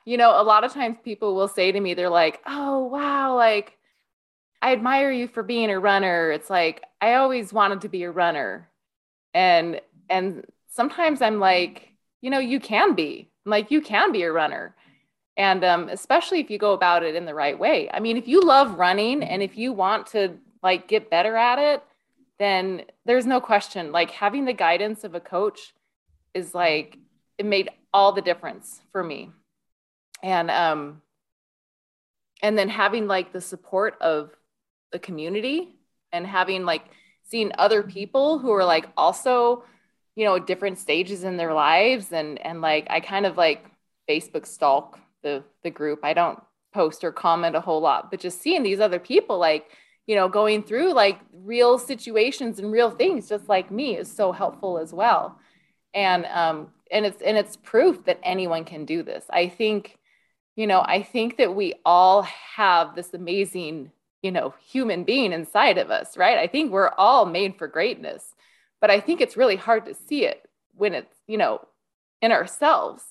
you 0.06 0.18
know, 0.18 0.40
a 0.40 0.44
lot 0.44 0.64
of 0.64 0.72
times 0.72 0.98
people 1.04 1.36
will 1.36 1.48
say 1.48 1.72
to 1.72 1.80
me, 1.80 1.96
they're 1.96 2.10
like, 2.10 2.40
oh, 2.46 2.86
wow, 2.86 3.36
like 3.36 3.78
I 4.62 4.72
admire 4.72 5.12
you 5.12 5.28
for 5.28 5.42
being 5.42 5.72
a 5.72 5.80
runner. 5.80 6.32
It's 6.32 6.50
like, 6.50 6.84
I 7.02 7.16
always 7.16 7.52
wanted 7.52 7.82
to 7.82 7.90
be 7.90 8.04
a 8.04 8.12
runner. 8.12 8.70
And, 9.34 9.82
and 10.10 10.46
sometimes 10.70 11.22
I'm 11.22 11.40
like, 11.40 11.90
you 12.22 12.30
know, 12.30 12.40
you 12.40 12.60
can 12.60 12.94
be 12.94 13.30
like, 13.46 13.72
you 13.72 13.82
can 13.82 14.12
be 14.12 14.22
a 14.22 14.32
runner. 14.32 14.76
And 15.38 15.66
um, 15.66 15.90
especially 15.90 16.40
if 16.40 16.50
you 16.50 16.60
go 16.60 16.74
about 16.74 17.04
it 17.04 17.16
in 17.16 17.26
the 17.26 17.34
right 17.34 17.58
way. 17.58 17.90
I 17.92 18.00
mean, 18.00 18.16
if 18.16 18.28
you 18.28 18.42
love 18.42 18.78
running 18.78 19.24
and 19.24 19.42
if 19.42 19.58
you 19.58 19.74
want 19.74 20.08
to 20.08 20.38
like 20.64 20.88
get 20.88 21.10
better 21.10 21.36
at 21.36 21.60
it, 21.60 21.84
then 22.38 22.84
there's 23.06 23.26
no 23.26 23.42
question. 23.42 23.92
Like 23.92 24.12
having 24.12 24.46
the 24.46 24.54
guidance 24.54 25.04
of 25.04 25.16
a 25.16 25.20
coach 25.20 25.74
is 26.34 26.54
like, 26.54 26.98
it 27.38 27.46
made 27.46 27.70
all 27.94 28.12
the 28.14 28.22
difference 28.22 28.82
for 28.92 29.04
me 29.04 29.32
and 30.26 30.52
um 30.52 31.02
and 32.42 32.58
then 32.58 32.68
having 32.68 33.08
like 33.08 33.32
the 33.32 33.40
support 33.40 33.96
of 34.02 34.32
the 34.92 35.00
community 35.00 35.74
and 36.12 36.28
having 36.28 36.66
like 36.66 36.84
seeing 37.24 37.52
other 37.58 37.82
people 37.84 38.40
who 38.40 38.52
are 38.52 38.66
like 38.66 38.88
also 38.98 39.64
you 40.18 40.26
know 40.26 40.38
different 40.38 40.78
stages 40.80 41.24
in 41.24 41.38
their 41.38 41.54
lives 41.54 42.12
and 42.12 42.46
and 42.46 42.60
like 42.60 42.88
i 42.90 43.00
kind 43.00 43.26
of 43.26 43.38
like 43.38 43.66
Facebook 44.08 44.46
stalk 44.46 45.00
the 45.24 45.44
the 45.64 45.72
group. 45.72 46.00
I 46.04 46.14
don't 46.14 46.40
post 46.74 47.04
or 47.04 47.12
comment 47.12 47.56
a 47.56 47.62
whole 47.62 47.82
lot, 47.82 48.12
but 48.12 48.20
just 48.20 48.42
seeing 48.42 48.64
these 48.64 48.80
other 48.80 49.00
people 49.00 49.38
like, 49.38 49.72
you 50.08 50.16
know, 50.16 50.28
going 50.28 50.64
through 50.64 50.94
like 50.94 51.20
real 51.34 51.78
situations 51.78 52.60
and 52.60 52.72
real 52.72 52.92
things 52.92 53.30
just 53.30 53.48
like 53.48 53.72
me 53.72 53.98
is 53.98 54.12
so 54.12 54.32
helpful 54.32 54.78
as 54.78 54.94
well. 54.94 55.40
And 55.94 56.26
um 56.26 56.70
and 56.92 57.06
it's 57.06 57.22
and 57.22 57.38
it's 57.38 57.58
proof 57.58 58.06
that 58.06 58.20
anyone 58.24 58.66
can 58.66 58.86
do 58.86 59.04
this. 59.04 59.26
I 59.30 59.50
think 59.50 59.98
you 60.56 60.68
know, 60.68 60.82
I 60.82 61.04
think 61.04 61.38
that 61.38 61.56
we 61.56 61.74
all 61.86 62.24
have 62.24 62.96
this 62.96 63.14
amazing, 63.14 63.92
you 64.22 64.32
know, 64.32 64.54
human 64.66 65.04
being 65.04 65.34
inside 65.34 65.78
of 65.78 65.92
us, 65.92 66.18
right? 66.18 66.38
I 66.38 66.48
think 66.48 66.72
we're 66.72 66.92
all 66.98 67.26
made 67.26 67.58
for 67.58 67.68
greatness. 67.68 68.24
But 68.82 68.92
I 68.92 69.00
think 69.00 69.22
it's 69.22 69.38
really 69.38 69.56
hard 69.56 69.86
to 69.86 69.94
see 69.94 70.26
it 70.26 70.48
when 70.76 70.94
it's, 70.94 71.16
you 71.28 71.38
know, 71.38 71.68
in 72.22 72.32
ourselves. 72.32 73.04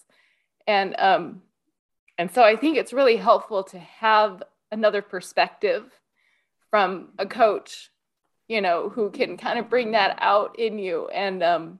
And 0.67 0.95
um 0.99 1.43
and 2.17 2.31
so 2.31 2.43
I 2.43 2.57
think 2.57 2.77
it's 2.77 2.93
really 2.93 3.17
helpful 3.17 3.65
to 3.65 3.79
have 3.79 4.43
another 4.71 5.03
perspective 5.03 5.91
from 6.71 7.11
a 7.19 7.27
coach, 7.27 7.91
you 8.49 8.61
know, 8.61 8.89
who 8.89 9.11
can 9.11 9.37
kind 9.37 9.59
of 9.59 9.71
bring 9.71 9.93
that 9.93 10.19
out 10.21 10.59
in 10.59 10.79
you. 10.79 11.09
And 11.09 11.43
um, 11.43 11.79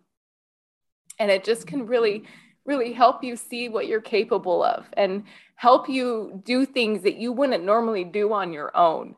and 1.19 1.31
it 1.31 1.45
just 1.45 1.67
can 1.67 1.87
really, 1.87 2.25
really 2.67 2.93
help 2.93 3.23
you 3.23 3.37
see 3.37 3.69
what 3.69 3.87
you're 3.87 4.01
capable 4.01 4.63
of 4.63 4.87
and 4.95 5.25
help 5.57 5.89
you 5.89 6.43
do 6.45 6.65
things 6.65 7.03
that 7.03 7.17
you 7.17 7.33
wouldn't 7.33 7.65
normally 7.65 8.05
do 8.05 8.33
on 8.33 8.53
your 8.53 8.75
own. 8.77 9.15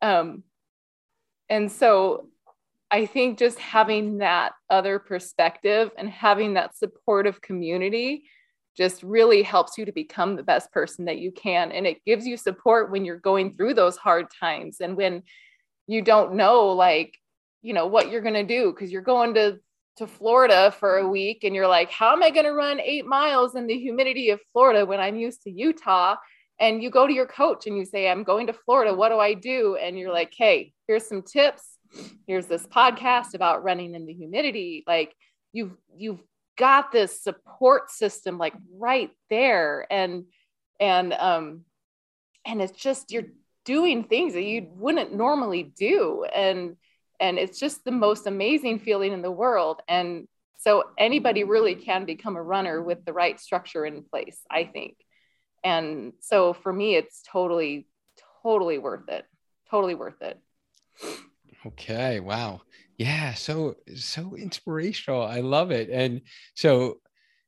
Um, 0.00 0.44
and 1.48 1.70
so 1.70 2.28
I 2.90 3.06
think 3.06 3.38
just 3.38 3.58
having 3.58 4.18
that 4.18 4.52
other 4.70 4.98
perspective 4.98 5.90
and 5.98 6.08
having 6.08 6.54
that 6.54 6.76
supportive 6.76 7.40
community 7.40 8.24
just 8.76 9.02
really 9.02 9.42
helps 9.42 9.78
you 9.78 9.84
to 9.84 9.92
become 9.92 10.36
the 10.36 10.42
best 10.42 10.72
person 10.72 11.04
that 11.04 11.18
you 11.18 11.30
can. 11.32 11.72
And 11.72 11.86
it 11.86 12.04
gives 12.04 12.26
you 12.26 12.36
support 12.36 12.90
when 12.90 13.04
you're 13.04 13.16
going 13.16 13.54
through 13.54 13.74
those 13.74 13.96
hard 13.96 14.26
times 14.30 14.80
and 14.80 14.96
when 14.96 15.22
you 15.86 16.02
don't 16.02 16.34
know, 16.34 16.68
like, 16.68 17.18
you 17.62 17.72
know, 17.72 17.86
what 17.86 18.10
you're 18.10 18.20
going 18.20 18.34
to 18.34 18.44
do 18.44 18.72
because 18.72 18.90
you're 18.90 19.02
going 19.02 19.34
to 19.34 19.58
to 19.96 20.06
Florida 20.06 20.74
for 20.78 20.96
a 20.96 21.08
week 21.08 21.44
and 21.44 21.54
you're 21.54 21.68
like, 21.68 21.90
how 21.90 22.12
am 22.12 22.22
I 22.22 22.30
going 22.30 22.46
to 22.46 22.52
run 22.52 22.80
eight 22.80 23.06
miles 23.06 23.54
in 23.54 23.66
the 23.66 23.78
humidity 23.78 24.30
of 24.30 24.40
Florida 24.52 24.84
when 24.84 25.00
I'm 25.00 25.16
used 25.16 25.42
to 25.42 25.50
Utah? 25.50 26.16
And 26.58 26.82
you 26.82 26.90
go 26.90 27.06
to 27.06 27.12
your 27.12 27.26
coach 27.26 27.66
and 27.66 27.76
you 27.76 27.84
say, 27.84 28.08
I'm 28.08 28.24
going 28.24 28.46
to 28.46 28.52
Florida. 28.52 28.94
What 28.94 29.08
do 29.08 29.18
I 29.18 29.34
do? 29.34 29.76
And 29.76 29.98
you're 29.98 30.12
like, 30.12 30.32
hey, 30.36 30.72
here's 30.86 31.06
some 31.06 31.22
tips. 31.22 31.78
Here's 32.26 32.46
this 32.46 32.66
podcast 32.66 33.34
about 33.34 33.64
running 33.64 33.94
in 33.94 34.06
the 34.06 34.12
humidity. 34.12 34.84
Like 34.86 35.14
you've 35.52 35.76
you've 35.96 36.22
got 36.56 36.92
this 36.92 37.22
support 37.22 37.90
system 37.90 38.38
like 38.38 38.54
right 38.76 39.10
there 39.30 39.86
and 39.90 40.24
and 40.78 41.12
um 41.12 41.62
and 42.46 42.60
it's 42.60 42.72
just 42.72 43.12
you're 43.12 43.28
doing 43.64 44.04
things 44.04 44.34
that 44.34 44.42
you 44.42 44.68
wouldn't 44.74 45.14
normally 45.14 45.62
do 45.62 46.24
and 46.34 46.76
and 47.20 47.38
it's 47.38 47.58
just 47.58 47.84
the 47.84 47.92
most 47.92 48.26
amazing 48.26 48.78
feeling 48.78 49.12
in 49.12 49.22
the 49.22 49.30
world 49.30 49.80
and 49.88 50.26
so 50.56 50.84
anybody 50.98 51.44
really 51.44 51.74
can 51.74 52.04
become 52.04 52.36
a 52.36 52.42
runner 52.42 52.82
with 52.82 53.04
the 53.04 53.12
right 53.12 53.40
structure 53.40 53.84
in 53.84 54.02
place 54.02 54.40
i 54.50 54.64
think 54.64 54.96
and 55.64 56.12
so 56.20 56.52
for 56.52 56.72
me 56.72 56.94
it's 56.94 57.22
totally 57.30 57.86
totally 58.42 58.78
worth 58.78 59.08
it 59.08 59.24
totally 59.70 59.94
worth 59.94 60.20
it 60.22 60.38
okay 61.66 62.20
wow 62.20 62.60
yeah, 62.98 63.34
so 63.34 63.76
so 63.96 64.36
inspirational. 64.36 65.22
I 65.22 65.40
love 65.40 65.70
it. 65.70 65.90
And 65.90 66.22
so 66.54 66.98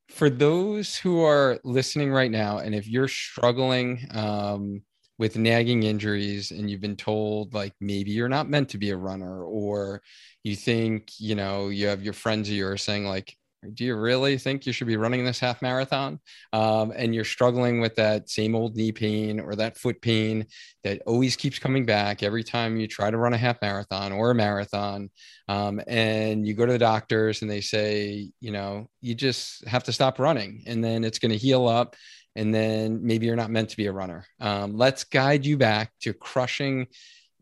for 0.08 0.30
those 0.30 0.96
who 0.96 1.22
are 1.22 1.58
listening 1.64 2.10
right 2.10 2.30
now, 2.30 2.58
and 2.58 2.74
if 2.74 2.88
you're 2.88 3.08
struggling 3.08 4.06
um, 4.12 4.82
with 5.18 5.38
nagging 5.38 5.82
injuries 5.82 6.50
and 6.50 6.70
you've 6.70 6.80
been 6.80 6.96
told 6.96 7.54
like 7.54 7.72
maybe 7.80 8.10
you're 8.10 8.28
not 8.28 8.48
meant 8.48 8.68
to 8.70 8.78
be 8.78 8.90
a 8.90 8.96
runner, 8.96 9.44
or 9.44 10.02
you 10.44 10.56
think, 10.56 11.10
you 11.18 11.34
know, 11.34 11.68
you 11.68 11.86
have 11.86 12.02
your 12.02 12.12
friends 12.12 12.48
of 12.48 12.54
yours 12.54 12.82
saying 12.82 13.04
like, 13.04 13.36
do 13.74 13.84
you 13.84 13.96
really 13.96 14.38
think 14.38 14.66
you 14.66 14.72
should 14.72 14.86
be 14.86 14.96
running 14.96 15.24
this 15.24 15.40
half 15.40 15.62
marathon? 15.62 16.20
Um, 16.52 16.92
and 16.94 17.14
you're 17.14 17.24
struggling 17.24 17.80
with 17.80 17.96
that 17.96 18.28
same 18.28 18.54
old 18.54 18.76
knee 18.76 18.92
pain 18.92 19.40
or 19.40 19.56
that 19.56 19.78
foot 19.78 20.00
pain 20.00 20.46
that 20.84 21.02
always 21.06 21.36
keeps 21.36 21.58
coming 21.58 21.84
back 21.84 22.22
every 22.22 22.44
time 22.44 22.76
you 22.76 22.86
try 22.86 23.10
to 23.10 23.16
run 23.16 23.32
a 23.32 23.38
half 23.38 23.60
marathon 23.62 24.12
or 24.12 24.30
a 24.30 24.34
marathon. 24.34 25.10
Um, 25.48 25.80
and 25.86 26.46
you 26.46 26.54
go 26.54 26.66
to 26.66 26.72
the 26.72 26.78
doctors 26.78 27.42
and 27.42 27.50
they 27.50 27.60
say, 27.60 28.30
you 28.40 28.52
know, 28.52 28.88
you 29.00 29.14
just 29.14 29.66
have 29.66 29.84
to 29.84 29.92
stop 29.92 30.18
running 30.18 30.62
and 30.66 30.84
then 30.84 31.02
it's 31.02 31.18
going 31.18 31.32
to 31.32 31.38
heal 31.38 31.66
up. 31.66 31.96
And 32.36 32.54
then 32.54 33.00
maybe 33.02 33.26
you're 33.26 33.36
not 33.36 33.50
meant 33.50 33.70
to 33.70 33.76
be 33.76 33.86
a 33.86 33.92
runner. 33.92 34.26
Um, 34.40 34.76
let's 34.76 35.04
guide 35.04 35.44
you 35.44 35.56
back 35.56 35.92
to 36.02 36.12
crushing 36.12 36.86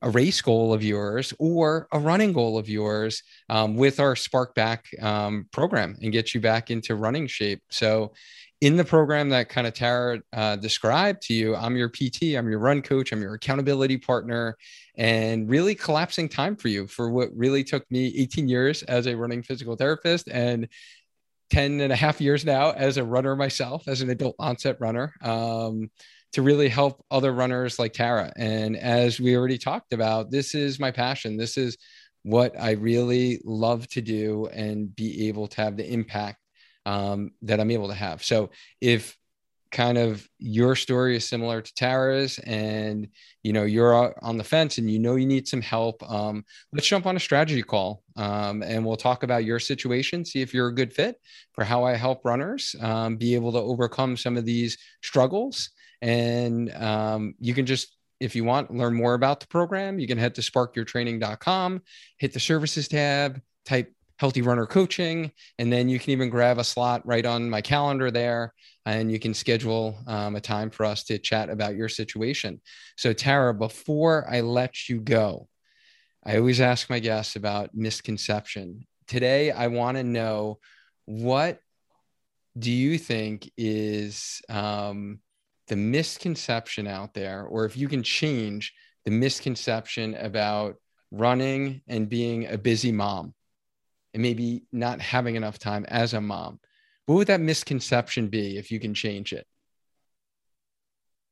a 0.03 0.11
race 0.11 0.43
goal 0.43 0.73
of 0.73 0.85
yours 0.85 1.33
or 1.39 1.89
a 1.93 1.99
running 1.99 2.33
goal 2.33 2.59
of 2.59 2.69
yours 2.69 3.23
um, 3.49 3.75
with 3.75 3.99
our 3.99 4.15
Spark 4.15 4.55
Back 4.55 4.87
um, 5.01 5.49
program 5.51 5.97
and 6.03 6.13
get 6.13 6.35
you 6.35 6.41
back 6.41 6.71
into 6.71 6.95
running 6.95 7.27
shape. 7.27 7.63
So, 7.71 8.13
in 8.61 8.77
the 8.77 8.85
program 8.85 9.29
that 9.29 9.51
kind 9.51 9.67
of 9.67 9.75
Tara 9.75 10.21
uh, 10.33 10.57
described 10.57 11.21
to 11.23 11.35
you, 11.35 11.55
I'm 11.55 11.77
your 11.77 11.91
PT, 11.91 12.35
I'm 12.35 12.49
your 12.49 12.61
run 12.61 12.81
coach, 12.81 13.13
I'm 13.13 13.21
your 13.21 13.35
accountability 13.35 13.99
partner, 13.99 14.57
and 14.97 15.51
really 15.51 15.75
collapsing 15.75 16.31
time 16.31 16.57
for 16.57 16.69
you 16.69 16.87
for 16.87 17.11
what 17.11 17.29
really 17.37 17.63
took 17.63 17.85
me 17.91 18.07
18 18.17 18.49
years 18.49 18.83
as 18.85 19.07
a 19.07 19.15
running 19.15 19.43
physical 19.43 19.77
therapist 19.77 20.29
and 20.29 20.69
10 21.51 21.81
and 21.81 21.93
a 21.93 21.97
half 21.97 22.21
years 22.21 22.45
now 22.45 22.71
as 22.71 22.97
a 22.97 23.05
runner 23.05 23.37
myself, 23.37 23.87
as 23.89 24.01
an 24.01 24.11
adult 24.11 24.37
onset 24.39 24.77
runner. 24.81 25.13
Um, 25.23 25.91
to 26.35 26.43
really 26.43 26.69
help 26.69 27.01
other 27.13 27.33
runners 27.33 27.79
like 27.79 27.93
Tara. 27.93 28.33
And 28.37 28.77
as 28.77 29.21
we 29.21 29.37
already 29.37 29.57
talked 29.57 29.93
about, 29.93 30.33
this 30.33 30.53
is 30.57 30.81
my 30.81 30.91
passion. 30.91 31.37
This 31.37 31.57
is 31.57 31.79
what 32.25 32.61
I 32.61 32.73
really 32.73 33.41
love 33.45 33.87
to 33.91 34.01
do 34.01 34.47
and 34.47 34.95
be 34.97 35.29
able 35.29 35.47
to 35.47 35.61
have 35.61 35.77
the 35.77 35.89
impact 35.89 36.39
um, 36.87 37.31
that 37.43 37.61
I'm 37.61 37.71
able 37.71 37.87
to 37.87 37.95
have. 37.95 38.25
So 38.25 38.51
if 38.81 39.17
kind 39.75 39.99
of 39.99 40.27
your 40.39 40.75
story 40.75 41.17
is 41.17 41.29
similar 41.29 41.61
to 41.61 41.75
Tara's 41.75 42.39
and 42.39 43.09
you 43.43 43.53
know 43.53 43.65
you're 43.65 44.15
on 44.25 44.39
the 44.39 44.45
fence 44.45 44.79
and 44.79 44.91
you 44.91 44.99
know 44.99 45.17
you 45.17 45.27
need 45.27 45.47
some 45.47 45.61
help 45.61 46.03
um, 46.11 46.45
let's 46.73 46.87
jump 46.87 47.05
on 47.05 47.17
a 47.17 47.21
strategy 47.21 47.63
call 47.63 48.03
um, 48.17 48.63
and 48.63 48.87
we'll 48.87 48.97
talk 48.97 49.23
about 49.23 49.45
your 49.45 49.59
situation 49.59 50.25
see 50.25 50.41
if 50.41 50.55
you're 50.55 50.69
a 50.69 50.75
good 50.75 50.95
fit 50.95 51.21
for 51.55 51.65
how 51.65 51.85
I 51.85 51.95
help 51.95 52.25
runners 52.25 52.75
um, 52.81 53.17
be 53.17 53.35
able 53.35 53.53
to 53.53 53.59
overcome 53.59 54.17
some 54.17 54.37
of 54.37 54.45
these 54.45 54.77
struggles. 55.03 55.71
And 56.03 56.75
um, 56.75 57.35
you 57.39 57.55
can 57.55 57.65
just, 57.65 57.97
if 58.21 58.37
you 58.37 58.45
want, 58.45 58.75
learn 58.75 58.95
more 58.95 59.15
about 59.15 59.41
the 59.41 59.47
program, 59.47 59.99
you 59.99 60.07
can 60.07 60.19
head 60.19 60.35
to 60.35 60.41
sparkyourtraining.com, 60.41 61.83
hit 62.19 62.33
the 62.33 62.41
services 62.41 62.89
tab, 62.89 63.41
type 63.65 63.93
healthy 64.25 64.41
runner 64.41 64.65
coaching, 64.65 65.31
and 65.59 65.71
then 65.71 65.87
you 65.87 65.99
can 65.99 66.09
even 66.13 66.31
grab 66.31 66.57
a 66.57 66.65
slot 66.65 67.07
right 67.07 67.27
on 67.27 67.51
my 67.51 67.61
calendar 67.61 68.11
there. 68.11 68.55
And 68.87 69.13
you 69.13 69.19
can 69.19 69.35
schedule 69.35 69.99
um, 70.07 70.35
a 70.35 70.41
time 70.41 70.71
for 70.71 70.87
us 70.87 71.05
to 71.05 71.19
chat 71.19 71.51
about 71.51 71.77
your 71.77 71.91
situation. 71.91 72.63
So, 72.97 73.13
Tara, 73.13 73.53
before 73.53 74.27
I 74.27 74.41
let 74.41 74.89
you 74.89 75.03
go, 75.03 75.47
I 76.25 76.39
always 76.39 76.63
ask 76.63 76.89
my 76.89 77.01
guests 77.01 77.37
about 77.37 77.75
misconception. 77.75 78.87
Today, 79.07 79.51
I 79.51 79.67
want 79.67 79.99
to 79.99 80.03
know 80.03 80.59
what 81.05 81.59
do 82.59 82.73
you 82.73 82.97
think 82.97 83.53
is 83.59 84.41
um, 84.49 85.21
the 85.69 85.77
misconception 85.77 86.87
out 86.87 87.13
there, 87.13 87.45
or 87.45 87.67
if 87.67 87.77
you 87.77 87.89
can 87.89 88.03
change 88.03 88.73
the 89.05 89.11
misconception 89.11 90.15
about 90.15 90.77
running 91.11 91.83
and 91.89 92.09
being 92.09 92.47
a 92.47 92.57
busy 92.57 92.91
mom 92.91 93.35
and 94.15 94.23
maybe 94.23 94.63
not 94.73 95.01
having 95.01 95.35
enough 95.35 95.59
time 95.59 95.85
as 95.89 96.15
a 96.15 96.21
mom, 96.21 96.61
what 97.07 97.17
would 97.17 97.27
that 97.27 97.41
misconception 97.41 98.29
be 98.29 98.57
if 98.57 98.71
you 98.71 98.81
can 98.81 98.95
change 98.95 99.33
it? 99.33 99.47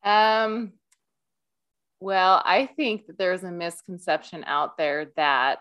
Um, 0.04 0.72
well, 2.00 2.42
I 2.44 2.66
think 2.66 3.06
that 3.06 3.16
there's 3.16 3.44
a 3.44 3.52
misconception 3.52 4.44
out 4.44 4.76
there 4.76 5.12
that 5.16 5.60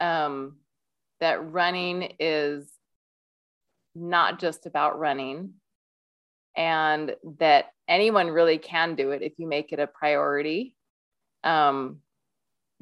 um, 0.00 0.58
that 1.20 1.52
running 1.52 2.14
is 2.18 2.70
not 3.94 4.38
just 4.38 4.66
about 4.66 4.98
running 4.98 5.54
and 6.56 7.14
that 7.38 7.66
anyone 7.88 8.28
really 8.28 8.58
can 8.58 8.94
do 8.94 9.10
it 9.10 9.22
if 9.22 9.32
you 9.38 9.46
make 9.46 9.72
it 9.72 9.80
a 9.80 9.86
priority. 9.86 10.74
Um, 11.42 12.00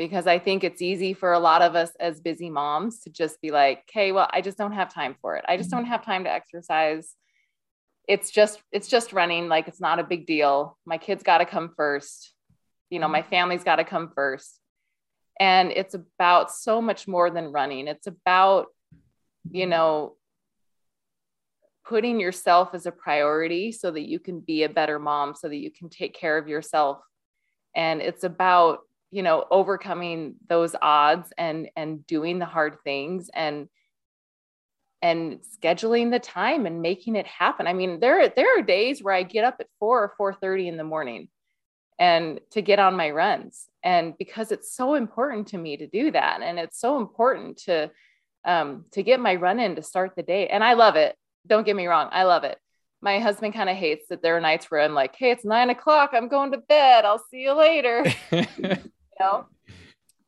because 0.09 0.26
I 0.26 0.40
think 0.40 0.64
it's 0.64 0.82
easy 0.82 1.14
for 1.14 1.32
a 1.32 1.38
lot 1.38 1.62
of 1.62 1.76
us 1.76 1.92
as 2.00 2.20
busy 2.20 2.50
moms 2.50 2.98
to 3.03 3.11
just 3.11 3.40
be 3.40 3.53
like, 3.53 3.84
okay, 3.88 4.11
well, 4.11 4.28
I 4.32 4.40
just 4.40 4.59
don't 4.59 4.72
have 4.72 4.92
time 4.92 5.14
for 5.22 5.36
it. 5.36 5.44
I 5.46 5.57
just 5.57 5.70
don't 5.70 5.82
mm-hmm. 5.82 5.92
have 5.92 6.05
time 6.05 6.24
to 6.24 6.32
exercise. 6.32 7.14
It's 8.09 8.32
just, 8.32 8.61
it's 8.72 8.88
just 8.88 9.12
running. 9.12 9.46
Like 9.48 9.68
it's 9.68 9.80
not 9.80 10.00
a 10.00 10.05
big 10.05 10.26
deal. 10.26 10.76
My 10.84 10.98
kids 10.98 11.22
got 11.22 11.38
to 11.38 11.44
come 11.44 11.70
first. 11.76 12.34
You 12.90 12.98
know, 12.98 13.07
my 13.07 13.20
mm-hmm. 13.20 13.30
family's 13.30 13.62
got 13.62 13.76
to 13.76 13.84
come 13.84 14.11
first. 14.12 14.59
And 15.38 15.70
it's 15.70 15.94
about 15.94 16.50
so 16.50 16.82
much 16.82 17.07
more 17.07 17.30
than 17.30 17.53
running. 17.53 17.86
It's 17.86 18.09
about, 18.09 18.66
you 19.53 19.68
know, 19.68 20.16
putting 21.86 22.18
yourself 22.18 22.70
as 22.74 22.86
a 22.86 22.92
priority 22.92 23.70
so 23.70 23.92
that 23.92 24.09
you 24.09 24.18
can 24.18 24.40
be 24.40 24.64
a 24.64 24.68
better 24.68 24.98
mom 24.98 25.36
so 25.36 25.48
that 25.48 25.57
you 25.57 25.70
can 25.70 25.88
take 25.88 26.12
care 26.12 26.38
of 26.38 26.48
yourself 26.48 26.98
and 27.74 28.00
it's 28.03 28.24
about 28.24 28.80
you 29.13 29.23
know 29.23 29.45
overcoming 29.51 30.35
those 30.49 30.75
odds 30.81 31.33
and 31.39 31.69
and 31.77 32.05
doing 32.07 32.41
the 32.41 32.47
hard 32.47 32.79
things 32.83 33.31
and 33.33 33.69
and 35.03 35.41
scheduling 35.61 36.11
the 36.11 36.19
time 36.19 36.65
and 36.65 36.81
making 36.81 37.17
it 37.17 37.27
happen. 37.27 37.67
I 37.67 37.75
mean 37.75 38.01
there 38.01 38.29
there 38.31 38.59
are 38.59 38.63
days 38.63 39.03
where 39.03 39.15
i 39.15 39.23
get 39.23 39.45
up 39.45 39.57
at 39.61 39.67
4 39.79 40.15
or 40.19 40.35
4:30 40.35 40.69
in 40.69 40.77
the 40.77 40.85
morning 40.85 41.29
and 41.99 42.41
to 42.53 42.63
get 42.63 42.79
on 42.79 42.97
my 42.97 43.11
runs. 43.11 43.69
And 43.85 44.17
because 44.17 44.51
it's 44.51 44.75
so 44.75 44.95
important 44.95 45.49
to 45.49 45.59
me 45.59 45.77
to 45.77 45.87
do 45.87 46.11
that 46.13 46.41
and 46.41 46.59
it's 46.59 46.81
so 46.81 46.97
important 46.97 47.59
to 47.65 47.91
um, 48.45 48.87
to 48.93 49.05
get 49.05 49.21
my 49.21 49.37
run 49.37 49.61
in 49.61 49.77
to 49.77 49.83
start 49.83 50.15
the 50.17 50.23
day. 50.23 50.49
And 50.49 50.65
i 50.65 50.73
love 50.73 50.97
it. 50.97 51.15
Don't 51.47 51.67
get 51.67 51.77
me 51.77 51.87
wrong. 51.87 52.09
I 52.11 52.25
love 52.25 52.45
it. 52.45 52.59
My 53.03 53.19
husband 53.19 53.53
kind 53.53 53.69
of 53.69 53.77
hates 53.77 54.09
that 54.09 54.23
there 54.23 54.37
are 54.37 54.41
nights 54.41 54.71
where 54.71 54.81
i'm 54.81 54.95
like 54.95 55.15
hey 55.17 55.33
it's 55.33 55.45
nine 55.45 55.69
o'clock. 55.69 56.11
I'm 56.15 56.29
going 56.29 56.53
to 56.53 56.59
bed. 56.59 57.05
I'll 57.05 57.25
see 57.31 57.43
you 57.43 57.53
later 57.53 58.05
know 59.23 59.47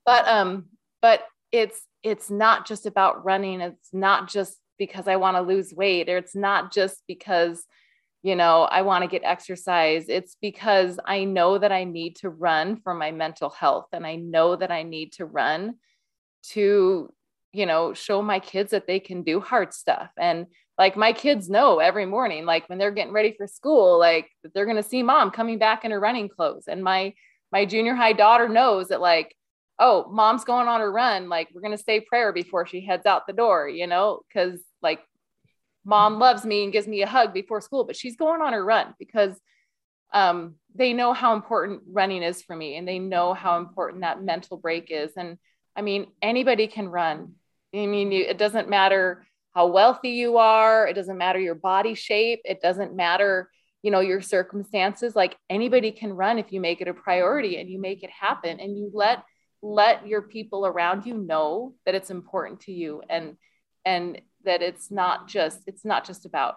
but 0.07 0.27
um 0.29 0.67
but 1.03 1.27
it's 1.53 1.81
it's 2.03 2.31
not 2.31 2.67
just 2.67 2.87
about 2.87 3.25
running 3.25 3.61
it's 3.61 3.93
not 3.93 4.29
just 4.29 4.59
because 4.79 5.09
i 5.09 5.17
want 5.17 5.37
to 5.37 5.43
lose 5.43 5.73
weight 5.75 6.09
or 6.09 6.17
it's 6.17 6.37
not 6.37 6.73
just 6.73 7.03
because 7.07 7.65
you 8.25 8.35
know, 8.35 8.63
I 8.63 8.81
want 8.81 9.05
to 9.05 9.09
get 9.09 9.23
exercise. 9.23 10.07
It's 10.09 10.35
because 10.41 10.99
I 11.05 11.25
know 11.25 11.59
that 11.59 11.71
I 11.71 11.85
need 11.85 12.17
to 12.17 12.31
run 12.31 12.81
for 12.81 12.95
my 12.95 13.11
mental 13.11 13.51
health 13.51 13.89
and 13.93 14.07
I 14.07 14.17
know 14.17 14.57
that 14.57 14.71
I 14.71 14.83
need 14.83 15.13
to 15.13 15.27
run 15.27 15.75
to, 16.53 17.13
you 17.53 17.67
know, 17.67 17.93
show 17.93 18.23
my 18.23 18.41
kids 18.41 18.71
that 18.71 18.87
they 18.87 18.99
can 18.99 19.25
do 19.25 19.41
hard 19.41 19.75
stuff. 19.75 20.09
And 20.17 20.47
like 20.79 20.97
my 20.97 21.13
kids 21.13 21.51
know 21.51 21.81
every 21.81 22.07
morning, 22.07 22.47
like 22.47 22.67
when 22.71 22.79
they're 22.79 22.91
getting 22.93 23.13
ready 23.13 23.35
for 23.37 23.47
school, 23.47 23.99
like 23.99 24.31
they're 24.55 24.65
going 24.65 24.83
to 24.83 24.83
see 24.83 25.03
mom 25.03 25.31
coming 25.31 25.59
back 25.59 25.85
in 25.85 25.91
her 25.91 26.01
running 26.01 26.31
clothes. 26.31 26.65
And 26.67 26.83
my, 26.83 27.13
my 27.55 27.65
junior 27.65 27.95
high 27.95 28.13
daughter 28.13 28.49
knows 28.49 28.89
that 28.89 29.01
like, 29.01 29.37
oh, 29.79 30.11
mom's 30.11 30.43
going 30.43 30.67
on 30.67 30.81
a 30.81 30.91
run. 30.91 31.29
Like 31.29 31.51
we're 31.55 31.61
going 31.61 31.77
to 31.77 31.83
say 31.83 32.01
prayer 32.01 32.33
before 32.33 32.67
she 32.67 32.85
heads 32.85 33.07
out 33.07 33.29
the 33.29 33.33
door, 33.33 33.69
you 33.69 33.87
know, 33.87 34.23
because 34.27 34.61
like 34.83 34.99
mom 35.85 36.19
loves 36.19 36.45
me 36.45 36.65
and 36.65 36.73
gives 36.73 36.89
me 36.89 37.03
a 37.03 37.07
hug 37.07 37.33
before 37.33 37.61
school, 37.61 37.85
but 37.85 37.95
she's 37.95 38.17
going 38.17 38.43
on 38.43 38.55
her 38.55 38.65
run 38.65 38.93
because 38.99 39.41
um, 40.13 40.57
they 40.75 40.93
know 40.93 41.13
how 41.13 41.37
important 41.37 41.83
running 41.89 42.25
is 42.25 42.43
for 42.43 42.57
me 42.57 42.77
and 42.77 42.89
they 42.89 42.99
know 42.99 43.35
how 43.35 43.57
important 43.59 44.03
that 44.03 44.21
mental 44.21 44.57
break 44.57 44.89
is. 44.91 45.13
And 45.17 45.39
I 45.77 45.83
mean, 45.83 46.09
anybody 46.21 46.67
can 46.67 46.89
run. 46.89 47.35
I 47.73 47.87
mean, 47.87 48.11
it 48.13 48.37
doesn't 48.37 48.69
matter 48.69 49.29
how 49.55 49.69
wealthy 49.69 50.11
you 50.11 50.39
are, 50.39 50.89
it 50.89 50.95
doesn't 50.95 51.19
matter 51.19 51.39
your 51.39 51.55
body 51.55 51.95
shape, 51.95 52.41
it 52.45 52.61
doesn't 52.61 52.97
matter, 52.97 53.49
you 53.85 53.91
know, 53.91 54.01
your 54.01 54.23
circumstances. 54.23 55.15
Like 55.15 55.37
anybody 55.51 55.93
can 55.93 56.15
run 56.15 56.39
if 56.39 56.53
you 56.53 56.61
make 56.61 56.81
it 56.81 56.89
a 56.89 56.95
priority 56.95 57.59
and 57.59 57.69
you 57.69 57.79
make 57.79 58.03
it 58.03 58.09
happen 58.09 58.59
and 58.59 58.79
you 58.79 58.91
let 58.95 59.23
let 59.61 60.07
your 60.07 60.23
people 60.23 60.67
around 60.67 61.07
you 61.07 61.15
know 61.15 61.75
that 61.85 61.95
it's 61.95 62.11
important 62.11 62.61
to 62.61 62.73
you 62.73 63.03
and 63.09 63.37
and 63.85 64.21
that 64.45 64.63
it's 64.63 64.91
not 64.91 65.27
just 65.27 65.61
it's 65.67 65.87
not 65.87 66.07
just 66.07 66.27
about 66.27 66.57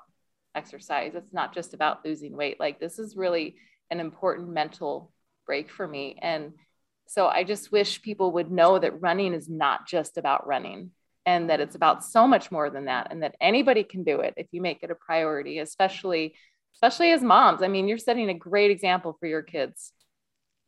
exercise 0.55 1.13
it's 1.15 1.33
not 1.33 1.53
just 1.53 1.73
about 1.73 2.03
losing 2.03 2.35
weight 2.35 2.59
like 2.59 2.81
this 2.81 2.99
is 2.99 3.15
really 3.15 3.55
an 3.91 4.01
important 4.01 4.49
mental 4.49 5.13
break 5.45 5.69
for 5.71 5.87
me 5.87 6.19
and 6.21 6.51
so 7.07 7.27
i 7.27 7.45
just 7.45 7.71
wish 7.71 8.01
people 8.01 8.33
would 8.33 8.51
know 8.51 8.77
that 8.77 9.01
running 9.01 9.33
is 9.33 9.47
not 9.47 9.87
just 9.87 10.17
about 10.17 10.45
running 10.45 10.91
and 11.25 11.49
that 11.49 11.61
it's 11.61 11.75
about 11.75 12.03
so 12.03 12.27
much 12.27 12.51
more 12.51 12.69
than 12.69 12.85
that 12.85 13.07
and 13.09 13.23
that 13.23 13.35
anybody 13.39 13.83
can 13.85 14.03
do 14.03 14.19
it 14.19 14.33
if 14.35 14.47
you 14.51 14.61
make 14.61 14.79
it 14.83 14.91
a 14.91 14.95
priority 14.95 15.59
especially 15.59 16.33
especially 16.75 17.11
as 17.11 17.21
moms. 17.21 17.61
I 17.61 17.67
mean 17.67 17.87
you're 17.87 17.97
setting 17.97 18.29
a 18.29 18.33
great 18.33 18.71
example 18.71 19.15
for 19.19 19.27
your 19.27 19.41
kids. 19.41 19.91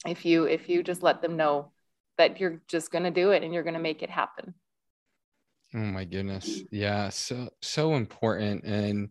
If 0.05 0.25
you 0.25 0.45
if 0.45 0.69
you 0.69 0.83
just 0.83 1.03
let 1.03 1.21
them 1.21 1.37
know 1.37 1.71
that 2.17 2.39
you're 2.39 2.61
just 2.67 2.91
going 2.91 3.05
to 3.05 3.11
do 3.11 3.31
it 3.31 3.43
and 3.43 3.53
you're 3.53 3.63
going 3.63 3.75
to 3.75 3.79
make 3.79 4.03
it 4.03 4.09
happen. 4.09 4.53
Oh 5.73 5.79
my 5.79 6.03
goodness. 6.03 6.61
Yeah, 6.71 7.09
so 7.09 7.49
so 7.61 7.95
important. 7.95 8.63
And 8.63 9.09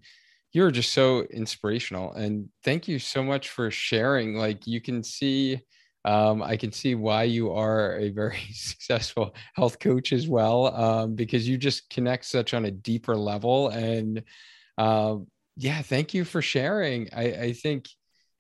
you're 0.52 0.70
just 0.70 0.92
so 0.92 1.22
inspirational. 1.22 2.12
And 2.12 2.48
thank 2.64 2.88
you 2.88 2.98
so 2.98 3.22
much 3.22 3.50
for 3.50 3.70
sharing. 3.70 4.34
Like 4.34 4.66
you 4.66 4.80
can 4.80 5.02
see 5.02 5.60
um, 6.04 6.42
I 6.42 6.56
can 6.56 6.72
see 6.72 6.94
why 6.94 7.24
you 7.24 7.52
are 7.52 7.98
a 7.98 8.10
very 8.10 8.40
successful 8.52 9.34
health 9.54 9.78
coach 9.78 10.12
as 10.12 10.26
well, 10.26 10.74
um, 10.74 11.14
because 11.14 11.46
you 11.48 11.58
just 11.58 11.90
connect 11.90 12.24
such 12.24 12.54
on 12.54 12.64
a 12.64 12.70
deeper 12.70 13.16
level. 13.16 13.68
And 13.68 14.22
uh, 14.78 15.16
yeah, 15.58 15.82
thank 15.82 16.14
you 16.14 16.24
for 16.24 16.40
sharing. 16.40 17.08
I, 17.12 17.22
I, 17.24 17.52
think 17.52 17.88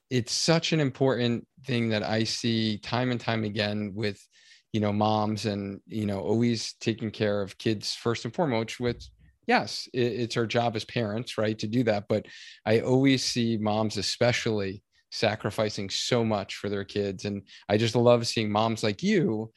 it's 0.08 0.32
such 0.32 0.72
an 0.72 0.78
important 0.78 1.48
thing 1.66 1.88
that 1.88 2.04
I 2.04 2.22
see 2.22 2.78
time 2.78 3.10
and 3.10 3.20
time 3.20 3.42
again 3.42 3.92
with 3.92 4.24
you 4.72 4.80
know 4.80 4.92
moms 4.92 5.44
and 5.44 5.80
you 5.86 6.06
know 6.06 6.20
always 6.20 6.74
taking 6.74 7.10
care 7.10 7.42
of 7.42 7.58
kids 7.58 7.94
first 7.94 8.24
and 8.24 8.34
foremost 8.34 8.78
with 8.78 9.02
yes 9.46 9.88
it, 9.94 10.00
it's 10.00 10.36
our 10.36 10.46
job 10.46 10.76
as 10.76 10.84
parents 10.84 11.38
right 11.38 11.58
to 11.58 11.66
do 11.66 11.82
that 11.82 12.04
but 12.06 12.26
i 12.66 12.80
always 12.80 13.24
see 13.24 13.56
moms 13.56 13.96
especially 13.96 14.82
sacrificing 15.10 15.88
so 15.88 16.22
much 16.22 16.56
for 16.56 16.68
their 16.68 16.84
kids 16.84 17.24
and 17.24 17.42
i 17.70 17.78
just 17.78 17.96
love 17.96 18.26
seeing 18.26 18.52
moms 18.52 18.82
like 18.82 19.02
you 19.02 19.50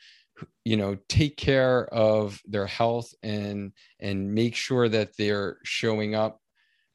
you 0.64 0.78
know 0.78 0.98
take 1.10 1.36
care 1.36 1.86
of 1.94 2.42
their 2.48 2.68
health 2.68 3.14
and 3.22 3.74
and 4.00 4.34
make 4.34 4.56
sure 4.56 4.88
that 4.88 5.10
they're 5.18 5.58
showing 5.64 6.16
up 6.16 6.41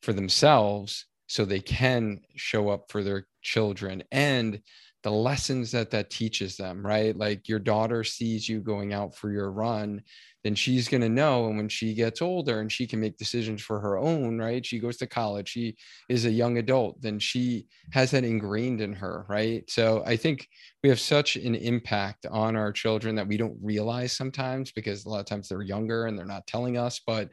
for 0.07 0.13
themselves 0.13 1.07
so 1.27 1.45
they 1.45 1.59
can 1.59 2.21
show 2.37 2.69
up 2.69 2.85
for 2.89 3.03
their 3.03 3.27
children 3.43 4.05
and 4.13 4.61
the 5.03 5.11
lessons 5.11 5.73
that 5.73 5.91
that 5.91 6.11
teaches 6.11 6.57
them 6.57 6.87
right? 6.87 7.17
Like 7.17 7.49
your 7.49 7.59
daughter 7.59 8.05
sees 8.05 8.49
you 8.49 8.61
going 8.61 8.93
out 8.93 9.17
for 9.17 9.33
your 9.33 9.51
run 9.51 10.01
then 10.45 10.55
she's 10.55 10.87
going 10.87 11.01
to 11.01 11.09
know 11.09 11.49
and 11.49 11.57
when 11.57 11.69
she 11.69 11.93
gets 11.93 12.23
older 12.23 12.61
and 12.61 12.71
she 12.71 12.87
can 12.87 13.01
make 13.01 13.19
decisions 13.19 13.61
for 13.61 13.81
her 13.81 13.99
own 13.99 14.39
right? 14.39 14.65
She 14.65 14.79
goes 14.79 14.97
to 14.99 15.09
college 15.09 15.49
she 15.49 15.77
is 16.09 16.25
a 16.25 16.31
young 16.31 16.59
adult 16.59 17.03
then 17.03 17.19
she 17.19 17.67
has 17.91 18.13
that 18.13 18.23
ingrained 18.23 18.81
in 18.81 18.93
her 18.93 19.27
right? 19.29 19.69
So 19.69 20.05
i 20.07 20.17
think 20.17 20.49
we 20.85 20.89
have 20.89 21.01
such 21.01 21.35
an 21.35 21.57
impact 21.57 22.27
on 22.27 22.55
our 22.55 22.71
children 22.71 23.17
that 23.17 23.27
we 23.27 23.37
don't 23.37 23.59
realize 23.61 24.13
sometimes 24.13 24.71
because 24.71 25.05
a 25.05 25.09
lot 25.09 25.19
of 25.19 25.27
times 25.27 25.49
they're 25.49 25.63
younger 25.63 26.07
and 26.07 26.17
they're 26.17 26.27
not 26.27 26.47
telling 26.47 26.79
us 26.79 27.01
but 27.05 27.29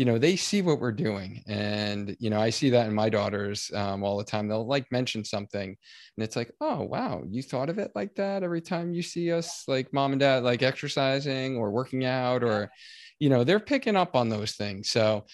you 0.00 0.06
know 0.06 0.16
they 0.16 0.34
see 0.34 0.62
what 0.62 0.80
we're 0.80 0.92
doing 0.92 1.42
and 1.46 2.16
you 2.20 2.30
know 2.30 2.40
i 2.40 2.48
see 2.48 2.70
that 2.70 2.86
in 2.86 2.94
my 2.94 3.10
daughters 3.10 3.70
um, 3.74 4.02
all 4.02 4.16
the 4.16 4.24
time. 4.24 4.48
They'll 4.48 4.66
like 4.66 4.90
mention 4.90 5.26
something 5.26 5.68
and 5.68 6.24
it's 6.24 6.36
like 6.36 6.50
oh 6.62 6.84
wow 6.84 7.22
you 7.28 7.42
thought 7.42 7.68
of 7.68 7.76
it 7.78 7.90
like 7.94 8.14
that 8.14 8.42
every 8.42 8.62
time 8.62 8.94
you 8.94 9.02
see 9.02 9.30
us 9.30 9.64
like 9.68 9.92
mom 9.92 10.12
and 10.12 10.20
dad 10.20 10.42
like 10.42 10.62
exercising 10.62 11.58
or 11.58 11.70
working 11.70 12.06
out 12.06 12.42
or 12.42 12.70
you 13.18 13.28
know 13.28 13.44
they're 13.44 13.60
picking 13.60 13.94
up 13.94 14.16
on 14.16 14.30
those 14.30 14.52
things. 14.52 14.88
So 14.88 15.26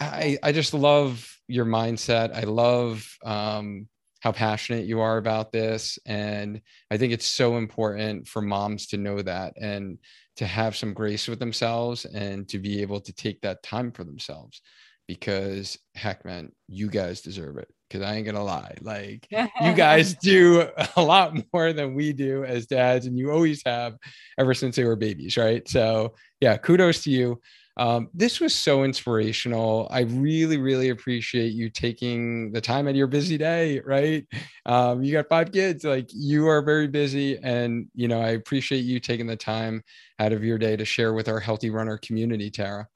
i 0.00 0.36
i 0.42 0.50
just 0.50 0.74
love 0.74 1.32
your 1.46 1.64
mindset. 1.64 2.34
I 2.34 2.42
love 2.42 3.06
um, 3.24 3.86
how 4.28 4.32
passionate 4.32 4.84
you 4.84 5.00
are 5.00 5.16
about 5.16 5.52
this. 5.52 5.98
And 6.04 6.60
i 6.90 6.96
think 6.98 7.12
it's 7.12 7.26
so 7.26 7.56
important 7.56 8.28
for 8.28 8.42
moms 8.42 8.86
to 8.88 8.98
know 8.98 9.22
that 9.22 9.54
and 9.56 9.98
to 10.36 10.46
have 10.46 10.76
some 10.76 10.92
grace 10.92 11.26
with 11.28 11.38
themselves 11.38 12.04
and 12.04 12.46
to 12.48 12.58
be 12.58 12.82
able 12.82 13.00
to 13.00 13.12
take 13.12 13.40
that 13.40 13.62
time 13.62 13.90
for 13.90 14.04
themselves 14.04 14.60
because 15.06 15.78
heck 15.94 16.24
man 16.24 16.52
you 16.68 16.88
guys 16.88 17.22
deserve 17.22 17.56
it. 17.56 17.68
Because 17.88 18.06
i 18.06 18.14
ain't 18.14 18.26
gonna 18.26 18.44
lie 18.44 18.76
like 18.82 19.26
you 19.30 19.72
guys 19.74 20.14
do 20.16 20.68
a 20.96 21.02
lot 21.02 21.34
more 21.54 21.72
than 21.72 21.94
we 21.94 22.12
do 22.12 22.44
as 22.44 22.66
dads 22.66 23.06
and 23.06 23.16
you 23.18 23.30
always 23.30 23.62
have 23.64 23.96
ever 24.38 24.52
since 24.52 24.76
they 24.76 24.84
were 24.84 24.96
babies 24.96 25.38
right? 25.38 25.66
So 25.66 26.14
yeah 26.40 26.58
kudos 26.58 27.02
to 27.04 27.10
you 27.10 27.40
um, 27.78 28.08
this 28.12 28.40
was 28.40 28.54
so 28.54 28.82
inspirational. 28.82 29.86
I 29.90 30.00
really, 30.00 30.58
really 30.58 30.88
appreciate 30.88 31.52
you 31.52 31.70
taking 31.70 32.50
the 32.50 32.60
time 32.60 32.86
out 32.86 32.90
of 32.90 32.96
your 32.96 33.06
busy 33.06 33.38
day, 33.38 33.80
right? 33.80 34.26
Um, 34.66 35.02
you 35.02 35.12
got 35.12 35.28
five 35.28 35.52
kids, 35.52 35.84
like 35.84 36.10
you 36.12 36.48
are 36.48 36.60
very 36.60 36.88
busy. 36.88 37.38
And, 37.38 37.86
you 37.94 38.08
know, 38.08 38.20
I 38.20 38.30
appreciate 38.30 38.80
you 38.80 38.98
taking 38.98 39.28
the 39.28 39.36
time 39.36 39.84
out 40.18 40.32
of 40.32 40.42
your 40.42 40.58
day 40.58 40.76
to 40.76 40.84
share 40.84 41.14
with 41.14 41.28
our 41.28 41.38
healthy 41.38 41.70
runner 41.70 41.98
community, 41.98 42.50
Tara. 42.50 42.88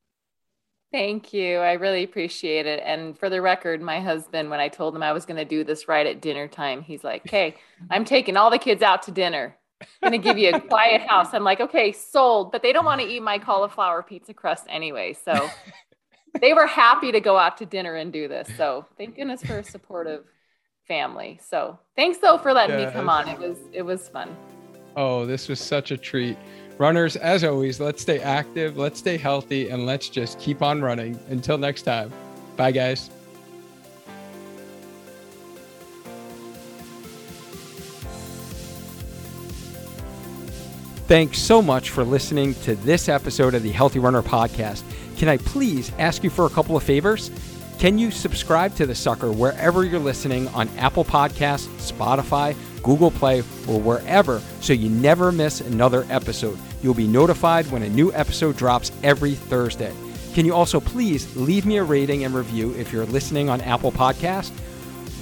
Thank 0.91 1.33
you. 1.33 1.59
I 1.59 1.74
really 1.74 2.03
appreciate 2.03 2.66
it. 2.66 2.83
And 2.85 3.16
for 3.16 3.30
the 3.30 3.41
record, 3.41 3.80
my 3.80 4.01
husband, 4.01 4.51
when 4.51 4.61
I 4.61 4.68
told 4.68 4.95
him 4.95 5.03
I 5.03 5.12
was 5.12 5.24
going 5.24 5.39
to 5.39 5.45
do 5.45 5.64
this 5.64 5.89
right 5.89 6.07
at 6.07 6.20
dinner 6.20 6.49
time, 6.49 6.83
he's 6.83 7.03
like, 7.03 7.30
Hey, 7.30 7.55
I'm 7.89 8.05
taking 8.05 8.37
all 8.37 8.51
the 8.51 8.59
kids 8.59 8.83
out 8.83 9.05
to 9.05 9.11
dinner 9.11 9.57
going 10.01 10.12
to 10.12 10.18
give 10.18 10.39
you 10.39 10.51
a 10.51 10.61
quiet 10.74 11.03
house. 11.03 11.28
I'm 11.33 11.45
like, 11.45 11.61
okay, 11.61 11.93
sold. 11.93 12.53
But 12.53 12.62
they 12.62 12.72
don't 12.72 12.85
want 12.85 13.01
to 13.01 13.07
eat 13.07 13.22
my 13.22 13.39
cauliflower 13.39 14.03
pizza 14.03 14.35
crust 14.35 14.66
anyway. 14.68 15.12
So 15.12 15.51
they 16.41 16.53
were 16.53 16.66
happy 16.66 17.12
to 17.12 17.20
go 17.20 17.37
out 17.37 17.57
to 17.59 17.66
dinner 17.66 17.95
and 17.97 18.12
do 18.12 18.28
this. 18.28 18.49
So 18.57 18.87
thank 18.97 19.16
goodness 19.16 19.43
for 19.43 19.59
a 19.59 19.64
supportive 19.64 20.24
family. 20.87 21.41
So 21.43 21.78
thanks 21.97 22.18
though 22.18 22.39
for 22.39 22.53
letting 22.53 22.78
yes. 22.78 22.93
me 22.93 23.01
come 23.01 23.09
on. 23.09 23.28
It 23.28 23.39
was 23.39 23.59
it 23.72 23.83
was 23.83 24.09
fun. 24.09 24.37
Oh, 24.97 25.24
this 25.24 25.49
was 25.49 25.61
such 25.61 25.91
a 25.91 25.97
treat. 25.97 26.37
Runners, 26.78 27.16
as 27.16 27.45
always, 27.45 27.80
let's 27.80 28.03
stay 28.03 28.18
active, 28.18 28.76
let's 28.76 28.99
stay 28.99 29.16
healthy, 29.16 29.68
and 29.68 29.87
let's 29.87 30.09
just 30.09 30.39
keep 30.39 30.62
on 30.62 30.83
running. 30.83 31.18
Until 31.28 31.59
next 31.59 31.83
time. 31.83 32.12
Bye 32.57 32.72
guys. 32.72 33.11
Thanks 41.13 41.41
so 41.41 41.61
much 41.61 41.91
for 41.91 42.05
listening 42.05 42.55
to 42.63 42.75
this 42.75 43.07
episode 43.07 43.53
of 43.53 43.63
the 43.63 43.71
Healthy 43.71 43.99
Runner 43.99 44.23
Podcast. 44.23 44.83
Can 45.19 45.29
I 45.29 45.37
please 45.37 45.93
ask 45.99 46.25
you 46.25 46.31
for 46.31 46.47
a 46.47 46.49
couple 46.49 46.75
of 46.75 46.83
favors? 46.83 47.31
Can 47.79 47.99
you 47.99 48.11
subscribe 48.11 48.75
to 48.77 48.87
the 48.87 48.95
sucker 48.95 49.31
wherever 49.31 49.85
you're 49.85 50.01
listening 50.01 50.49
on 50.49 50.71
Apple 50.79 51.05
Podcasts, 51.05 51.69
Spotify, 51.77 52.57
Google 52.83 53.11
Play, 53.11 53.41
or 53.69 53.79
wherever 53.79 54.41
so 54.63 54.73
you 54.73 54.89
never 54.89 55.31
miss 55.31 55.61
another 55.61 56.07
episode? 56.09 56.59
You'll 56.83 56.95
be 56.95 57.07
notified 57.07 57.71
when 57.71 57.83
a 57.83 57.91
new 57.91 58.11
episode 58.15 58.57
drops 58.57 58.91
every 59.03 59.35
Thursday. 59.35 59.93
Can 60.33 60.47
you 60.47 60.55
also 60.55 60.81
please 60.81 61.37
leave 61.37 61.67
me 61.67 61.77
a 61.77 61.85
rating 61.85 62.25
and 62.25 62.35
review 62.35 62.75
if 62.77 62.91
you're 62.91 63.05
listening 63.05 63.51
on 63.51 63.61
Apple 63.61 63.93
Podcasts? 63.93 64.59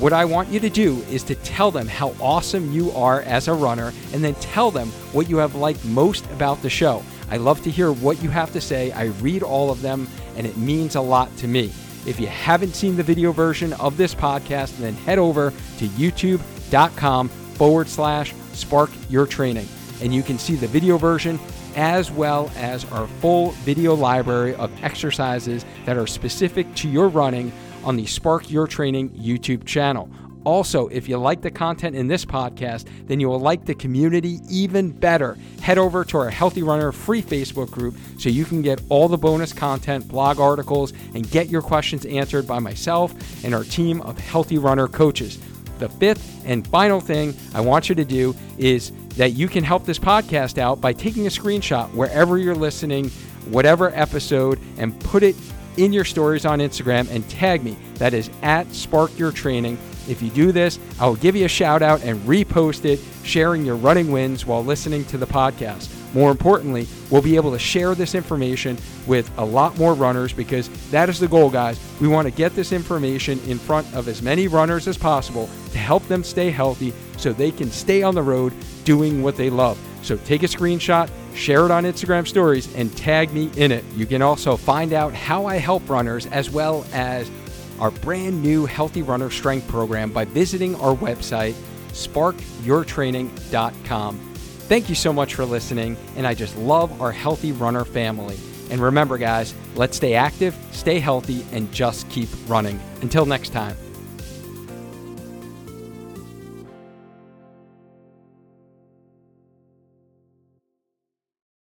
What 0.01 0.15
I 0.15 0.25
want 0.25 0.49
you 0.49 0.59
to 0.61 0.71
do 0.71 1.03
is 1.11 1.23
to 1.25 1.35
tell 1.35 1.71
them 1.71 1.87
how 1.87 2.15
awesome 2.23 2.73
you 2.73 2.91
are 2.93 3.21
as 3.21 3.49
a 3.49 3.53
runner 3.53 3.93
and 4.15 4.25
then 4.25 4.35
tell 4.37 4.71
them 4.71 4.89
what 5.13 5.29
you 5.29 5.37
have 5.37 5.57
liked 5.57 5.85
most 5.85 6.25
about 6.31 6.63
the 6.63 6.71
show. 6.71 7.03
I 7.31 7.37
love 7.37 7.63
to 7.65 7.71
hear 7.71 7.93
what 7.93 8.23
you 8.23 8.31
have 8.31 8.51
to 8.55 8.63
say. 8.63 8.93
I 8.93 9.09
read 9.21 9.43
all 9.43 9.71
of 9.71 9.83
them 9.83 10.09
and 10.39 10.47
it 10.47 10.57
means 10.57 10.95
a 10.95 11.03
lot 11.03 11.37
to 11.37 11.47
me. 11.47 11.71
If 12.07 12.19
you 12.19 12.29
haven't 12.29 12.75
seen 12.75 12.97
the 12.97 13.03
video 13.03 13.31
version 13.31 13.75
of 13.75 13.99
this 13.99 14.15
podcast, 14.15 14.79
then 14.79 14.95
head 14.95 15.19
over 15.19 15.51
to 15.51 15.87
youtube.com 15.89 17.29
forward 17.29 17.87
slash 17.87 18.33
spark 18.55 18.89
your 19.11 19.27
training. 19.27 19.69
And 20.01 20.15
you 20.15 20.23
can 20.23 20.39
see 20.39 20.55
the 20.55 20.67
video 20.67 20.97
version 20.97 21.39
as 21.77 22.11
well 22.11 22.51
as 22.57 22.87
our 22.87 23.07
full 23.07 23.51
video 23.51 23.93
library 23.93 24.55
of 24.55 24.73
exercises 24.83 25.67
that 25.85 25.99
are 25.99 26.07
specific 26.07 26.75
to 26.77 26.89
your 26.89 27.09
running 27.09 27.53
on 27.85 27.97
the 27.97 28.07
Spark 28.07 28.51
Your 28.51 28.67
Training 28.67 29.11
YouTube 29.11 29.65
channel. 29.65 30.09
Also, 30.45 30.89
if 30.89 31.09
you 31.09 31.19
like 31.19 31.43
the 31.43 31.51
content 31.51 31.95
in 31.95 32.07
this 32.07 32.25
podcast, 32.25 32.87
then 33.07 33.21
you 33.21 33.29
will 33.29 33.41
like 33.41 33.67
the 33.67 33.75
community 33.75 34.41
even 34.49 34.91
better. 34.91 35.37
Head 35.61 35.77
over 35.77 36.03
to 36.07 36.19
our 36.19 36.31
Healthy 36.31 36.63
Runner 36.63 36.93
free 36.93 37.23
Facebook 37.23 37.71
group 37.71 37.95
so 38.19 38.31
you 38.31 38.47
can 38.47 38.63
get 38.63 38.81
all 38.89 39.07
the 39.09 39.19
bonus 39.19 39.53
content, 39.53 40.09
blog 40.09 40.41
articles, 40.41 40.93
and 41.15 41.31
get 41.31 41.51
your 41.51 41.61
questions 41.61 42.07
answered 42.07 42.47
by 42.47 42.59
myself 42.59 43.15
and 43.45 43.55
our 43.55 43.65
team 43.65 44.01
of 44.03 44.19
Healthy 44.19 44.59
Runner 44.59 44.89
coaches. 44.89 45.39
The 45.79 45.89
fifth 45.89 46.43
and 46.47 46.67
final 46.67 47.01
thing 47.01 47.35
I 47.55 47.61
want 47.61 47.89
you 47.89 47.95
to 47.95 48.05
do 48.05 48.35
is 48.57 48.93
that 49.17 49.33
you 49.33 49.49
can 49.49 49.65
help 49.65 49.85
this 49.85 49.99
podcast 49.99 50.57
out 50.59 50.81
by 50.81 50.93
taking 50.93 51.27
a 51.27 51.31
screenshot 51.31 51.93
wherever 51.93 52.39
you're 52.39 52.55
listening, 52.55 53.11
whatever 53.51 53.91
episode, 53.95 54.59
and 54.79 54.99
put 55.01 55.23
it 55.23 55.37
in 55.77 55.93
your 55.93 56.05
stories 56.05 56.45
on 56.45 56.59
Instagram 56.59 57.11
and 57.11 57.29
tag 57.29 57.63
me. 57.63 57.77
That 57.95 58.15
is 58.15 58.31
at 58.43 58.73
Spark 58.75 59.19
Your 59.19 59.33
Training. 59.33 59.79
If 60.09 60.23
you 60.23 60.31
do 60.31 60.53
this, 60.53 60.79
I 60.99 61.07
will 61.07 61.17
give 61.17 61.37
you 61.37 61.45
a 61.45 61.49
shout 61.49 61.83
out 61.83 62.03
and 62.03 62.19
repost 62.21 62.85
it, 62.85 63.01
sharing 63.23 63.65
your 63.65 63.77
running 63.77 64.11
wins 64.11 64.47
while 64.47 64.65
listening 64.65 65.05
to 65.07 65.19
the 65.19 65.27
podcast. 65.27 65.95
More 66.15 66.31
importantly, 66.31 66.89
we'll 67.11 67.23
be 67.23 67.37
able 67.37 67.53
to 67.53 67.59
share 67.59 67.95
this 67.95 68.15
information 68.15 68.77
with 69.07 69.31
a 69.39 69.45
lot 69.45 69.79
more 69.79 69.95
runners 69.95 70.33
because 70.33 70.69
that 70.91 71.09
is 71.09 71.21
the 71.21 71.29
goal, 71.29 71.51
guys. 71.51 71.79
We 72.01 72.09
want 72.09 72.27
to 72.27 72.33
get 72.33 72.55
this 72.55 72.73
information 72.73 73.39
in 73.47 73.59
front 73.59 73.93
of 73.95 74.09
as 74.09 74.21
many 74.23 74.49
runners 74.49 74.89
as 74.89 74.99
possible 74.99 75.49
to 75.71 75.79
help 75.79 76.07
them 76.09 76.25
stay 76.25 76.51
healthy 76.51 76.93
so 77.17 77.33
they 77.33 77.53
can 77.53 77.71
stay 77.71 78.03
on 78.03 78.15
the 78.15 78.23
road 78.23 78.53
doing 78.85 79.23
what 79.23 79.37
they 79.37 79.51
love. 79.51 79.79
So 80.03 80.17
take 80.17 80.43
a 80.43 80.47
screenshot, 80.47 81.09
share 81.35 81.65
it 81.65 81.71
on 81.71 81.85
Instagram 81.85 82.27
stories, 82.27 82.75
and 82.75 82.95
tag 82.97 83.33
me 83.33 83.51
in 83.57 83.71
it. 83.73 83.85
You 83.97 84.05
can 84.07 84.23
also 84.23 84.57
find 84.57 84.93
out 84.93 85.15
how 85.15 85.47
I 85.47 85.57
help 85.57 85.89
runners 85.89 86.27
as 86.27 86.51
well 86.51 86.85
as 86.93 87.31
our 87.79 87.91
brand 87.91 88.43
new 88.43 88.67
Healthy 88.67 89.03
Runner 89.03 89.31
Strength 89.31 89.69
program 89.69 90.13
by 90.13 90.27
visiting 90.27 90.75
our 90.77 90.95
website, 90.95 91.55
sparkyourtraining.com. 91.89 94.19
Thank 94.19 94.89
you 94.89 94.95
so 94.95 95.13
much 95.13 95.35
for 95.35 95.45
listening, 95.45 95.97
and 96.17 96.25
I 96.27 96.35
just 96.35 96.57
love 96.59 97.03
our 97.03 97.11
Healthy 97.11 97.51
Runner 97.53 97.85
family. 97.85 98.37
And 98.71 98.81
remember, 98.81 99.19
guys, 99.19 99.53
let's 99.75 99.97
stay 99.97 100.15
active, 100.15 100.57
stay 100.71 101.01
healthy, 101.01 101.45
and 101.51 101.73
just 101.73 102.09
keep 102.09 102.29
running. 102.47 102.79
Until 103.03 103.27
next 103.27 103.51
time. 103.51 103.77